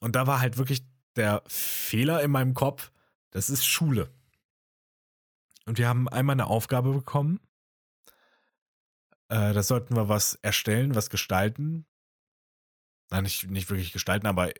Und 0.00 0.14
da 0.14 0.26
war 0.26 0.40
halt 0.40 0.58
wirklich 0.58 0.84
der 1.16 1.42
Fehler 1.46 2.22
in 2.22 2.30
meinem 2.30 2.54
Kopf, 2.54 2.92
das 3.30 3.50
ist 3.50 3.66
Schule. 3.66 4.10
Und 5.66 5.78
wir 5.78 5.88
haben 5.88 6.08
einmal 6.08 6.34
eine 6.34 6.46
Aufgabe 6.46 6.92
bekommen. 6.92 7.40
Äh, 9.28 9.52
da 9.52 9.62
sollten 9.62 9.96
wir 9.96 10.08
was 10.08 10.36
erstellen, 10.36 10.94
was 10.94 11.10
gestalten. 11.10 11.86
Nein, 13.10 13.24
nicht, 13.24 13.50
nicht 13.50 13.68
wirklich 13.70 13.92
gestalten, 13.92 14.26
aber 14.26 14.50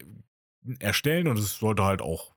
erstellen 0.81 1.29
und 1.29 1.39
es 1.39 1.59
sollte 1.59 1.85
halt 1.85 2.03
auch 2.03 2.35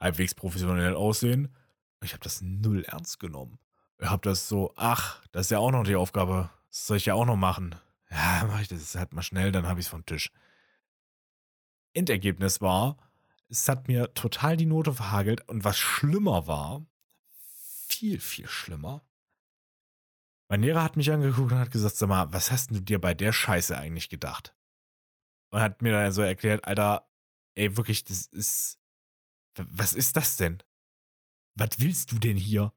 halbwegs 0.00 0.34
professionell 0.34 0.94
aussehen. 0.94 1.54
Ich 2.02 2.12
habe 2.12 2.22
das 2.22 2.40
null 2.42 2.84
ernst 2.84 3.18
genommen. 3.18 3.58
Ich 3.98 4.08
habe 4.08 4.22
das 4.22 4.48
so, 4.48 4.72
ach, 4.76 5.22
das 5.32 5.46
ist 5.46 5.50
ja 5.50 5.58
auch 5.58 5.70
noch 5.70 5.84
die 5.84 5.96
Aufgabe. 5.96 6.50
Das 6.68 6.86
soll 6.86 6.98
ich 6.98 7.06
ja 7.06 7.14
auch 7.14 7.24
noch 7.24 7.36
machen. 7.36 7.74
Ja, 8.10 8.44
mache 8.46 8.62
ich 8.62 8.68
das 8.68 8.94
halt 8.94 9.12
mal 9.12 9.22
schnell, 9.22 9.50
dann 9.50 9.66
habe 9.66 9.80
ich 9.80 9.86
es 9.86 9.90
vom 9.90 10.06
Tisch. 10.06 10.30
Endergebnis 11.94 12.60
war, 12.60 12.98
es 13.48 13.68
hat 13.68 13.88
mir 13.88 14.12
total 14.14 14.56
die 14.56 14.66
Note 14.66 14.92
verhagelt. 14.92 15.48
Und 15.48 15.64
was 15.64 15.78
schlimmer 15.78 16.46
war, 16.46 16.86
viel, 17.88 18.20
viel 18.20 18.48
schlimmer. 18.48 19.04
Mein 20.48 20.62
Lehrer 20.62 20.82
hat 20.82 20.96
mich 20.96 21.10
angeguckt 21.10 21.52
und 21.52 21.58
hat 21.58 21.70
gesagt, 21.70 21.96
sag 21.96 22.08
mal, 22.08 22.32
was 22.32 22.50
hast 22.50 22.70
du 22.70 22.80
dir 22.80 23.00
bei 23.00 23.14
der 23.14 23.32
Scheiße 23.32 23.76
eigentlich 23.76 24.08
gedacht? 24.08 24.54
Und 25.50 25.60
hat 25.60 25.82
mir 25.82 25.92
dann 25.92 26.12
so 26.12 26.22
erklärt, 26.22 26.64
Alter, 26.64 27.08
ey, 27.54 27.76
wirklich, 27.76 28.04
das 28.04 28.26
ist, 28.26 28.78
was 29.56 29.92
ist 29.92 30.16
das 30.16 30.36
denn? 30.36 30.62
Was 31.56 31.78
willst 31.78 32.12
du 32.12 32.18
denn 32.18 32.36
hier? 32.36 32.72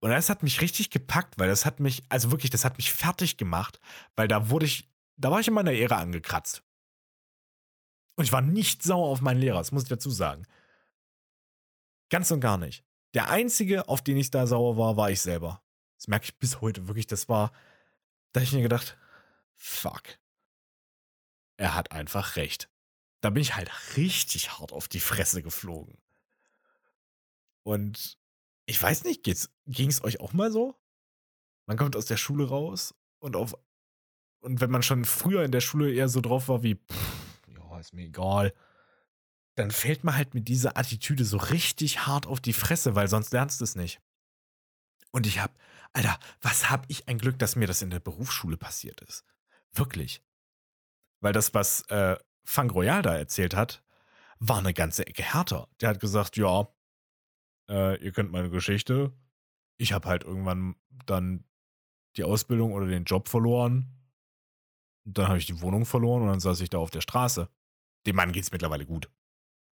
Und 0.00 0.10
das 0.10 0.30
hat 0.30 0.42
mich 0.42 0.60
richtig 0.60 0.90
gepackt, 0.90 1.38
weil 1.38 1.48
das 1.48 1.64
hat 1.64 1.78
mich, 1.78 2.02
also 2.08 2.32
wirklich, 2.32 2.50
das 2.50 2.64
hat 2.64 2.76
mich 2.76 2.92
fertig 2.92 3.36
gemacht, 3.36 3.78
weil 4.16 4.26
da 4.26 4.50
wurde 4.50 4.66
ich, 4.66 4.90
da 5.16 5.30
war 5.30 5.38
ich 5.38 5.48
in 5.48 5.54
meiner 5.54 5.72
Ehre 5.72 5.96
angekratzt. 5.96 6.64
Und 8.14 8.24
ich 8.24 8.32
war 8.32 8.42
nicht 8.42 8.82
sauer 8.82 9.08
auf 9.08 9.20
meinen 9.20 9.40
Lehrer, 9.40 9.58
das 9.58 9.72
muss 9.72 9.84
ich 9.84 9.88
dazu 9.88 10.10
sagen. 10.10 10.46
Ganz 12.10 12.30
und 12.30 12.40
gar 12.40 12.58
nicht. 12.58 12.84
Der 13.14 13.30
einzige, 13.30 13.88
auf 13.88 14.02
den 14.02 14.16
ich 14.16 14.30
da 14.30 14.46
sauer 14.46 14.76
war, 14.76 14.96
war 14.96 15.10
ich 15.10 15.20
selber. 15.20 15.62
Das 15.96 16.08
merke 16.08 16.26
ich 16.26 16.38
bis 16.38 16.60
heute 16.60 16.88
wirklich. 16.88 17.06
Das 17.06 17.28
war, 17.28 17.52
da 18.32 18.40
habe 18.40 18.44
ich 18.44 18.52
mir 18.52 18.62
gedacht, 18.62 18.96
fuck. 19.54 20.02
Er 21.56 21.74
hat 21.74 21.92
einfach 21.92 22.36
recht. 22.36 22.68
Da 23.20 23.30
bin 23.30 23.40
ich 23.40 23.54
halt 23.54 23.70
richtig 23.96 24.58
hart 24.58 24.72
auf 24.72 24.88
die 24.88 25.00
Fresse 25.00 25.42
geflogen. 25.42 25.96
Und 27.62 28.18
ich 28.66 28.82
weiß 28.82 29.04
nicht, 29.04 29.22
ging 29.22 29.88
es 29.88 30.04
euch 30.04 30.20
auch 30.20 30.32
mal 30.32 30.50
so? 30.50 30.76
Man 31.66 31.76
kommt 31.76 31.96
aus 31.96 32.06
der 32.06 32.16
Schule 32.16 32.48
raus 32.48 32.94
und 33.20 33.36
auf 33.36 33.54
und 34.40 34.60
wenn 34.60 34.72
man 34.72 34.82
schon 34.82 35.04
früher 35.04 35.44
in 35.44 35.52
der 35.52 35.60
Schule 35.60 35.92
eher 35.92 36.08
so 36.08 36.20
drauf 36.20 36.48
war 36.48 36.64
wie, 36.64 36.74
pff, 36.74 37.21
ist 37.82 37.92
mir 37.92 38.06
egal. 38.06 38.54
Dann 39.56 39.70
fällt 39.70 40.04
man 40.04 40.16
halt 40.16 40.34
mit 40.34 40.48
dieser 40.48 40.78
Attitüde 40.78 41.24
so 41.24 41.36
richtig 41.36 42.06
hart 42.06 42.26
auf 42.26 42.40
die 42.40 42.54
Fresse, 42.54 42.94
weil 42.94 43.08
sonst 43.08 43.32
lernst 43.32 43.60
du 43.60 43.64
es 43.64 43.74
nicht. 43.74 44.00
Und 45.10 45.26
ich 45.26 45.40
hab, 45.40 45.54
Alter, 45.92 46.18
was 46.40 46.70
hab 46.70 46.88
ich 46.88 47.06
ein 47.08 47.18
Glück, 47.18 47.38
dass 47.38 47.56
mir 47.56 47.66
das 47.66 47.82
in 47.82 47.90
der 47.90 48.00
Berufsschule 48.00 48.56
passiert 48.56 49.02
ist. 49.02 49.24
Wirklich. 49.72 50.22
Weil 51.20 51.34
das, 51.34 51.52
was 51.52 51.82
äh, 51.88 52.16
Fang 52.44 52.70
Royal 52.70 53.02
da 53.02 53.14
erzählt 53.14 53.54
hat, 53.54 53.84
war 54.38 54.58
eine 54.58 54.72
ganze 54.72 55.06
Ecke 55.06 55.22
härter. 55.22 55.68
Der 55.80 55.90
hat 55.90 56.00
gesagt, 56.00 56.36
ja, 56.36 56.68
äh, 57.68 58.02
ihr 58.02 58.12
könnt 58.12 58.32
meine 58.32 58.50
Geschichte. 58.50 59.12
Ich 59.76 59.92
habe 59.92 60.08
halt 60.08 60.24
irgendwann 60.24 60.76
dann 61.06 61.44
die 62.16 62.24
Ausbildung 62.24 62.72
oder 62.72 62.86
den 62.86 63.04
Job 63.04 63.28
verloren. 63.28 63.88
Und 65.04 65.18
dann 65.18 65.28
habe 65.28 65.38
ich 65.38 65.46
die 65.46 65.60
Wohnung 65.60 65.84
verloren 65.84 66.22
und 66.22 66.28
dann 66.28 66.40
saß 66.40 66.60
ich 66.60 66.70
da 66.70 66.78
auf 66.78 66.90
der 66.90 67.00
Straße 67.02 67.48
dem 68.06 68.16
Mann 68.16 68.32
geht 68.32 68.44
es 68.44 68.52
mittlerweile 68.52 68.86
gut. 68.86 69.10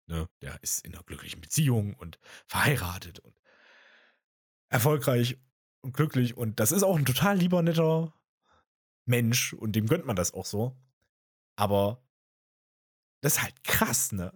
Ne? 0.06 0.28
Der 0.40 0.62
ist 0.62 0.84
in 0.84 0.94
einer 0.94 1.04
glücklichen 1.04 1.40
Beziehung 1.40 1.94
und 1.94 2.18
verheiratet 2.46 3.20
und 3.20 3.34
erfolgreich 4.68 5.38
und 5.82 5.94
glücklich. 5.94 6.36
Und 6.36 6.60
das 6.60 6.72
ist 6.72 6.82
auch 6.82 6.96
ein 6.96 7.04
total 7.04 7.38
lieber, 7.38 7.62
netter 7.62 8.12
Mensch 9.06 9.52
und 9.52 9.72
dem 9.72 9.86
gönnt 9.86 10.06
man 10.06 10.16
das 10.16 10.34
auch 10.34 10.46
so. 10.46 10.76
Aber 11.56 12.02
das 13.20 13.34
ist 13.34 13.42
halt 13.42 13.64
krass, 13.64 14.12
ne? 14.12 14.32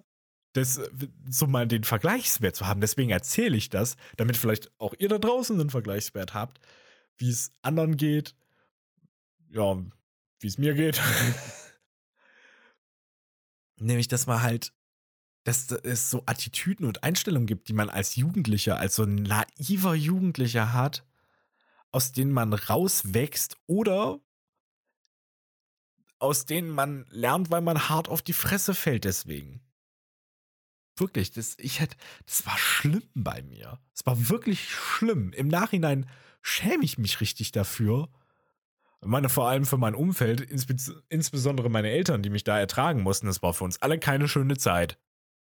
Das, 0.53 0.81
so 1.29 1.49
mal 1.49 1.67
den 1.67 1.83
Vergleichswert 1.83 2.55
zu 2.55 2.69
haben. 2.69 2.81
Deswegen 2.81 3.11
erzähle 3.11 3.57
ich 3.57 3.71
das, 3.71 3.97
damit 4.17 4.37
vielleicht 4.37 4.71
auch 4.79 4.95
ihr 4.99 5.09
da 5.09 5.19
draußen 5.19 5.59
einen 5.59 5.71
Vergleichswert 5.71 6.33
habt, 6.33 6.61
wie 7.17 7.29
es 7.29 7.51
anderen 7.63 7.97
geht. 7.97 8.37
Ja, 9.49 9.77
wie 10.39 10.47
es 10.47 10.59
mir 10.59 10.75
geht. 10.75 11.01
Nämlich, 13.79 14.09
dass 14.09 14.27
man 14.27 14.43
halt 14.43 14.73
dass 15.45 15.71
es 15.71 16.11
so 16.11 16.23
Attitüden 16.25 16.87
und 16.87 17.05
Einstellungen 17.05 17.47
gibt, 17.47 17.69
die 17.69 17.75
man 17.75 17.91
als 17.91 18.17
Jugendlicher, 18.17 18.79
als 18.79 18.97
so 18.97 19.05
ein 19.05 19.17
naiver 19.17 19.95
Jugendlicher 19.95 20.73
hat, 20.73 21.05
aus 21.93 22.13
denen 22.13 22.33
man 22.33 22.55
rauswächst 22.55 23.57
oder 23.67 24.21
aus 26.19 26.47
denen 26.47 26.71
man 26.71 27.05
lernt, 27.11 27.51
weil 27.51 27.61
man 27.61 27.91
hart 27.91 28.09
auf 28.09 28.23
die 28.23 28.33
Fresse 28.33 28.75
fällt 28.75 29.05
deswegen. 29.05 29.61
Wirklich, 30.97 31.33
das, 31.33 31.57
ich 31.59 31.81
hätte, 31.81 31.97
das 32.25 32.47
war 32.47 32.57
schlimm 32.57 33.03
bei 33.15 33.43
mir. 33.43 33.79
Es 33.93 34.07
war 34.07 34.31
wirklich 34.31 34.71
schlimm. 34.71 35.33
Im 35.33 35.49
Nachhinein 35.49 36.09
schäme 36.41 36.85
ich 36.85 36.99
mich 36.99 37.21
richtig 37.21 37.53
dafür. 37.53 38.09
Ich 39.05 39.11
meine, 39.11 39.29
vor 39.29 39.51
allem 39.51 39.67
für 39.67 39.77
mein 39.77 39.95
Umfeld, 39.95 40.41
insbesondere 41.11 41.69
meine 41.69 41.91
Eltern, 41.91 42.23
die 42.23 42.31
mich 42.31 42.43
da 42.43 42.59
ertragen 42.59 43.03
mussten. 43.03 43.27
Das 43.27 43.43
war 43.43 43.53
für 43.53 43.65
uns 43.65 43.83
alle 43.83 43.99
keine 43.99 44.29
schöne 44.29 44.57
Zeit. 44.57 44.99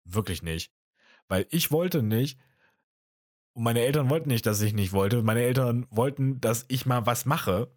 Wirklich 0.06 0.42
nicht. 0.42 0.72
Weil 1.28 1.46
ich 1.50 1.70
wollte 1.70 2.02
nicht, 2.02 2.40
und 3.52 3.64
meine 3.64 3.82
Eltern 3.82 4.10
wollten 4.10 4.30
nicht, 4.30 4.46
dass 4.46 4.62
ich 4.62 4.74
nicht 4.74 4.94
wollte. 4.94 5.24
Meine 5.24 5.42
Eltern 5.42 5.88
wollten, 5.90 6.40
dass 6.40 6.64
ich 6.70 6.86
mal 6.86 7.06
was 7.06 7.26
mache. 7.26 7.76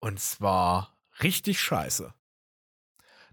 Und 0.00 0.18
zwar 0.18 0.96
richtig 1.22 1.60
scheiße. 1.60 2.14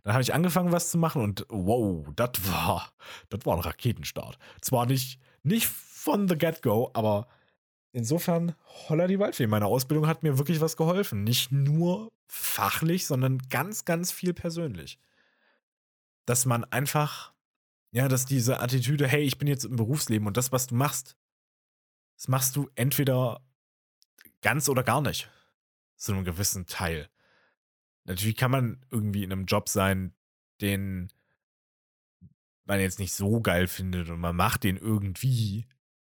Dann 0.03 0.13
habe 0.13 0.21
ich 0.21 0.33
angefangen, 0.33 0.73
was 0.73 0.91
zu 0.91 0.97
machen 0.97 1.21
und 1.21 1.45
wow, 1.47 2.05
das 2.13 2.31
war, 2.51 2.91
das 3.29 3.45
war 3.45 3.55
ein 3.55 3.61
Raketenstart. 3.61 4.37
Zwar 4.59 4.85
nicht, 4.85 5.21
nicht 5.43 5.65
von 5.65 6.27
the 6.27 6.37
get-go, 6.37 6.91
aber 6.93 7.29
insofern, 7.95 8.55
holla 8.89 9.07
die 9.07 9.19
Waldfee. 9.19 9.47
Meine 9.47 9.67
Ausbildung 9.67 10.05
hat 10.05 10.21
mir 10.21 10.37
wirklich 10.37 10.59
was 10.59 10.75
geholfen. 10.75 11.23
Nicht 11.23 11.51
nur 11.51 12.11
fachlich, 12.27 13.07
sondern 13.07 13.39
ganz, 13.49 13.85
ganz 13.85 14.11
viel 14.11 14.33
persönlich. 14.33 14.99
Dass 16.25 16.45
man 16.45 16.65
einfach, 16.65 17.33
ja, 17.91 18.07
dass 18.09 18.25
diese 18.25 18.59
Attitüde, 18.59 19.07
hey, 19.07 19.23
ich 19.23 19.37
bin 19.37 19.47
jetzt 19.47 19.63
im 19.63 19.77
Berufsleben 19.77 20.27
und 20.27 20.35
das, 20.35 20.51
was 20.51 20.67
du 20.67 20.75
machst, 20.75 21.15
das 22.17 22.27
machst 22.27 22.55
du 22.57 22.69
entweder 22.75 23.41
ganz 24.41 24.67
oder 24.67 24.83
gar 24.83 25.01
nicht. 25.01 25.29
Zu 25.95 26.11
einem 26.11 26.25
gewissen 26.25 26.65
Teil. 26.65 27.09
Natürlich 28.03 28.35
kann 28.35 28.51
man 28.51 28.85
irgendwie 28.91 29.23
in 29.23 29.31
einem 29.31 29.45
Job 29.45 29.69
sein, 29.69 30.13
den 30.59 31.07
man 32.65 32.81
jetzt 32.81 32.99
nicht 32.99 33.13
so 33.13 33.39
geil 33.39 33.67
findet 33.67 34.09
und 34.09 34.19
man 34.19 34.35
macht 34.35 34.65
den 34.65 34.75
irgendwie. 34.75 35.65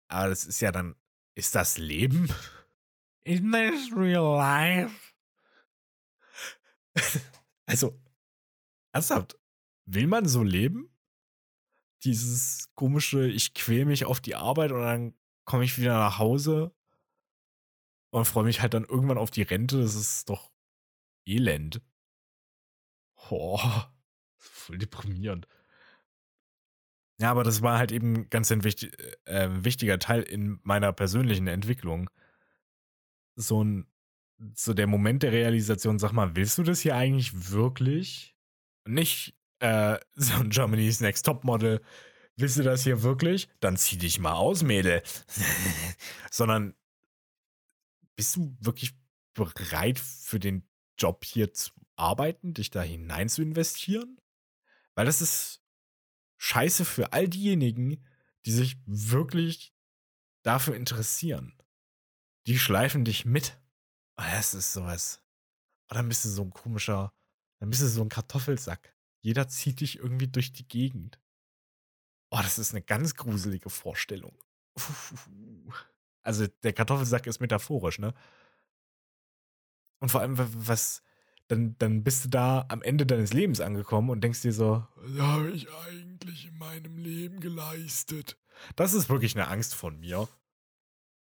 Aber 0.08 0.28
das 0.28 0.44
ist 0.44 0.60
ja 0.60 0.72
dann, 0.72 0.94
ist 1.34 1.54
das 1.54 1.78
Leben? 1.78 2.28
Is 3.24 3.40
this 3.40 3.92
real 3.94 4.36
life? 4.36 5.14
also, 7.66 8.00
ernsthaft, 8.92 9.38
will 9.86 10.06
man 10.06 10.26
so 10.26 10.42
leben? 10.42 10.94
Dieses 12.04 12.68
komische, 12.74 13.28
ich 13.28 13.54
quäle 13.54 13.84
mich 13.84 14.06
auf 14.06 14.20
die 14.20 14.34
Arbeit 14.34 14.72
und 14.72 14.80
dann 14.80 15.14
komme 15.44 15.64
ich 15.64 15.78
wieder 15.78 15.98
nach 15.98 16.18
Hause 16.18 16.74
und 18.10 18.24
freue 18.24 18.44
mich 18.44 18.62
halt 18.62 18.74
dann 18.74 18.84
irgendwann 18.84 19.18
auf 19.18 19.30
die 19.30 19.42
Rente. 19.42 19.80
Das 19.80 19.94
ist 19.94 20.30
doch 20.30 20.50
Elend. 21.26 21.82
Boah, 23.28 23.94
voll 24.36 24.78
deprimierend. 24.78 25.46
Ja, 27.20 27.30
aber 27.30 27.44
das 27.44 27.60
war 27.60 27.78
halt 27.78 27.92
eben 27.92 28.30
ganz 28.30 28.50
ein 28.50 28.64
wichtig, 28.64 28.92
äh, 29.26 29.48
wichtiger 29.62 29.98
Teil 29.98 30.22
in 30.22 30.58
meiner 30.62 30.92
persönlichen 30.92 31.48
Entwicklung. 31.48 32.08
So 33.36 33.62
ein, 33.62 33.86
so 34.54 34.72
der 34.72 34.86
Moment 34.86 35.22
der 35.22 35.32
Realisation, 35.32 35.98
sag 35.98 36.12
mal, 36.12 36.34
willst 36.34 36.56
du 36.56 36.62
das 36.62 36.80
hier 36.80 36.96
eigentlich 36.96 37.50
wirklich? 37.50 38.34
Nicht 38.86 39.36
äh, 39.58 39.98
so 40.14 40.34
ein 40.40 40.48
Germany's 40.48 41.00
Next 41.00 41.26
Top 41.26 41.44
Model. 41.44 41.82
Willst 42.36 42.56
du 42.58 42.62
das 42.62 42.84
hier 42.84 43.02
wirklich? 43.02 43.48
Dann 43.60 43.76
zieh 43.76 43.98
dich 43.98 44.18
mal 44.18 44.32
aus, 44.32 44.62
Mädel. 44.62 45.02
Sondern 46.30 46.74
bist 48.16 48.36
du 48.36 48.56
wirklich 48.60 48.94
bereit 49.34 49.98
für 49.98 50.40
den 50.40 50.66
Job 50.98 51.22
hier 51.24 51.52
zu 51.52 51.70
arbeiten, 51.96 52.54
dich 52.54 52.70
da 52.70 52.80
hinein 52.80 53.28
zu 53.28 53.42
investieren? 53.42 54.18
Weil 54.94 55.04
das 55.04 55.20
ist 55.20 55.59
scheiße 56.40 56.86
für 56.86 57.12
all 57.12 57.28
diejenigen, 57.28 58.02
die 58.46 58.52
sich 58.52 58.78
wirklich 58.86 59.74
dafür 60.42 60.74
interessieren. 60.74 61.54
Die 62.46 62.58
schleifen 62.58 63.04
dich 63.04 63.26
mit. 63.26 63.60
Das 64.16 64.54
ist 64.54 64.72
sowas. 64.72 65.22
Oh, 65.90 65.94
dann 65.94 66.08
bist 66.08 66.24
du 66.24 66.30
so 66.30 66.42
ein 66.42 66.50
komischer, 66.50 67.12
dann 67.58 67.68
bist 67.68 67.82
du 67.82 67.88
so 67.88 68.02
ein 68.02 68.08
Kartoffelsack. 68.08 68.96
Jeder 69.20 69.48
zieht 69.48 69.80
dich 69.80 69.98
irgendwie 69.98 70.28
durch 70.28 70.52
die 70.52 70.66
Gegend. 70.66 71.20
Oh, 72.30 72.38
das 72.42 72.58
ist 72.58 72.72
eine 72.72 72.82
ganz 72.82 73.14
gruselige 73.14 73.70
Vorstellung. 73.70 74.42
Also 76.22 76.46
der 76.46 76.72
Kartoffelsack 76.72 77.26
ist 77.26 77.40
metaphorisch, 77.40 77.98
ne? 77.98 78.14
Und 80.00 80.10
vor 80.10 80.20
allem, 80.20 80.34
was, 80.36 81.02
dann, 81.50 81.74
dann 81.78 82.04
bist 82.04 82.24
du 82.24 82.28
da 82.28 82.64
am 82.68 82.80
Ende 82.80 83.04
deines 83.04 83.32
Lebens 83.32 83.60
angekommen 83.60 84.10
und 84.10 84.22
denkst 84.22 84.42
dir 84.42 84.52
so, 84.52 84.86
was 84.94 85.20
habe 85.20 85.50
ich 85.50 85.66
eigentlich 85.88 86.46
in 86.46 86.56
meinem 86.58 86.96
Leben 86.96 87.40
geleistet? 87.40 88.38
Das 88.76 88.94
ist 88.94 89.08
wirklich 89.08 89.34
eine 89.34 89.48
Angst 89.48 89.74
von 89.74 89.98
mir. 89.98 90.28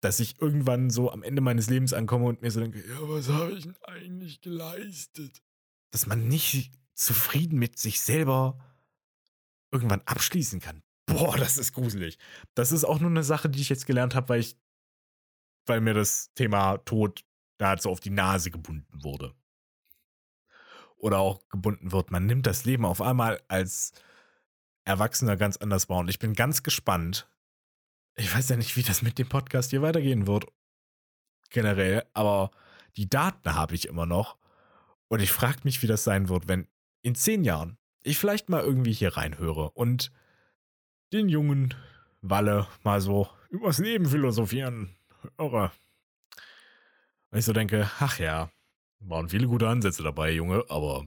Dass 0.03 0.21
ich 0.21 0.43
irgendwann 0.43 0.91
so 0.91 1.11
am 1.11 1.23
Ende 1.23 1.41
meines 1.41 1.71
Lebens 1.71 1.95
ankomme 1.95 2.27
und 2.27 2.43
mir 2.43 2.51
so 2.51 2.61
denke, 2.61 2.81
ja, 2.87 2.99
was 3.01 3.29
habe 3.29 3.53
ich 3.53 3.63
denn 3.63 3.77
eigentlich 3.85 4.43
geleistet? 4.43 5.43
Dass 5.93 6.07
man 6.07 6.29
nicht 6.29 6.73
zufrieden 6.93 7.59
mit 7.59 7.79
sich 7.79 8.01
selber 8.01 8.59
irgendwann 9.71 10.03
abschließen 10.03 10.61
kann. 10.61 10.83
Boah, 11.07 11.39
das 11.39 11.57
ist 11.57 11.73
gruselig. 11.73 12.19
Das 12.55 12.71
ist 12.71 12.85
auch 12.85 13.01
nur 13.01 13.09
eine 13.09 13.25
Sache, 13.25 13.49
die 13.49 13.61
ich 13.61 13.71
jetzt 13.71 13.87
gelernt 13.87 14.15
habe, 14.15 14.29
weil 14.29 14.41
ich, 14.41 14.59
weil 15.65 15.81
mir 15.81 15.95
das 15.95 16.35
Thema 16.35 16.79
Tod 16.79 17.25
dazu 17.57 17.89
auf 17.89 18.01
die 18.01 18.11
Nase 18.11 18.51
gebunden 18.51 19.03
wurde. 19.03 19.35
Oder 21.03 21.19
auch 21.19 21.49
gebunden 21.49 21.91
wird. 21.91 22.13
Man 22.13 22.27
nimmt 22.27 22.47
das 22.47 22.65
Leben 22.65 22.85
auf 22.85 23.03
einmal 23.03 23.43
als 23.49 23.93
Erwachsener 24.85 25.37
ganz 25.37 25.57
anders 25.57 25.89
wahr. 25.89 25.99
Und 25.99 26.09
ich 26.09 26.21
bin 26.21 26.33
ganz 26.33 26.63
gespannt. 26.63 27.29
Ich 28.15 28.35
weiß 28.35 28.49
ja 28.51 28.57
nicht, 28.57 28.77
wie 28.77 28.83
das 28.83 29.03
mit 29.03 29.19
dem 29.19 29.29
Podcast 29.29 29.71
hier 29.71 29.83
weitergehen 29.83 30.27
wird. 30.29 30.47
Generell, 31.51 32.05
aber 32.15 32.53
die 32.97 33.09
Daten 33.09 33.55
habe 33.55 33.75
ich 33.75 33.89
immer 33.89 34.07
noch. 34.07 34.39
Und 35.09 35.21
ich 35.21 35.33
frage 35.33 35.59
mich, 35.65 35.83
wie 35.83 35.87
das 35.89 36.05
sein 36.05 36.29
wird, 36.29 36.47
wenn 36.47 36.69
in 37.03 37.17
zehn 37.17 37.43
Jahren 37.43 37.79
ich 38.05 38.17
vielleicht 38.17 38.49
mal 38.49 38.63
irgendwie 38.63 38.93
hier 38.93 39.17
reinhöre 39.17 39.71
und 39.71 40.13
den 41.13 41.29
jungen 41.29 41.75
Walle 42.21 42.69
mal 42.85 43.01
so 43.01 43.29
übers 43.51 43.79
Leben 43.79 44.07
philosophieren 44.07 44.95
höre. 45.37 45.73
Und 47.31 47.39
ich 47.39 47.45
so 47.45 47.53
denke, 47.53 47.91
ach 47.99 48.19
ja, 48.19 48.51
waren 49.05 49.29
viele 49.29 49.47
gute 49.47 49.69
Ansätze 49.69 50.03
dabei, 50.03 50.33
Junge, 50.33 50.65
aber 50.69 51.07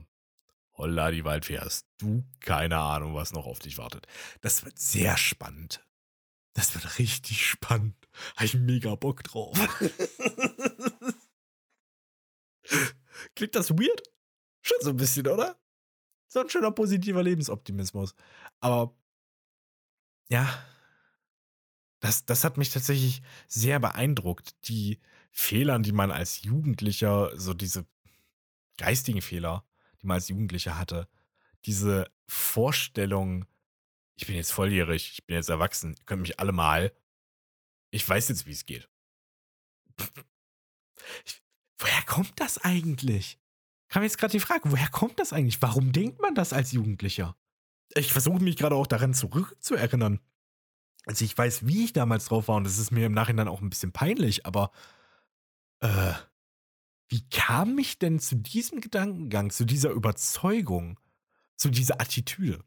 holla 0.74 1.10
die 1.10 1.24
Waldfee, 1.24 1.58
hast 1.58 1.86
du 1.98 2.24
keine 2.40 2.78
Ahnung, 2.78 3.14
was 3.14 3.32
noch 3.32 3.46
auf 3.46 3.58
dich 3.58 3.78
wartet. 3.78 4.06
Das 4.40 4.64
wird 4.64 4.78
sehr 4.78 5.16
spannend. 5.16 5.84
Das 6.52 6.74
wird 6.74 6.98
richtig 6.98 7.46
spannend. 7.46 7.96
Habe 8.36 8.46
ich 8.46 8.54
mega 8.54 8.94
Bock 8.94 9.22
drauf. 9.24 9.58
Klingt 13.34 13.54
das 13.54 13.70
weird? 13.70 14.02
Schon 14.62 14.78
so 14.80 14.90
ein 14.90 14.96
bisschen, 14.96 15.28
oder? 15.28 15.58
So 16.28 16.40
ein 16.40 16.48
schöner 16.48 16.72
positiver 16.72 17.22
Lebensoptimismus. 17.22 18.14
Aber 18.60 18.94
ja, 20.28 20.48
das, 22.00 22.24
das 22.24 22.44
hat 22.44 22.56
mich 22.56 22.70
tatsächlich 22.70 23.22
sehr 23.46 23.78
beeindruckt. 23.78 24.56
Die 24.68 24.98
Fehlern, 25.38 25.82
die 25.82 25.92
man 25.92 26.10
als 26.10 26.42
Jugendlicher, 26.42 27.30
so 27.38 27.52
diese 27.52 27.86
geistigen 28.78 29.20
Fehler, 29.20 29.66
die 30.00 30.06
man 30.06 30.14
als 30.14 30.28
Jugendlicher 30.28 30.78
hatte, 30.78 31.08
diese 31.66 32.10
Vorstellung, 32.26 33.44
ich 34.14 34.26
bin 34.26 34.34
jetzt 34.34 34.50
volljährig, 34.50 35.12
ich 35.12 35.26
bin 35.26 35.36
jetzt 35.36 35.50
erwachsen, 35.50 35.94
ihr 35.98 36.04
könnt 36.06 36.22
mich 36.22 36.40
alle 36.40 36.52
mal, 36.52 36.90
ich 37.90 38.08
weiß 38.08 38.28
jetzt, 38.28 38.46
wie 38.46 38.52
es 38.52 38.64
geht. 38.64 38.88
Ich, 41.26 41.42
woher 41.78 42.02
kommt 42.06 42.40
das 42.40 42.56
eigentlich? 42.56 43.38
Kam 43.88 44.04
jetzt 44.04 44.16
gerade 44.16 44.32
die 44.32 44.40
Frage, 44.40 44.72
woher 44.72 44.88
kommt 44.88 45.20
das 45.20 45.34
eigentlich? 45.34 45.60
Warum 45.60 45.92
denkt 45.92 46.18
man 46.18 46.34
das 46.34 46.54
als 46.54 46.72
Jugendlicher? 46.72 47.36
Ich 47.94 48.10
versuche 48.10 48.42
mich 48.42 48.56
gerade 48.56 48.74
auch 48.74 48.86
daran 48.86 49.12
zurückzuerinnern. 49.12 50.18
Also 51.04 51.26
ich 51.26 51.36
weiß, 51.36 51.66
wie 51.66 51.84
ich 51.84 51.92
damals 51.92 52.24
drauf 52.24 52.48
war 52.48 52.56
und 52.56 52.64
das 52.64 52.78
ist 52.78 52.90
mir 52.90 53.04
im 53.04 53.12
Nachhinein 53.12 53.48
auch 53.48 53.60
ein 53.60 53.68
bisschen 53.68 53.92
peinlich, 53.92 54.46
aber 54.46 54.72
äh, 55.80 56.14
wie 57.08 57.28
kam 57.28 57.78
ich 57.78 57.98
denn 57.98 58.18
zu 58.18 58.36
diesem 58.36 58.80
Gedankengang, 58.80 59.50
zu 59.50 59.64
dieser 59.64 59.90
Überzeugung, 59.90 60.98
zu 61.56 61.70
dieser 61.70 62.00
Attitüde? 62.00 62.64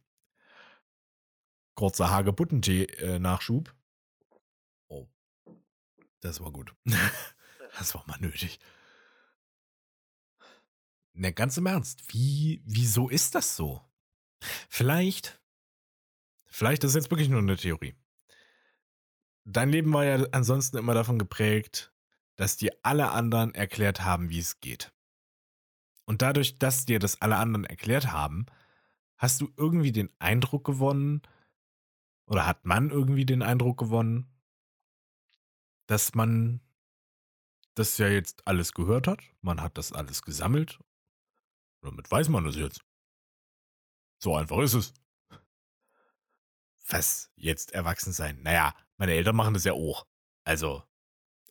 Kurzer 1.75 2.09
Hagebuttentee-Nachschub. 2.09 3.73
oh, 4.87 5.07
das 6.21 6.41
war 6.41 6.51
gut. 6.51 6.73
das 7.77 7.95
war 7.95 8.05
mal 8.07 8.19
nötig. 8.19 8.59
Ne, 11.13 11.33
ganz 11.33 11.57
im 11.57 11.65
Ernst, 11.65 12.13
wie, 12.13 12.61
wieso 12.65 13.09
ist 13.09 13.35
das 13.35 13.57
so? 13.57 13.81
Vielleicht, 14.69 15.41
vielleicht 16.45 16.85
ist 16.85 16.95
jetzt 16.95 17.11
wirklich 17.11 17.27
nur 17.29 17.39
eine 17.39 17.57
Theorie. 17.57 17.95
Dein 19.43 19.69
Leben 19.69 19.91
war 19.91 20.05
ja 20.05 20.25
ansonsten 20.31 20.77
immer 20.77 20.93
davon 20.93 21.19
geprägt, 21.19 21.91
dass 22.39 22.55
dir 22.55 22.71
alle 22.83 23.11
anderen 23.11 23.53
erklärt 23.53 24.05
haben, 24.05 24.29
wie 24.29 24.39
es 24.39 24.61
geht. 24.61 24.93
Und 26.05 26.21
dadurch, 26.21 26.57
dass 26.57 26.85
dir 26.85 26.97
das 26.97 27.21
alle 27.21 27.35
anderen 27.35 27.65
erklärt 27.65 28.13
haben, 28.13 28.45
hast 29.17 29.41
du 29.41 29.51
irgendwie 29.57 29.91
den 29.91 30.09
Eindruck 30.19 30.63
gewonnen, 30.63 31.21
oder 32.27 32.47
hat 32.47 32.63
man 32.63 32.91
irgendwie 32.91 33.25
den 33.25 33.41
Eindruck 33.41 33.77
gewonnen, 33.77 34.31
dass 35.87 36.15
man 36.15 36.61
das 37.75 37.97
ja 37.97 38.07
jetzt 38.07 38.47
alles 38.47 38.71
gehört 38.71 39.07
hat, 39.07 39.19
man 39.41 39.61
hat 39.61 39.77
das 39.77 39.91
alles 39.91 40.21
gesammelt. 40.21 40.79
Damit 41.81 42.09
weiß 42.09 42.29
man 42.29 42.45
das 42.45 42.55
jetzt. 42.55 42.85
So 44.17 44.37
einfach 44.37 44.59
ist 44.59 44.75
es. 44.75 44.93
Was 46.87 47.33
jetzt 47.35 47.73
erwachsen 47.73 48.13
sein? 48.13 48.41
Naja, 48.43 48.73
meine 48.95 49.11
Eltern 49.11 49.35
machen 49.35 49.55
das 49.55 49.65
ja 49.65 49.73
auch. 49.73 50.07
Also, 50.45 50.88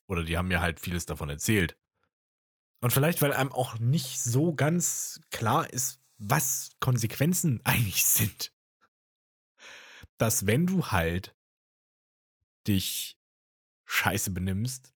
oder 0.09 0.25
die 0.25 0.37
haben 0.37 0.49
mir 0.49 0.61
halt 0.61 0.81
vieles 0.81 1.07
davon 1.07 1.29
erzählt. 1.29 1.77
Und 2.81 2.93
vielleicht, 2.93 3.23
weil 3.23 3.33
einem 3.33 3.53
auch 3.53 3.79
nicht 3.79 4.21
so 4.21 4.55
ganz 4.55 5.21
klar 5.31 5.73
ist, 5.73 6.01
was 6.17 6.71
Konsequenzen 6.81 7.61
eigentlich 7.65 8.05
sind. 8.05 8.53
Dass 10.17 10.47
wenn 10.47 10.67
du 10.67 10.87
halt 10.87 11.37
dich 12.67 13.19
scheiße 13.87 14.33
benimmst, 14.33 14.93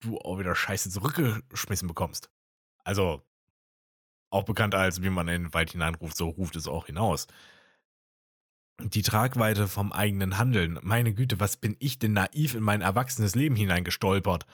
du 0.00 0.18
auch 0.18 0.38
wieder 0.38 0.54
scheiße 0.54 0.90
zurückgeschmissen 0.90 1.88
bekommst. 1.88 2.30
Also, 2.82 3.26
auch 4.30 4.44
bekannt 4.44 4.74
als, 4.74 5.02
wie 5.02 5.10
man 5.10 5.28
in 5.28 5.44
den 5.44 5.54
Wald 5.54 5.70
hineinruft, 5.70 6.16
so 6.16 6.28
ruft 6.28 6.56
es 6.56 6.66
auch 6.66 6.86
hinaus. 6.86 7.26
Die 8.82 9.02
Tragweite 9.02 9.68
vom 9.68 9.92
eigenen 9.92 10.36
Handeln. 10.36 10.78
Meine 10.82 11.14
Güte, 11.14 11.38
was 11.38 11.56
bin 11.56 11.76
ich 11.78 11.98
denn 11.98 12.12
naiv 12.12 12.54
in 12.54 12.62
mein 12.62 12.80
erwachsenes 12.80 13.34
Leben 13.34 13.54
hineingestolpert? 13.54 14.46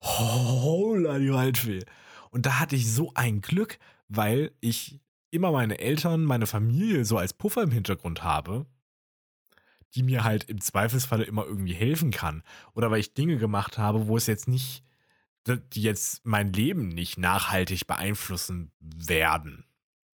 Holla 0.00 1.18
die 1.18 1.32
Waldfee. 1.32 1.84
Und 2.30 2.46
da 2.46 2.58
hatte 2.58 2.76
ich 2.76 2.92
so 2.92 3.12
ein 3.14 3.40
Glück, 3.40 3.78
weil 4.08 4.52
ich 4.60 5.00
immer 5.30 5.52
meine 5.52 5.78
Eltern, 5.78 6.24
meine 6.24 6.46
Familie 6.46 7.04
so 7.04 7.16
als 7.16 7.32
Puffer 7.32 7.62
im 7.62 7.70
Hintergrund 7.70 8.24
habe, 8.24 8.66
die 9.94 10.02
mir 10.02 10.24
halt 10.24 10.44
im 10.44 10.60
Zweifelsfalle 10.60 11.24
immer 11.24 11.44
irgendwie 11.44 11.74
helfen 11.74 12.10
kann. 12.10 12.42
Oder 12.74 12.90
weil 12.90 13.00
ich 13.00 13.14
Dinge 13.14 13.36
gemacht 13.36 13.78
habe, 13.78 14.08
wo 14.08 14.16
es 14.16 14.26
jetzt 14.26 14.48
nicht, 14.48 14.84
die 15.46 15.82
jetzt 15.82 16.26
mein 16.26 16.52
Leben 16.52 16.88
nicht 16.88 17.18
nachhaltig 17.18 17.86
beeinflussen 17.86 18.72
werden. 18.80 19.64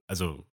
Also, 0.08 0.46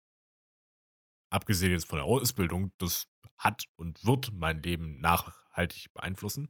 abgesehen 1.30 1.72
jetzt 1.72 1.86
von 1.86 1.98
der 1.98 2.06
Ausbildung, 2.06 2.72
das 2.78 3.08
hat 3.38 3.64
und 3.76 4.04
wird 4.04 4.32
mein 4.32 4.62
Leben 4.62 5.00
nachhaltig 5.00 5.92
beeinflussen. 5.94 6.48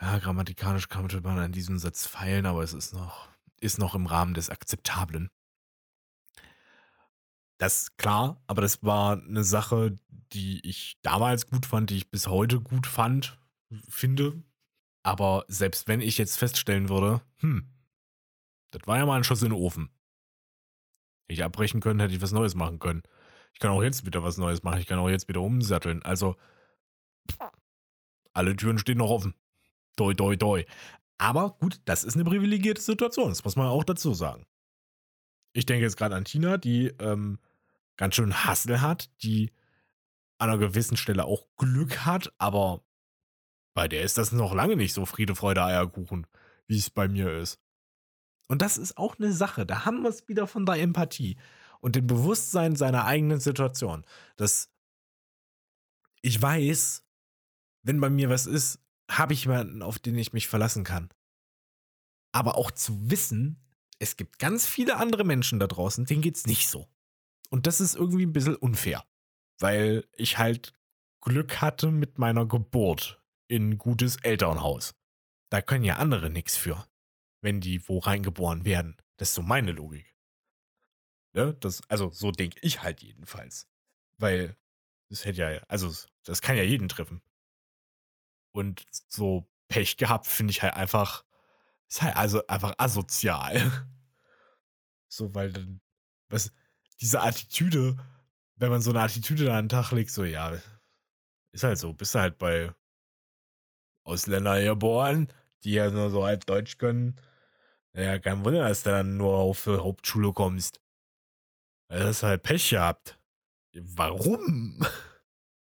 Ja, 0.00 0.18
grammatikalisch 0.18 0.88
kann 0.88 1.06
man 1.22 1.38
an 1.38 1.52
diesem 1.52 1.78
Satz 1.78 2.06
feilen, 2.06 2.46
aber 2.46 2.62
es 2.62 2.72
ist 2.72 2.94
noch, 2.94 3.28
ist 3.60 3.78
noch 3.78 3.94
im 3.94 4.06
Rahmen 4.06 4.34
des 4.34 4.50
Akzeptablen. 4.50 5.30
Das 7.58 7.96
klar, 7.98 8.42
aber 8.46 8.62
das 8.62 8.82
war 8.82 9.18
eine 9.22 9.44
Sache, 9.44 9.96
die 10.32 10.66
ich 10.66 10.98
damals 11.02 11.46
gut 11.46 11.66
fand, 11.66 11.90
die 11.90 11.98
ich 11.98 12.10
bis 12.10 12.26
heute 12.26 12.60
gut 12.60 12.86
fand, 12.86 13.38
finde. 13.88 14.42
Aber 15.02 15.44
selbst 15.48 15.86
wenn 15.86 16.00
ich 16.00 16.16
jetzt 16.16 16.38
feststellen 16.38 16.88
würde, 16.88 17.20
hm, 17.38 17.70
das 18.70 18.86
war 18.86 18.96
ja 18.96 19.06
mal 19.06 19.16
ein 19.16 19.24
Schuss 19.24 19.42
in 19.42 19.50
den 19.50 19.58
Ofen. 19.58 19.90
Hätte 21.24 21.34
ich 21.34 21.44
abbrechen 21.44 21.80
können, 21.80 22.00
hätte 22.00 22.14
ich 22.14 22.22
was 22.22 22.32
Neues 22.32 22.54
machen 22.54 22.78
können. 22.78 23.02
Ich 23.52 23.60
kann 23.60 23.70
auch 23.70 23.82
jetzt 23.82 24.06
wieder 24.06 24.22
was 24.22 24.38
Neues 24.38 24.62
machen. 24.62 24.80
Ich 24.80 24.86
kann 24.86 24.98
auch 24.98 25.08
jetzt 25.08 25.28
wieder 25.28 25.40
umsatteln. 25.40 26.02
Also, 26.02 26.36
alle 28.32 28.56
Türen 28.56 28.78
stehen 28.78 28.98
noch 28.98 29.10
offen. 29.10 29.34
Doi, 29.96 30.14
doi, 30.14 30.36
doi. 30.36 30.66
Aber 31.18 31.50
gut, 31.58 31.80
das 31.84 32.04
ist 32.04 32.14
eine 32.14 32.24
privilegierte 32.24 32.80
Situation. 32.80 33.28
Das 33.28 33.44
muss 33.44 33.56
man 33.56 33.66
auch 33.66 33.84
dazu 33.84 34.14
sagen. 34.14 34.46
Ich 35.52 35.66
denke 35.66 35.84
jetzt 35.84 35.96
gerade 35.96 36.14
an 36.14 36.24
Tina, 36.24 36.56
die 36.56 36.86
ähm, 36.98 37.38
ganz 37.96 38.14
schön 38.14 38.44
Hassel 38.44 38.80
hat, 38.80 39.10
die 39.22 39.52
an 40.38 40.48
einer 40.48 40.58
gewissen 40.58 40.96
Stelle 40.96 41.26
auch 41.26 41.46
Glück 41.56 42.06
hat, 42.06 42.32
aber 42.38 42.82
bei 43.74 43.88
der 43.88 44.02
ist 44.02 44.16
das 44.16 44.32
noch 44.32 44.54
lange 44.54 44.76
nicht 44.76 44.94
so 44.94 45.04
Friede, 45.04 45.34
Freude, 45.34 45.62
Eierkuchen, 45.62 46.26
wie 46.66 46.78
es 46.78 46.88
bei 46.88 47.08
mir 47.08 47.32
ist. 47.36 47.60
Und 48.48 48.62
das 48.62 48.78
ist 48.78 48.96
auch 48.96 49.18
eine 49.18 49.32
Sache. 49.32 49.66
Da 49.66 49.84
haben 49.84 50.02
wir 50.02 50.08
es 50.08 50.26
wieder 50.28 50.46
von 50.46 50.66
der 50.66 50.76
Empathie 50.76 51.36
und 51.80 51.96
dem 51.96 52.06
Bewusstsein 52.06 52.76
seiner 52.76 53.04
eigenen 53.04 53.40
Situation. 53.40 54.04
Dass 54.36 54.70
ich 56.22 56.40
weiß, 56.40 57.04
wenn 57.82 58.00
bei 58.00 58.10
mir 58.10 58.28
was 58.28 58.46
ist, 58.46 58.78
habe 59.10 59.32
ich 59.32 59.44
jemanden, 59.44 59.82
auf 59.82 59.98
den 59.98 60.16
ich 60.16 60.32
mich 60.32 60.48
verlassen 60.48 60.84
kann. 60.84 61.10
Aber 62.32 62.56
auch 62.56 62.70
zu 62.70 63.10
wissen, 63.10 63.60
es 63.98 64.16
gibt 64.16 64.38
ganz 64.38 64.66
viele 64.66 64.96
andere 64.96 65.24
Menschen 65.24 65.58
da 65.58 65.66
draußen, 65.66 66.06
denen 66.06 66.22
geht 66.22 66.36
es 66.36 66.46
nicht 66.46 66.68
so. 66.68 66.88
Und 67.50 67.66
das 67.66 67.80
ist 67.80 67.96
irgendwie 67.96 68.24
ein 68.24 68.32
bisschen 68.32 68.56
unfair, 68.56 69.04
weil 69.58 70.06
ich 70.16 70.38
halt 70.38 70.72
Glück 71.20 71.60
hatte 71.60 71.90
mit 71.90 72.18
meiner 72.18 72.46
Geburt 72.46 73.22
in 73.48 73.70
ein 73.70 73.78
gutes 73.78 74.16
Elternhaus. 74.16 74.94
Da 75.50 75.60
können 75.60 75.84
ja 75.84 75.96
andere 75.96 76.30
nichts 76.30 76.56
für, 76.56 76.86
wenn 77.42 77.60
die 77.60 77.86
wo 77.88 77.98
reingeboren 77.98 78.64
werden. 78.64 78.96
Das 79.16 79.30
ist 79.30 79.34
so 79.34 79.42
meine 79.42 79.72
Logik. 79.72 80.14
Ne? 81.32 81.54
Das, 81.60 81.82
also 81.88 82.10
so 82.10 82.30
denke 82.32 82.58
ich 82.62 82.82
halt 82.82 83.02
jedenfalls. 83.02 83.68
Weil 84.18 84.56
das 85.08 85.24
hätte 85.24 85.40
ja, 85.40 85.60
also 85.68 85.92
das 86.24 86.42
kann 86.42 86.56
ja 86.56 86.62
jeden 86.62 86.88
treffen. 86.88 87.22
Und 88.52 88.84
so 89.08 89.48
Pech 89.68 89.96
gehabt 89.96 90.26
finde 90.26 90.50
ich 90.50 90.62
halt 90.62 90.74
einfach, 90.74 91.24
ist 91.88 92.02
halt 92.02 92.16
also 92.16 92.46
einfach 92.46 92.74
asozial. 92.78 93.86
So, 95.12 95.34
weil 95.34 95.52
dann, 95.52 95.80
was, 96.28 96.52
diese 97.00 97.20
Attitüde, 97.20 97.96
wenn 98.54 98.70
man 98.70 98.80
so 98.80 98.90
eine 98.90 99.00
Attitüde 99.00 99.46
da 99.46 99.58
an 99.58 99.64
den 99.64 99.68
Tag 99.70 99.90
legt, 99.90 100.12
so, 100.12 100.22
ja, 100.22 100.56
ist 101.50 101.64
halt 101.64 101.78
so, 101.78 101.92
bist 101.92 102.14
du 102.14 102.20
halt 102.20 102.38
bei 102.38 102.72
Ausländern 104.04 104.64
geboren, 104.64 105.32
die 105.64 105.72
ja 105.72 105.90
nur 105.90 106.10
so 106.10 106.24
halb 106.24 106.46
Deutsch 106.46 106.78
können. 106.78 107.16
Ja, 107.92 108.20
kein 108.20 108.44
Wunder, 108.44 108.68
dass 108.68 108.84
du 108.84 108.90
dann 108.90 109.16
nur 109.16 109.36
auf 109.36 109.66
Hauptschule 109.66 110.32
kommst. 110.32 110.80
Weil 111.90 112.04
hast 112.04 112.22
halt 112.22 112.44
Pech 112.44 112.70
gehabt. 112.70 113.18
Warum? 113.74 114.86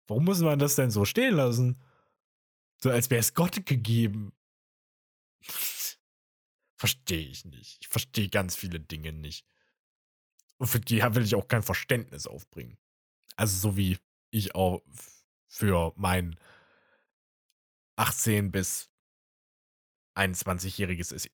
Warum 0.07 0.23
muss 0.23 0.39
man 0.39 0.57
das 0.57 0.75
denn 0.75 0.89
so 0.89 1.03
stehen 1.03 1.35
lassen? 1.35 1.81
So 2.77 2.89
als 2.89 3.09
wäre 3.09 3.19
es 3.19 3.33
Gott 3.33 3.65
gegeben. 3.65 4.31
verstehe 6.77 7.27
ich 7.27 7.43
nicht. 7.43 7.77
Ich 7.81 7.89
verstehe 7.89 8.29
ganz 8.29 8.55
viele 8.55 8.79
Dinge 8.79 9.11
nicht. 9.11 9.45
Und 10.57 10.67
für 10.67 10.79
die 10.79 11.01
will 11.01 11.25
ich 11.25 11.35
auch 11.35 11.49
kein 11.49 11.61
Verständnis 11.61 12.25
aufbringen. 12.25 12.77
Also 13.35 13.57
so 13.57 13.75
wie 13.75 13.97
ich 14.31 14.55
auch 14.55 14.81
für 15.47 15.91
mein 15.97 16.39
18 17.97 18.49
bis 18.51 18.89
21-jähriges 20.15 21.29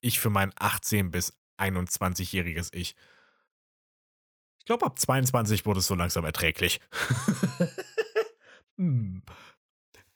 ich 0.00 0.20
für 0.20 0.30
mein 0.30 0.52
18 0.56 1.10
bis 1.10 1.36
21-jähriges 1.58 2.72
Ich. 2.72 2.94
Ich 4.58 4.64
glaube, 4.66 4.86
ab 4.86 4.98
22 4.98 5.66
wurde 5.66 5.80
es 5.80 5.86
so 5.86 5.94
langsam 5.94 6.24
erträglich. 6.24 6.80
hm. 8.76 9.22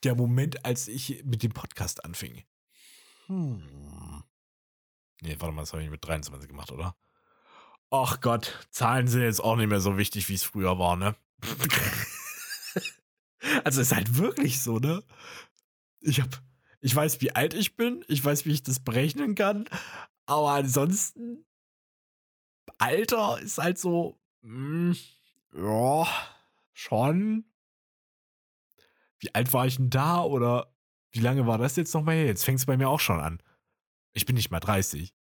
Der 0.03 0.14
Moment, 0.14 0.64
als 0.64 0.87
ich 0.87 1.24
mit 1.24 1.43
dem 1.43 1.53
Podcast 1.53 2.05
anfing. 2.05 2.45
Hm. 3.26 4.22
Nee, 5.22 5.37
warte 5.39 5.55
mal, 5.55 5.62
das 5.62 5.72
habe 5.72 5.82
ich 5.82 5.91
mit 5.91 6.05
23 6.07 6.49
gemacht, 6.49 6.70
oder? 6.70 6.97
Ach 7.91 8.20
Gott, 8.20 8.66
Zahlen 8.70 9.09
sind 9.09 9.22
jetzt 9.22 9.41
auch 9.41 9.57
nicht 9.57 9.68
mehr 9.68 9.80
so 9.80 9.97
wichtig, 9.97 10.28
wie 10.28 10.35
es 10.35 10.45
früher 10.45 10.78
war, 10.78 10.97
ne? 10.97 11.16
also 13.64 13.80
ist 13.80 13.95
halt 13.95 14.16
wirklich 14.18 14.61
so, 14.61 14.78
ne? 14.78 15.03
Ich 16.01 16.20
hab, 16.20 16.43
ich 16.85 16.95
weiß, 16.95 17.22
wie 17.22 17.35
alt 17.35 17.55
ich 17.55 17.76
bin, 17.76 18.05
ich 18.09 18.22
weiß, 18.22 18.45
wie 18.45 18.53
ich 18.53 18.62
das 18.62 18.78
berechnen 18.78 19.35
kann, 19.35 19.64
aber 20.26 20.51
ansonsten 20.51 21.47
Alter 22.76 23.41
ist 23.41 23.57
halt 23.57 23.78
so, 23.78 24.20
mh, 24.43 24.95
hm, 24.95 25.64
ja, 25.64 26.07
schon. 26.74 27.47
Wie 29.18 29.35
alt 29.35 29.55
war 29.55 29.66
ich 29.66 29.76
denn 29.76 29.89
da 29.89 30.22
oder 30.22 30.74
wie 31.12 31.20
lange 31.20 31.47
war 31.47 31.57
das 31.57 31.76
jetzt 31.76 31.95
nochmal 31.95 32.16
her? 32.16 32.26
Jetzt 32.26 32.45
fängt 32.45 32.59
es 32.59 32.66
bei 32.66 32.76
mir 32.76 32.91
auch 32.91 33.01
schon 33.01 33.20
an. 33.20 33.43
Ich 34.12 34.26
bin 34.26 34.37
nicht 34.37 34.51
mal 34.51 34.61
30. 34.61 35.14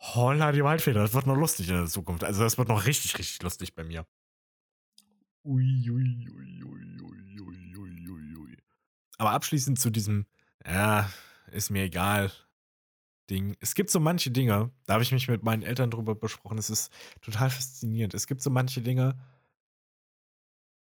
Holla 0.00 0.50
die 0.50 0.64
Waldfeder, 0.64 1.02
das 1.02 1.14
wird 1.14 1.28
noch 1.28 1.36
lustig 1.36 1.68
in 1.68 1.76
der 1.76 1.86
Zukunft. 1.86 2.24
Also 2.24 2.42
das 2.42 2.58
wird 2.58 2.66
noch 2.66 2.84
richtig, 2.84 3.16
richtig 3.16 3.40
lustig 3.44 3.76
bei 3.76 3.84
mir. 3.84 4.08
Ui, 5.44 5.88
ui, 5.88 6.28
ui, 6.34 6.64
ui, 6.64 7.00
ui, 7.00 7.40
ui, 7.40 7.78
ui, 7.78 8.36
ui. 8.36 8.56
Aber 9.18 9.30
abschließend 9.30 9.78
zu 9.78 9.90
diesem, 9.90 10.26
ja, 10.66 11.10
ist 11.52 11.70
mir 11.70 11.84
egal. 11.84 12.32
Ding. 13.30 13.56
Es 13.60 13.74
gibt 13.74 13.90
so 13.90 14.00
manche 14.00 14.30
Dinge, 14.30 14.70
da 14.86 14.94
habe 14.94 15.02
ich 15.02 15.12
mich 15.12 15.28
mit 15.28 15.42
meinen 15.42 15.62
Eltern 15.62 15.90
drüber 15.90 16.14
besprochen. 16.14 16.58
Es 16.58 16.70
ist 16.70 16.92
total 17.22 17.50
faszinierend. 17.50 18.14
Es 18.14 18.26
gibt 18.26 18.42
so 18.42 18.50
manche 18.50 18.82
Dinge, 18.82 19.18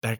da 0.01 0.15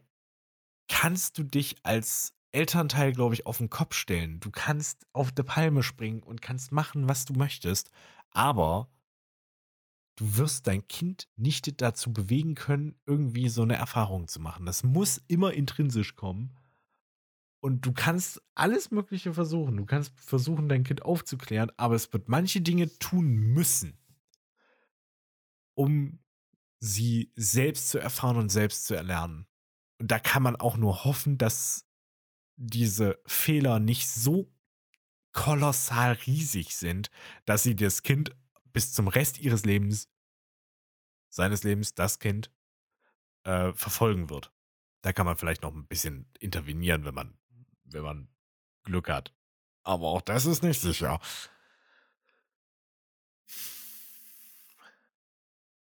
kannst 0.87 1.37
du 1.37 1.43
dich 1.43 1.75
als 1.83 2.33
Elternteil, 2.53 3.11
glaube 3.13 3.33
ich, 3.33 3.45
auf 3.45 3.57
den 3.57 3.69
Kopf 3.69 3.95
stellen. 3.95 4.39
Du 4.39 4.51
kannst 4.51 5.05
auf 5.11 5.31
der 5.31 5.43
Palme 5.43 5.83
springen 5.83 6.23
und 6.23 6.41
kannst 6.41 6.71
machen, 6.71 7.09
was 7.09 7.25
du 7.25 7.33
möchtest. 7.33 7.91
Aber 8.29 8.89
du 10.15 10.37
wirst 10.37 10.67
dein 10.67 10.87
Kind 10.87 11.27
nicht 11.35 11.81
dazu 11.81 12.13
bewegen 12.13 12.55
können, 12.55 12.95
irgendwie 13.05 13.49
so 13.49 13.63
eine 13.63 13.75
Erfahrung 13.75 14.27
zu 14.27 14.39
machen. 14.39 14.65
Das 14.65 14.83
muss 14.83 15.21
immer 15.27 15.53
intrinsisch 15.53 16.15
kommen. 16.15 16.55
Und 17.63 17.85
du 17.85 17.93
kannst 17.93 18.41
alles 18.55 18.91
Mögliche 18.91 19.33
versuchen. 19.33 19.77
Du 19.77 19.85
kannst 19.85 20.11
versuchen, 20.19 20.67
dein 20.67 20.83
Kind 20.83 21.03
aufzuklären, 21.03 21.71
aber 21.77 21.95
es 21.95 22.11
wird 22.11 22.27
manche 22.27 22.59
Dinge 22.59 22.89
tun 22.99 23.37
müssen, 23.37 23.97
um 25.73 26.19
sie 26.81 27.31
selbst 27.37 27.87
zu 27.87 27.99
erfahren 27.99 28.35
und 28.35 28.49
selbst 28.49 28.83
zu 28.83 28.95
erlernen. 28.95 29.47
Und 29.97 30.11
da 30.11 30.19
kann 30.19 30.43
man 30.43 30.57
auch 30.57 30.75
nur 30.75 31.05
hoffen, 31.05 31.37
dass 31.37 31.87
diese 32.57 33.17
Fehler 33.25 33.79
nicht 33.79 34.09
so 34.09 34.53
kolossal 35.31 36.19
riesig 36.27 36.75
sind, 36.75 37.11
dass 37.45 37.63
sie 37.63 37.77
das 37.77 38.03
Kind 38.03 38.35
bis 38.73 38.91
zum 38.91 39.07
Rest 39.07 39.39
ihres 39.39 39.63
Lebens, 39.63 40.09
seines 41.29 41.63
Lebens, 41.63 41.95
das 41.95 42.19
Kind, 42.19 42.51
äh, 43.45 43.71
verfolgen 43.71 44.29
wird. 44.29 44.51
Da 45.01 45.13
kann 45.13 45.25
man 45.25 45.37
vielleicht 45.37 45.61
noch 45.61 45.73
ein 45.73 45.87
bisschen 45.87 46.29
intervenieren, 46.41 47.05
wenn 47.05 47.15
man 47.15 47.37
wenn 47.85 48.03
man 48.03 48.27
Glück 48.83 49.09
hat. 49.09 49.33
Aber 49.83 50.07
auch 50.07 50.21
das 50.21 50.45
ist 50.45 50.63
nicht 50.63 50.79
sicher. 50.79 51.19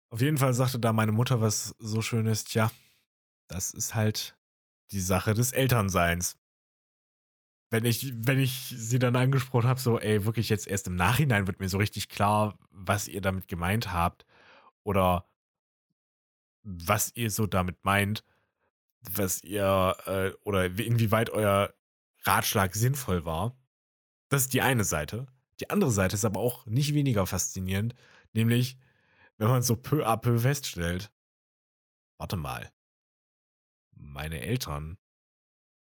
Auf 0.10 0.22
jeden 0.22 0.38
Fall 0.38 0.54
sagte 0.54 0.80
da 0.80 0.94
meine 0.94 1.12
Mutter 1.12 1.42
was 1.42 1.76
so 1.80 2.02
Schönes, 2.02 2.46
tja, 2.46 2.72
das 3.48 3.72
ist 3.72 3.96
halt 3.96 4.38
die 4.92 5.02
Sache 5.02 5.34
des 5.34 5.52
Elternseins. 5.52 6.38
Wenn 7.70 7.84
ich, 7.84 8.14
wenn 8.16 8.40
ich 8.40 8.74
sie 8.76 9.00
dann 9.00 9.18
angesprochen 9.18 9.68
habe, 9.68 9.80
so, 9.80 10.00
ey, 10.00 10.24
wirklich 10.26 10.48
jetzt 10.48 10.68
erst 10.68 10.88
im 10.88 10.96
Nachhinein 10.96 11.48
wird 11.48 11.60
mir 11.60 11.68
so 11.68 11.78
richtig 11.78 12.08
klar, 12.08 12.58
was 12.70 13.10
ihr 13.10 13.20
damit 13.20 13.50
gemeint 13.50 13.92
habt 13.92 14.26
oder 14.84 15.28
was 16.64 17.12
ihr 17.16 17.30
so 17.30 17.46
damit 17.46 17.84
meint, 17.84 18.24
was 19.02 19.44
ihr 19.44 19.98
äh, 20.06 20.32
oder 20.44 20.66
inwieweit 20.66 21.30
euer 21.30 21.74
Ratschlag 22.24 22.76
sinnvoll 22.76 23.26
war. 23.26 23.58
Das 24.30 24.44
ist 24.44 24.54
die 24.54 24.62
eine 24.62 24.84
Seite. 24.84 25.28
Die 25.60 25.70
andere 25.70 25.92
Seite 25.92 26.16
ist 26.16 26.26
aber 26.26 26.40
auch 26.40 26.66
nicht 26.66 26.94
weniger 26.94 27.26
faszinierend, 27.26 27.96
nämlich 28.34 28.78
wenn 29.38 29.48
man 29.48 29.62
so 29.62 29.76
peu 29.76 30.06
à 30.06 30.18
peu 30.18 30.40
feststellt, 30.40 31.12
warte 32.18 32.38
mal, 32.38 32.72
meine 33.92 34.42
Eltern 34.42 34.98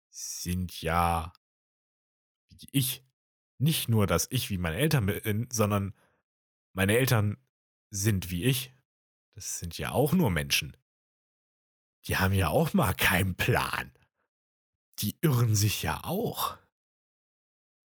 sind 0.09 0.81
ja 0.81 1.33
wie 2.49 2.67
ich. 2.71 3.05
Nicht 3.57 3.89
nur, 3.89 4.07
dass 4.07 4.27
ich 4.29 4.49
wie 4.49 4.57
meine 4.57 4.77
Eltern 4.77 5.05
bin, 5.05 5.47
sondern 5.51 5.93
meine 6.73 6.97
Eltern 6.97 7.37
sind 7.89 8.29
wie 8.29 8.45
ich. 8.45 8.73
Das 9.35 9.59
sind 9.59 9.77
ja 9.77 9.91
auch 9.91 10.13
nur 10.13 10.29
Menschen. 10.29 10.77
Die 12.05 12.17
haben 12.17 12.33
ja 12.33 12.49
auch 12.49 12.73
mal 12.73 12.93
keinen 12.93 13.35
Plan 13.35 13.91
die 14.99 15.17
irren 15.21 15.55
sich 15.55 15.81
ja 15.83 16.03
auch. 16.03 16.57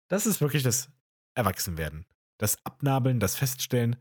Das 0.08 0.26
ist 0.26 0.40
wirklich 0.40 0.62
das 0.62 0.90
Erwachsenwerden. 1.34 2.06
Das 2.38 2.64
Abnabeln, 2.64 3.20
das 3.20 3.36
Feststellen, 3.36 3.96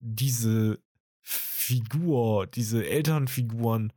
diese 0.00 0.82
Figur, 1.20 2.46
diese 2.46 2.86
Elternfiguren, 2.86 3.92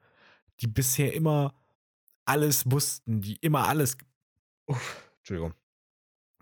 die 0.59 0.67
bisher 0.67 1.13
immer 1.13 1.53
alles 2.25 2.69
wussten, 2.69 3.21
die 3.21 3.37
immer 3.37 3.67
alles, 3.67 3.97
uff, 4.67 5.09
Entschuldigung, 5.17 5.53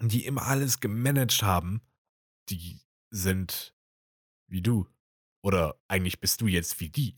die 0.02 0.26
immer 0.26 0.44
alles 0.44 0.80
gemanagt 0.80 1.42
haben, 1.44 1.82
die 2.50 2.82
sind 3.10 3.74
wie 4.48 4.62
du. 4.62 4.88
Oder 5.42 5.80
eigentlich 5.88 6.20
bist 6.20 6.42
du 6.42 6.48
jetzt 6.48 6.80
wie 6.80 6.90
die. 6.90 7.18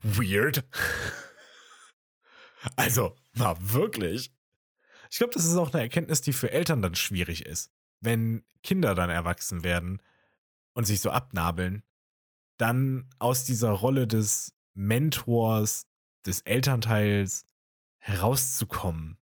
Weird. 0.00 0.64
Also, 2.76 3.16
na 3.34 3.56
wirklich. 3.60 4.32
Ich 5.10 5.18
glaube, 5.18 5.34
das 5.34 5.44
ist 5.44 5.56
auch 5.56 5.72
eine 5.72 5.82
Erkenntnis, 5.82 6.22
die 6.22 6.32
für 6.32 6.50
Eltern 6.50 6.82
dann 6.82 6.94
schwierig 6.94 7.46
ist. 7.46 7.70
Wenn 8.00 8.44
Kinder 8.62 8.94
dann 8.94 9.10
erwachsen 9.10 9.62
werden 9.62 10.02
und 10.72 10.86
sich 10.86 11.00
so 11.00 11.10
abnabeln, 11.10 11.82
dann 12.56 13.08
aus 13.18 13.44
dieser 13.44 13.70
Rolle 13.70 14.06
des 14.06 14.54
Mentors, 14.74 15.86
des 16.26 16.40
Elternteils 16.42 17.46
herauszukommen, 17.98 19.18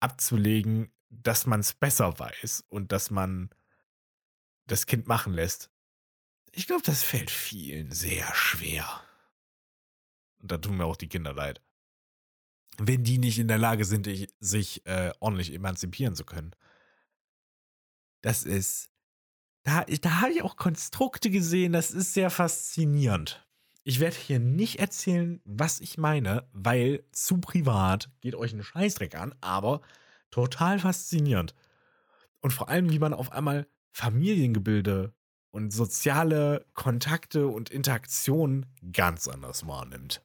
abzulegen, 0.00 0.92
dass 1.08 1.46
man 1.46 1.60
es 1.60 1.74
besser 1.74 2.18
weiß 2.18 2.64
und 2.68 2.92
dass 2.92 3.10
man 3.10 3.50
das 4.66 4.86
Kind 4.86 5.06
machen 5.06 5.32
lässt. 5.32 5.70
Ich 6.52 6.66
glaube, 6.66 6.82
das 6.82 7.02
fällt 7.02 7.30
vielen 7.30 7.90
sehr 7.90 8.32
schwer. 8.34 9.02
Und 10.38 10.50
da 10.52 10.58
tun 10.58 10.76
mir 10.76 10.84
auch 10.84 10.96
die 10.96 11.08
Kinder 11.08 11.32
leid 11.32 11.62
wenn 12.78 13.04
die 13.04 13.18
nicht 13.18 13.38
in 13.38 13.48
der 13.48 13.58
Lage 13.58 13.84
sind, 13.84 14.08
sich 14.40 14.86
äh, 14.86 15.12
ordentlich 15.20 15.52
emanzipieren 15.52 16.14
zu 16.14 16.24
können. 16.24 16.52
Das 18.20 18.44
ist, 18.44 18.90
da, 19.64 19.84
da 19.84 20.20
habe 20.20 20.32
ich 20.32 20.42
auch 20.42 20.56
Konstrukte 20.56 21.30
gesehen, 21.30 21.72
das 21.72 21.90
ist 21.90 22.14
sehr 22.14 22.30
faszinierend. 22.30 23.46
Ich 23.82 24.00
werde 24.00 24.16
hier 24.16 24.38
nicht 24.38 24.78
erzählen, 24.78 25.42
was 25.44 25.80
ich 25.80 25.98
meine, 25.98 26.48
weil 26.52 27.04
zu 27.12 27.38
privat 27.38 28.10
geht 28.20 28.34
euch 28.34 28.52
einen 28.52 28.62
Scheißdreck 28.62 29.14
an, 29.14 29.34
aber 29.42 29.82
total 30.30 30.78
faszinierend. 30.78 31.54
Und 32.40 32.52
vor 32.52 32.70
allem, 32.70 32.90
wie 32.90 32.98
man 32.98 33.12
auf 33.12 33.30
einmal 33.30 33.66
Familiengebilde 33.92 35.14
und 35.50 35.70
soziale 35.70 36.66
Kontakte 36.72 37.46
und 37.46 37.70
Interaktionen 37.70 38.66
ganz 38.92 39.28
anders 39.28 39.66
wahrnimmt. 39.66 40.23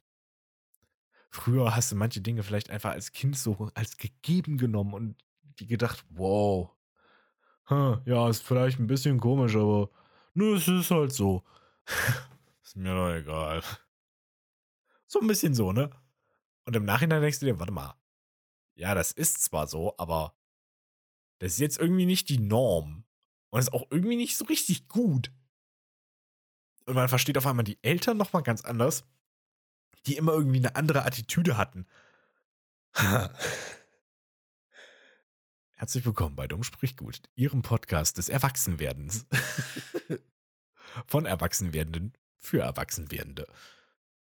Früher 1.30 1.76
hast 1.76 1.92
du 1.92 1.96
manche 1.96 2.20
Dinge 2.20 2.42
vielleicht 2.42 2.70
einfach 2.70 2.90
als 2.90 3.12
Kind 3.12 3.36
so 3.36 3.70
als 3.74 3.96
gegeben 3.96 4.58
genommen 4.58 4.94
und 4.94 5.16
die 5.60 5.66
gedacht, 5.66 6.04
wow, 6.10 6.70
huh, 7.68 7.98
ja, 8.04 8.28
ist 8.28 8.42
vielleicht 8.42 8.80
ein 8.80 8.88
bisschen 8.88 9.20
komisch, 9.20 9.54
aber 9.54 9.90
nö, 10.34 10.56
es 10.56 10.66
ist 10.66 10.90
halt 10.90 11.12
so. 11.12 11.44
ist 12.64 12.76
mir 12.76 12.94
doch 12.94 13.14
egal. 13.14 13.62
So 15.06 15.20
ein 15.20 15.28
bisschen 15.28 15.54
so, 15.54 15.72
ne? 15.72 15.90
Und 16.64 16.76
im 16.76 16.84
Nachhinein 16.84 17.22
denkst 17.22 17.40
du 17.40 17.46
dir, 17.46 17.58
warte 17.58 17.72
mal, 17.72 17.94
ja, 18.74 18.94
das 18.94 19.12
ist 19.12 19.42
zwar 19.42 19.66
so, 19.66 19.94
aber 19.98 20.34
das 21.38 21.52
ist 21.52 21.60
jetzt 21.60 21.78
irgendwie 21.78 22.06
nicht 22.06 22.28
die 22.28 22.38
Norm. 22.38 23.04
Und 23.50 23.60
ist 23.60 23.72
auch 23.72 23.86
irgendwie 23.90 24.16
nicht 24.16 24.36
so 24.36 24.44
richtig 24.44 24.88
gut. 24.88 25.32
Und 26.86 26.94
man 26.94 27.08
versteht 27.08 27.36
auf 27.38 27.46
einmal 27.46 27.64
die 27.64 27.78
Eltern 27.82 28.16
nochmal 28.16 28.42
ganz 28.42 28.64
anders 28.64 29.04
die 30.06 30.16
immer 30.16 30.32
irgendwie 30.32 30.58
eine 30.58 30.76
andere 30.76 31.04
Attitüde 31.04 31.56
hatten. 31.56 31.86
Herzlich 35.74 36.04
willkommen 36.04 36.36
bei 36.36 36.46
Dumm 36.46 36.62
spricht 36.62 36.98
gut, 36.98 37.22
Ihrem 37.34 37.62
Podcast 37.62 38.18
des 38.18 38.28
Erwachsenwerdens. 38.28 39.26
Von 41.06 41.24
Erwachsenwerdenden 41.24 42.12
für 42.38 42.60
Erwachsenwerdende. 42.62 43.46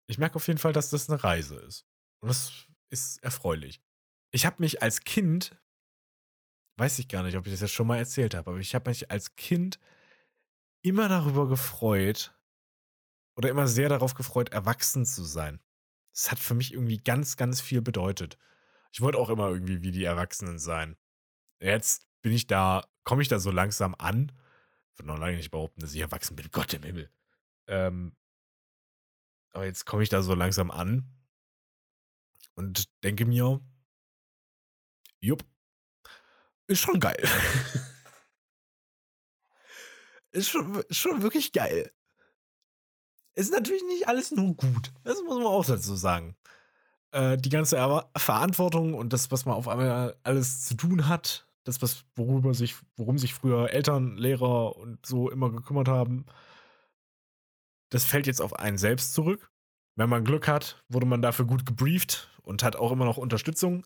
Ich 0.08 0.18
merke 0.18 0.36
auf 0.36 0.48
jeden 0.48 0.60
Fall, 0.60 0.74
dass 0.74 0.90
das 0.90 1.10
eine 1.10 1.24
Reise 1.24 1.56
ist. 1.56 1.86
Und 2.20 2.28
das 2.30 2.68
ist 2.90 3.24
erfreulich. 3.24 3.82
Ich 4.32 4.46
habe 4.46 4.58
mich 4.60 4.82
als 4.82 5.02
Kind, 5.02 5.58
weiß 6.78 7.00
ich 7.00 7.08
gar 7.08 7.24
nicht, 7.24 7.38
ob 7.38 7.46
ich 7.46 7.54
das 7.54 7.62
jetzt 7.62 7.74
schon 7.74 7.88
mal 7.88 7.98
erzählt 7.98 8.36
habe, 8.36 8.52
aber 8.52 8.60
ich 8.60 8.76
habe 8.76 8.90
mich 8.90 9.10
als 9.10 9.36
Kind 9.36 9.80
immer 10.82 11.08
darüber 11.08 11.48
gefreut, 11.48 12.34
oder 13.36 13.50
immer 13.50 13.68
sehr 13.68 13.90
darauf 13.90 14.14
gefreut, 14.14 14.50
erwachsen 14.50 15.06
zu 15.06 15.24
sein. 15.24 15.60
Das 16.14 16.32
hat 16.32 16.40
für 16.40 16.54
mich 16.54 16.74
irgendwie 16.74 16.98
ganz, 16.98 17.38
ganz 17.38 17.62
viel 17.62 17.82
bedeutet. 17.82 18.38
Ich 18.92 19.02
wollte 19.02 19.18
auch 19.18 19.30
immer 19.30 19.50
irgendwie 19.50 19.82
wie 19.82 19.92
die 19.92 20.04
Erwachsenen 20.04 20.60
sein. 20.60 20.98
Jetzt 21.60 22.08
bin 22.22 22.34
ich 22.34 22.48
da, 22.48 22.86
komme 23.04 23.22
ich 23.22 23.30
da 23.30 23.40
so 23.40 23.52
langsam 23.52 23.96
an. 23.96 24.32
Ich 24.92 25.00
würde 25.00 25.08
noch 25.08 25.18
lange 25.18 25.38
nicht 25.38 25.52
behaupten, 25.52 25.80
dass 25.80 25.94
ich 25.94 26.02
erwachsen 26.02 26.36
bin. 26.36 26.50
Gott 26.52 26.74
im 26.74 26.84
Himmel. 26.84 27.10
Ähm, 27.68 28.16
aber 29.54 29.66
jetzt 29.66 29.86
komme 29.86 30.04
ich 30.04 30.10
da 30.10 30.22
so 30.22 30.34
langsam 30.34 30.72
an 30.72 31.10
und 32.56 32.90
denke 33.04 33.26
mir, 33.26 33.62
jupp, 35.22 35.46
ist 36.68 36.82
schon 36.82 37.00
geil. 37.00 37.24
ist 40.32 40.50
schon, 40.50 40.84
schon 40.90 41.22
wirklich 41.22 41.54
geil 41.54 41.92
ist 43.36 43.52
natürlich 43.52 43.84
nicht 43.84 44.08
alles 44.08 44.32
nur 44.32 44.56
gut. 44.56 44.92
Das 45.04 45.22
muss 45.24 45.38
man 45.38 45.48
auch 45.48 45.66
dazu 45.66 45.96
sagen. 45.96 46.36
Äh, 47.12 47.38
die 47.38 47.50
ganze 47.50 47.78
Verantwortung 48.18 48.94
und 48.94 49.14
das, 49.14 49.32
was 49.32 49.46
man 49.46 49.56
auf 49.56 49.68
einmal 49.68 50.16
alles 50.24 50.66
zu 50.66 50.76
tun 50.76 51.08
hat, 51.08 51.48
das, 51.64 51.82
was, 51.82 52.06
worüber 52.16 52.54
sich, 52.54 52.76
worum 52.96 53.18
sich 53.18 53.34
früher 53.34 53.70
Eltern, 53.72 54.18
Lehrer 54.18 54.76
und 54.78 55.06
so 55.06 55.30
immer 55.30 55.52
gekümmert 55.52 55.88
haben, 55.88 56.26
das 57.90 58.06
fällt 58.06 58.28
jetzt 58.28 58.42
auf 58.42 58.58
einen 58.58 58.78
selbst 58.78 59.14
zurück. 59.14 59.52
Wenn 59.96 60.10
man 60.10 60.24
Glück 60.24 60.48
hat, 60.48 60.84
wurde 60.88 61.06
man 61.06 61.22
dafür 61.22 61.46
gut 61.46 61.66
gebrieft 61.66 62.30
und 62.42 62.64
hat 62.64 62.78
auch 62.78 62.92
immer 62.92 63.06
noch 63.06 63.18
Unterstützung. 63.18 63.86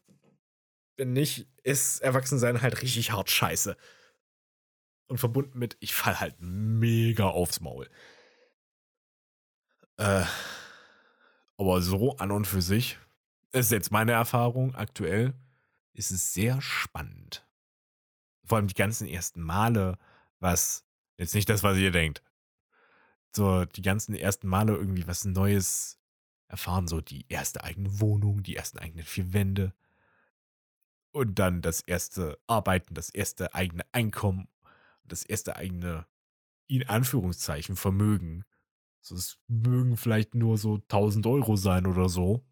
Wenn 0.98 1.12
nicht, 1.12 1.48
ist 1.64 2.00
Erwachsensein 2.02 2.62
halt 2.62 2.82
richtig 2.82 3.12
hart 3.12 3.30
scheiße. 3.30 3.76
Und 5.08 5.18
verbunden 5.18 5.58
mit, 5.58 5.76
ich 5.80 5.94
fall 5.94 6.20
halt 6.20 6.36
mega 6.40 7.26
aufs 7.26 7.60
Maul. 7.60 7.90
Äh, 9.98 10.26
aber 11.58 11.82
so 11.82 12.18
an 12.18 12.32
und 12.32 12.46
für 12.46 12.62
sich, 12.62 12.98
ist 13.52 13.72
jetzt 13.72 13.92
meine 13.92 14.12
Erfahrung 14.12 14.76
aktuell, 14.76 15.34
ist 15.94 16.12
es 16.12 16.34
sehr 16.34 16.62
spannend. 16.62 17.48
Vor 18.44 18.58
allem 18.58 18.68
die 18.68 18.74
ganzen 18.74 19.08
ersten 19.08 19.42
Male, 19.42 19.98
was, 20.40 20.86
jetzt 21.18 21.34
nicht 21.34 21.50
das, 21.50 21.64
was 21.64 21.78
ihr 21.78 21.92
denkt, 21.92 22.22
so 23.34 23.66
die 23.66 23.82
ganzen 23.82 24.14
ersten 24.14 24.48
Male 24.48 24.74
irgendwie 24.74 25.08
was 25.08 25.26
Neues 25.26 26.00
erfahren, 26.48 26.88
so 26.88 27.02
die 27.02 27.26
erste 27.30 27.64
eigene 27.64 28.00
Wohnung, 28.00 28.44
die 28.44 28.56
ersten 28.56 28.78
eigenen 28.78 29.06
vier 29.06 29.34
Wände 29.34 29.74
und 31.12 31.40
dann 31.40 31.62
das 31.62 31.82
erste 31.82 32.38
Arbeiten, 32.46 32.94
das 32.94 33.10
erste 33.10 33.54
eigene 33.56 33.86
Einkommen, 33.94 34.50
das 35.06 35.24
erste 35.24 35.56
eigene, 35.56 36.06
in 36.68 36.88
Anführungszeichen, 36.88 37.78
Vermögen. 37.78 38.44
Es 39.12 39.38
mögen 39.48 39.98
vielleicht 39.98 40.36
nur 40.36 40.58
so 40.58 40.76
1000 40.76 41.26
Euro 41.28 41.56
sein 41.56 41.86
oder 41.86 42.10
so. 42.10 42.46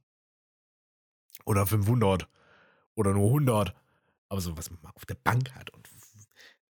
Oder 1.45 1.66
500. 1.66 2.28
Oder 2.95 3.14
nur 3.14 3.28
100. 3.28 3.76
Aber 4.30 4.41
so, 4.41 4.58
was 4.58 4.70
man 4.70 4.82
mal 4.82 4.91
auf 4.95 5.06
der 5.06 5.16
Bank 5.16 5.56
hat 5.56 5.70
und 5.72 5.89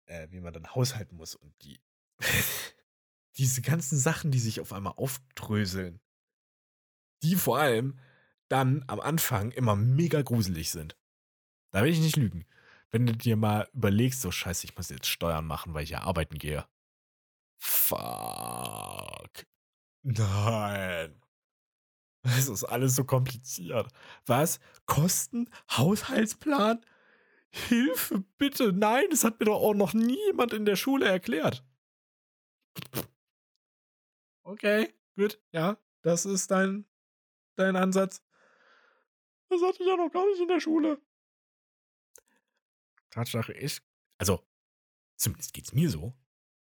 äh, 0.05 0.27
wie 0.31 0.39
man 0.39 0.53
dann 0.53 0.73
haushalten 0.73 1.17
muss 1.17 1.35
und 1.35 1.53
die 1.63 1.79
diese 3.37 3.61
ganzen 3.61 3.97
Sachen, 3.97 4.31
die 4.31 4.39
sich 4.39 4.59
auf 4.61 4.73
einmal 4.73 4.93
aufdröseln, 4.95 5.99
die 7.23 7.35
vor 7.35 7.57
allem 7.57 7.99
dann 8.47 8.83
am 8.87 8.99
Anfang 8.99 9.51
immer 9.51 9.75
mega 9.75 10.21
gruselig 10.21 10.71
sind. 10.71 10.95
Da 11.71 11.83
will 11.83 11.91
ich 11.91 11.99
nicht 11.99 12.17
lügen. 12.17 12.45
Wenn 12.91 13.07
du 13.07 13.13
dir 13.13 13.35
mal 13.35 13.67
überlegst, 13.73 14.21
so 14.21 14.29
scheiße, 14.29 14.65
ich 14.65 14.75
muss 14.77 14.89
jetzt 14.89 15.07
Steuern 15.07 15.47
machen, 15.47 15.73
weil 15.73 15.83
ich 15.83 15.89
ja 15.89 16.01
arbeiten 16.01 16.37
gehe. 16.37 16.65
Fuck. 17.57 19.47
Nein. 20.03 21.19
Das 22.23 22.47
ist 22.47 22.63
alles 22.63 22.95
so 22.95 23.03
kompliziert. 23.03 23.91
Was? 24.25 24.59
Kosten? 24.85 25.49
Haushaltsplan? 25.71 26.85
Hilfe, 27.51 28.23
bitte. 28.37 28.73
Nein, 28.73 29.05
das 29.09 29.23
hat 29.23 29.39
mir 29.39 29.45
doch 29.47 29.61
auch 29.61 29.73
noch 29.73 29.93
niemand 29.93 30.53
in 30.53 30.65
der 30.65 30.75
Schule 30.75 31.05
erklärt. 31.07 31.63
Okay, 34.45 34.93
gut, 35.15 35.39
ja, 35.51 35.77
das 36.01 36.25
ist 36.25 36.51
dein, 36.51 36.85
dein 37.55 37.75
Ansatz. 37.75 38.21
Das 39.49 39.61
hatte 39.61 39.83
ich 39.83 39.87
ja 39.87 39.95
noch 39.95 40.11
gar 40.11 40.25
nicht 40.27 40.41
in 40.41 40.47
der 40.47 40.59
Schule. 40.59 41.01
Tatsache 43.09 43.53
ist, 43.53 43.83
also, 44.17 44.43
zumindest 45.17 45.53
geht 45.53 45.65
es 45.65 45.73
mir 45.73 45.89
so, 45.89 46.13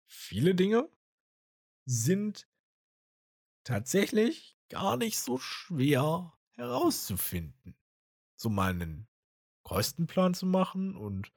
viele 0.06 0.54
Dinge 0.54 0.90
sind 1.86 2.48
tatsächlich 3.64 4.56
gar 4.68 4.96
nicht 4.96 5.18
so 5.18 5.38
schwer 5.38 6.32
herauszufinden. 6.52 7.76
So 8.36 8.48
mal 8.48 8.70
einen 8.70 9.08
Kostenplan 9.62 10.34
zu 10.34 10.46
machen 10.46 10.96
und 10.96 11.32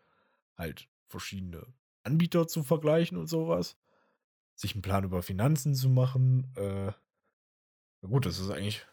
halt 0.55 0.89
verschiedene 1.07 1.73
Anbieter 2.03 2.47
zu 2.47 2.63
vergleichen 2.63 3.17
und 3.17 3.27
sowas 3.27 3.77
sich 4.55 4.73
einen 4.73 4.81
Plan 4.81 5.03
über 5.03 5.21
Finanzen 5.21 5.75
zu 5.75 5.89
machen. 5.89 6.51
Äh, 6.55 6.91
na 8.01 8.09
gut, 8.09 8.25
das 8.25 8.39
ist 8.39 8.49
eigentlich. 8.49 8.85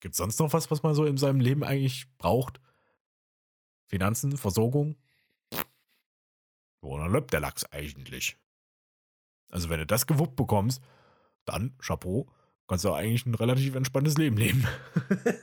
Gibt 0.00 0.14
es 0.14 0.18
sonst 0.18 0.38
noch 0.38 0.52
was, 0.52 0.70
was 0.70 0.82
man 0.82 0.94
so 0.94 1.06
in 1.06 1.16
seinem 1.16 1.40
Leben 1.40 1.64
eigentlich 1.64 2.06
braucht? 2.18 2.60
Finanzen, 3.86 4.36
Versorgung? 4.36 4.96
Wo 6.82 6.98
dann 6.98 7.10
läuft 7.10 7.32
der 7.32 7.40
Lachs 7.40 7.64
eigentlich? 7.72 8.36
Also, 9.50 9.70
wenn 9.70 9.78
du 9.78 9.86
das 9.86 10.06
gewuppt 10.06 10.36
bekommst, 10.36 10.82
dann, 11.44 11.78
Chapeau, 11.78 12.30
kannst 12.66 12.84
du 12.84 12.92
eigentlich 12.92 13.26
ein 13.26 13.34
relativ 13.34 13.74
entspanntes 13.74 14.16
Leben 14.16 14.36
leben. 14.36 14.66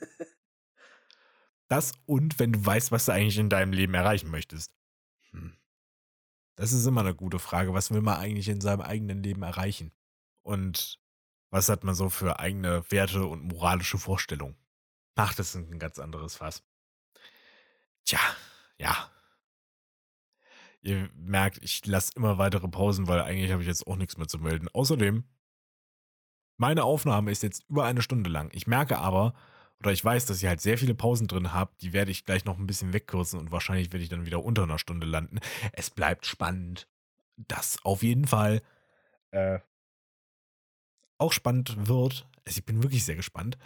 das 1.67 1.93
und 2.05 2.39
wenn 2.39 2.53
du 2.53 2.65
weißt, 2.65 2.91
was 2.91 3.05
du 3.05 3.13
eigentlich 3.13 3.38
in 3.38 3.49
deinem 3.49 3.74
Leben 3.74 3.93
erreichen 3.93 4.30
möchtest. 4.32 4.72
Hm. 5.32 5.55
Das 6.55 6.74
ist 6.74 6.86
immer 6.86 7.01
eine 7.01 7.15
gute 7.15 7.39
Frage. 7.39 7.74
Was 7.74 7.91
will 7.91 8.01
man 8.01 8.17
eigentlich 8.17 8.49
in 8.49 8.61
seinem 8.61 8.82
eigenen 8.82 9.24
Leben 9.24 9.43
erreichen? 9.43 9.91
Und 10.41 10.99
was 11.49 11.69
hat 11.69 11.84
man 11.84 11.95
so 11.95 12.09
für 12.09 12.39
eigene 12.39 12.84
Werte 12.91 13.26
und 13.26 13.45
moralische 13.45 13.97
Vorstellungen? 13.97 14.55
Ach, 15.15 15.34
das 15.34 15.55
ist 15.55 15.72
ein 15.72 15.80
ganz 15.80 15.99
anderes 15.99 16.38
Fass. 16.38 16.63
Tja, 18.05 18.19
ja. 18.78 19.11
Ihr 20.82 21.09
merkt, 21.13 21.59
ich 21.61 21.86
lasse 21.86 22.13
immer 22.15 22.38
weitere 22.38 22.67
Pausen, 22.67 23.07
weil 23.07 23.22
eigentlich 23.22 23.51
habe 23.51 23.61
ich 23.61 23.67
jetzt 23.67 23.86
auch 23.86 23.97
nichts 23.97 24.17
mehr 24.17 24.28
zu 24.28 24.39
melden. 24.39 24.67
Außerdem, 24.69 25.26
meine 26.62 26.84
Aufnahme 26.84 27.32
ist 27.32 27.41
jetzt 27.41 27.66
über 27.70 27.86
eine 27.86 28.03
Stunde 28.03 28.30
lang. 28.30 28.51
Ich 28.53 28.68
merke 28.68 28.99
aber, 28.99 29.34
oder 29.80 29.91
ich 29.91 30.05
weiß, 30.05 30.28
dass 30.28 30.43
ihr 30.43 30.49
halt 30.49 30.62
sehr 30.62 30.78
viele 30.78 30.93
Pausen 30.93 31.28
drin 31.28 31.53
habt, 31.53 31.82
die 31.82 31.91
werde 31.91 32.12
ich 32.12 32.24
gleich 32.24 32.45
noch 32.45 32.59
ein 32.59 32.68
bisschen 32.68 32.93
wegkürzen 32.93 33.39
und 33.39 33.51
wahrscheinlich 33.51 33.91
werde 33.91 34.03
ich 34.03 34.09
dann 34.09 34.28
wieder 34.28 34.45
unter 34.45 34.64
einer 34.64 34.78
Stunde 34.78 35.07
landen. 35.07 35.39
Es 35.74 35.89
bleibt 35.89 36.28
spannend. 36.28 36.88
Das 37.36 37.84
auf 37.84 38.03
jeden 38.03 38.28
Fall. 38.28 38.62
Äh, 39.32 39.59
auch 41.18 41.34
spannend 41.34 41.88
wird, 41.88 42.28
also 42.45 42.59
ich 42.59 42.66
bin 42.66 42.84
wirklich 42.84 43.05
sehr 43.05 43.16
gespannt, 43.16 43.57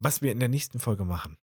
was 0.00 0.20
wir 0.20 0.32
in 0.32 0.40
der 0.40 0.48
nächsten 0.48 0.80
Folge 0.80 1.04
machen. 1.04 1.36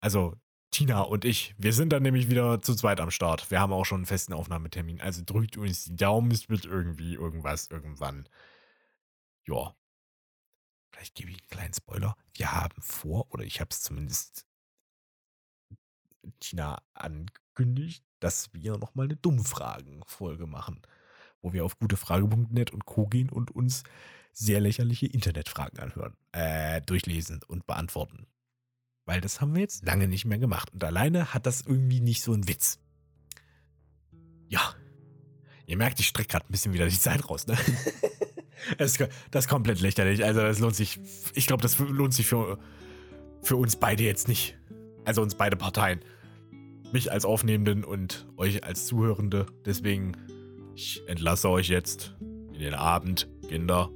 Also 0.00 0.34
Tina 0.72 1.02
und 1.02 1.24
ich, 1.24 1.54
wir 1.56 1.72
sind 1.72 1.92
dann 1.92 2.02
nämlich 2.02 2.28
wieder 2.28 2.62
zu 2.62 2.74
zweit 2.74 3.00
am 3.00 3.12
Start. 3.12 3.50
Wir 3.52 3.60
haben 3.60 3.72
auch 3.72 3.84
schon 3.84 3.98
einen 3.98 4.06
festen 4.06 4.32
Aufnahmetermin. 4.32 5.00
Also 5.00 5.22
drückt 5.24 5.56
uns 5.56 5.84
die 5.84 5.96
Daumen, 5.96 6.32
es 6.32 6.48
wird 6.48 6.64
irgendwie 6.64 7.14
irgendwas 7.14 7.70
irgendwann. 7.70 8.28
Ja, 9.46 9.74
vielleicht 10.90 11.14
gebe 11.14 11.30
ich 11.30 11.38
einen 11.38 11.48
kleinen 11.48 11.74
Spoiler. 11.74 12.16
Wir 12.34 12.52
haben 12.52 12.80
vor, 12.80 13.32
oder 13.32 13.44
ich 13.44 13.60
habe 13.60 13.70
es 13.70 13.82
zumindest 13.82 14.46
Tina 16.40 16.82
angekündigt, 16.94 18.04
dass 18.20 18.52
wir 18.52 18.76
nochmal 18.76 19.06
eine 19.06 19.16
Dummfragen-Folge 19.16 20.46
machen, 20.46 20.82
wo 21.42 21.52
wir 21.52 21.64
auf 21.64 21.78
gutefrage.net 21.78 22.70
und 22.70 22.84
Co. 22.84 23.06
gehen 23.06 23.30
und 23.30 23.50
uns 23.50 23.84
sehr 24.32 24.60
lächerliche 24.60 25.06
Internetfragen 25.06 25.78
anhören, 25.80 26.16
äh, 26.32 26.80
durchlesen 26.82 27.40
und 27.46 27.66
beantworten. 27.66 28.26
Weil 29.06 29.20
das 29.20 29.40
haben 29.40 29.54
wir 29.54 29.62
jetzt 29.62 29.84
lange 29.84 30.06
nicht 30.06 30.24
mehr 30.24 30.38
gemacht. 30.38 30.72
Und 30.72 30.84
alleine 30.84 31.34
hat 31.34 31.46
das 31.46 31.62
irgendwie 31.62 32.00
nicht 32.00 32.22
so 32.22 32.32
einen 32.32 32.46
Witz. 32.46 32.78
Ja. 34.48 34.74
Ihr 35.66 35.76
merkt, 35.76 36.00
ich 36.00 36.08
strecke 36.08 36.28
gerade 36.28 36.46
ein 36.46 36.52
bisschen 36.52 36.72
wieder 36.72 36.86
die 36.86 36.98
Zeit 36.98 37.28
raus, 37.28 37.46
ne? 37.46 37.56
Das, 38.78 38.98
das 39.30 39.44
ist 39.44 39.48
komplett 39.48 39.80
lächerlich. 39.80 40.24
Also 40.24 40.40
das 40.40 40.58
lohnt 40.58 40.76
sich. 40.76 41.00
Ich 41.34 41.46
glaube, 41.46 41.62
das 41.62 41.78
lohnt 41.78 42.14
sich 42.14 42.26
für, 42.26 42.58
für 43.42 43.56
uns 43.56 43.76
beide 43.76 44.02
jetzt 44.02 44.28
nicht. 44.28 44.58
Also 45.04 45.22
uns 45.22 45.34
beide 45.34 45.56
Parteien. 45.56 46.00
Mich 46.92 47.12
als 47.12 47.24
Aufnehmenden 47.24 47.84
und 47.84 48.26
euch 48.36 48.64
als 48.64 48.86
Zuhörende. 48.86 49.46
Deswegen, 49.64 50.16
ich 50.74 51.02
entlasse 51.06 51.48
euch 51.48 51.68
jetzt 51.68 52.16
in 52.52 52.60
den 52.60 52.74
Abend, 52.74 53.28
Kinder. 53.48 53.90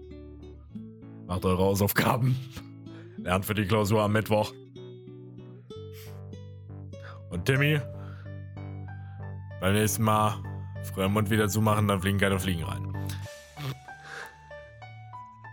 Macht 1.27 1.45
eure 1.45 1.62
Hausaufgaben. 1.62 2.37
Lernt 3.17 3.45
für 3.45 3.55
die 3.55 3.67
Klausur 3.67 4.03
am 4.03 4.12
Mittwoch. 4.12 4.53
Und 7.31 7.47
Timmy, 7.47 7.81
beim 9.61 9.75
nächsten 9.75 10.05
Mal 10.05 10.43
früher 10.85 11.09
Mund 11.09 11.31
wieder 11.31 11.49
zumachen, 11.49 11.89
dann 11.89 12.01
fliegen 12.01 12.19
keine 12.19 12.39
Fliegen 12.39 12.62
rein. 12.62 12.93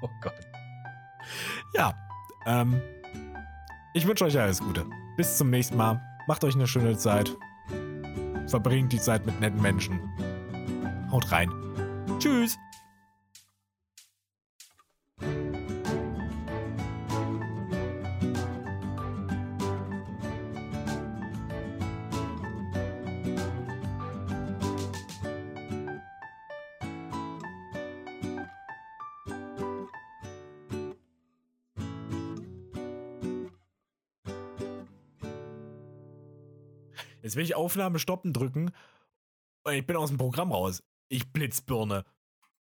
Oh 0.01 0.09
Gott. 0.21 0.47
Ja, 1.73 1.93
ähm, 2.45 2.81
ich 3.93 4.07
wünsche 4.07 4.25
euch 4.25 4.39
alles 4.39 4.59
Gute. 4.59 4.85
Bis 5.17 5.37
zum 5.37 5.49
nächsten 5.49 5.77
Mal. 5.77 6.01
Macht 6.27 6.43
euch 6.43 6.55
eine 6.55 6.67
schöne 6.67 6.97
Zeit. 6.97 7.35
Verbringt 8.47 8.91
die 8.93 8.99
Zeit 8.99 9.25
mit 9.25 9.39
netten 9.39 9.61
Menschen. 9.61 9.99
Haut 11.11 11.31
rein. 11.31 11.51
Tschüss. 12.19 12.57
Jetzt 37.31 37.37
will 37.37 37.45
ich 37.45 37.55
Aufnahme 37.55 37.97
stoppen 37.97 38.33
drücken 38.33 38.71
Und 39.63 39.73
ich 39.73 39.85
bin 39.85 39.95
aus 39.95 40.09
dem 40.09 40.17
Programm 40.17 40.51
raus. 40.51 40.83
Ich 41.07 41.31
Blitzbirne. 41.31 42.03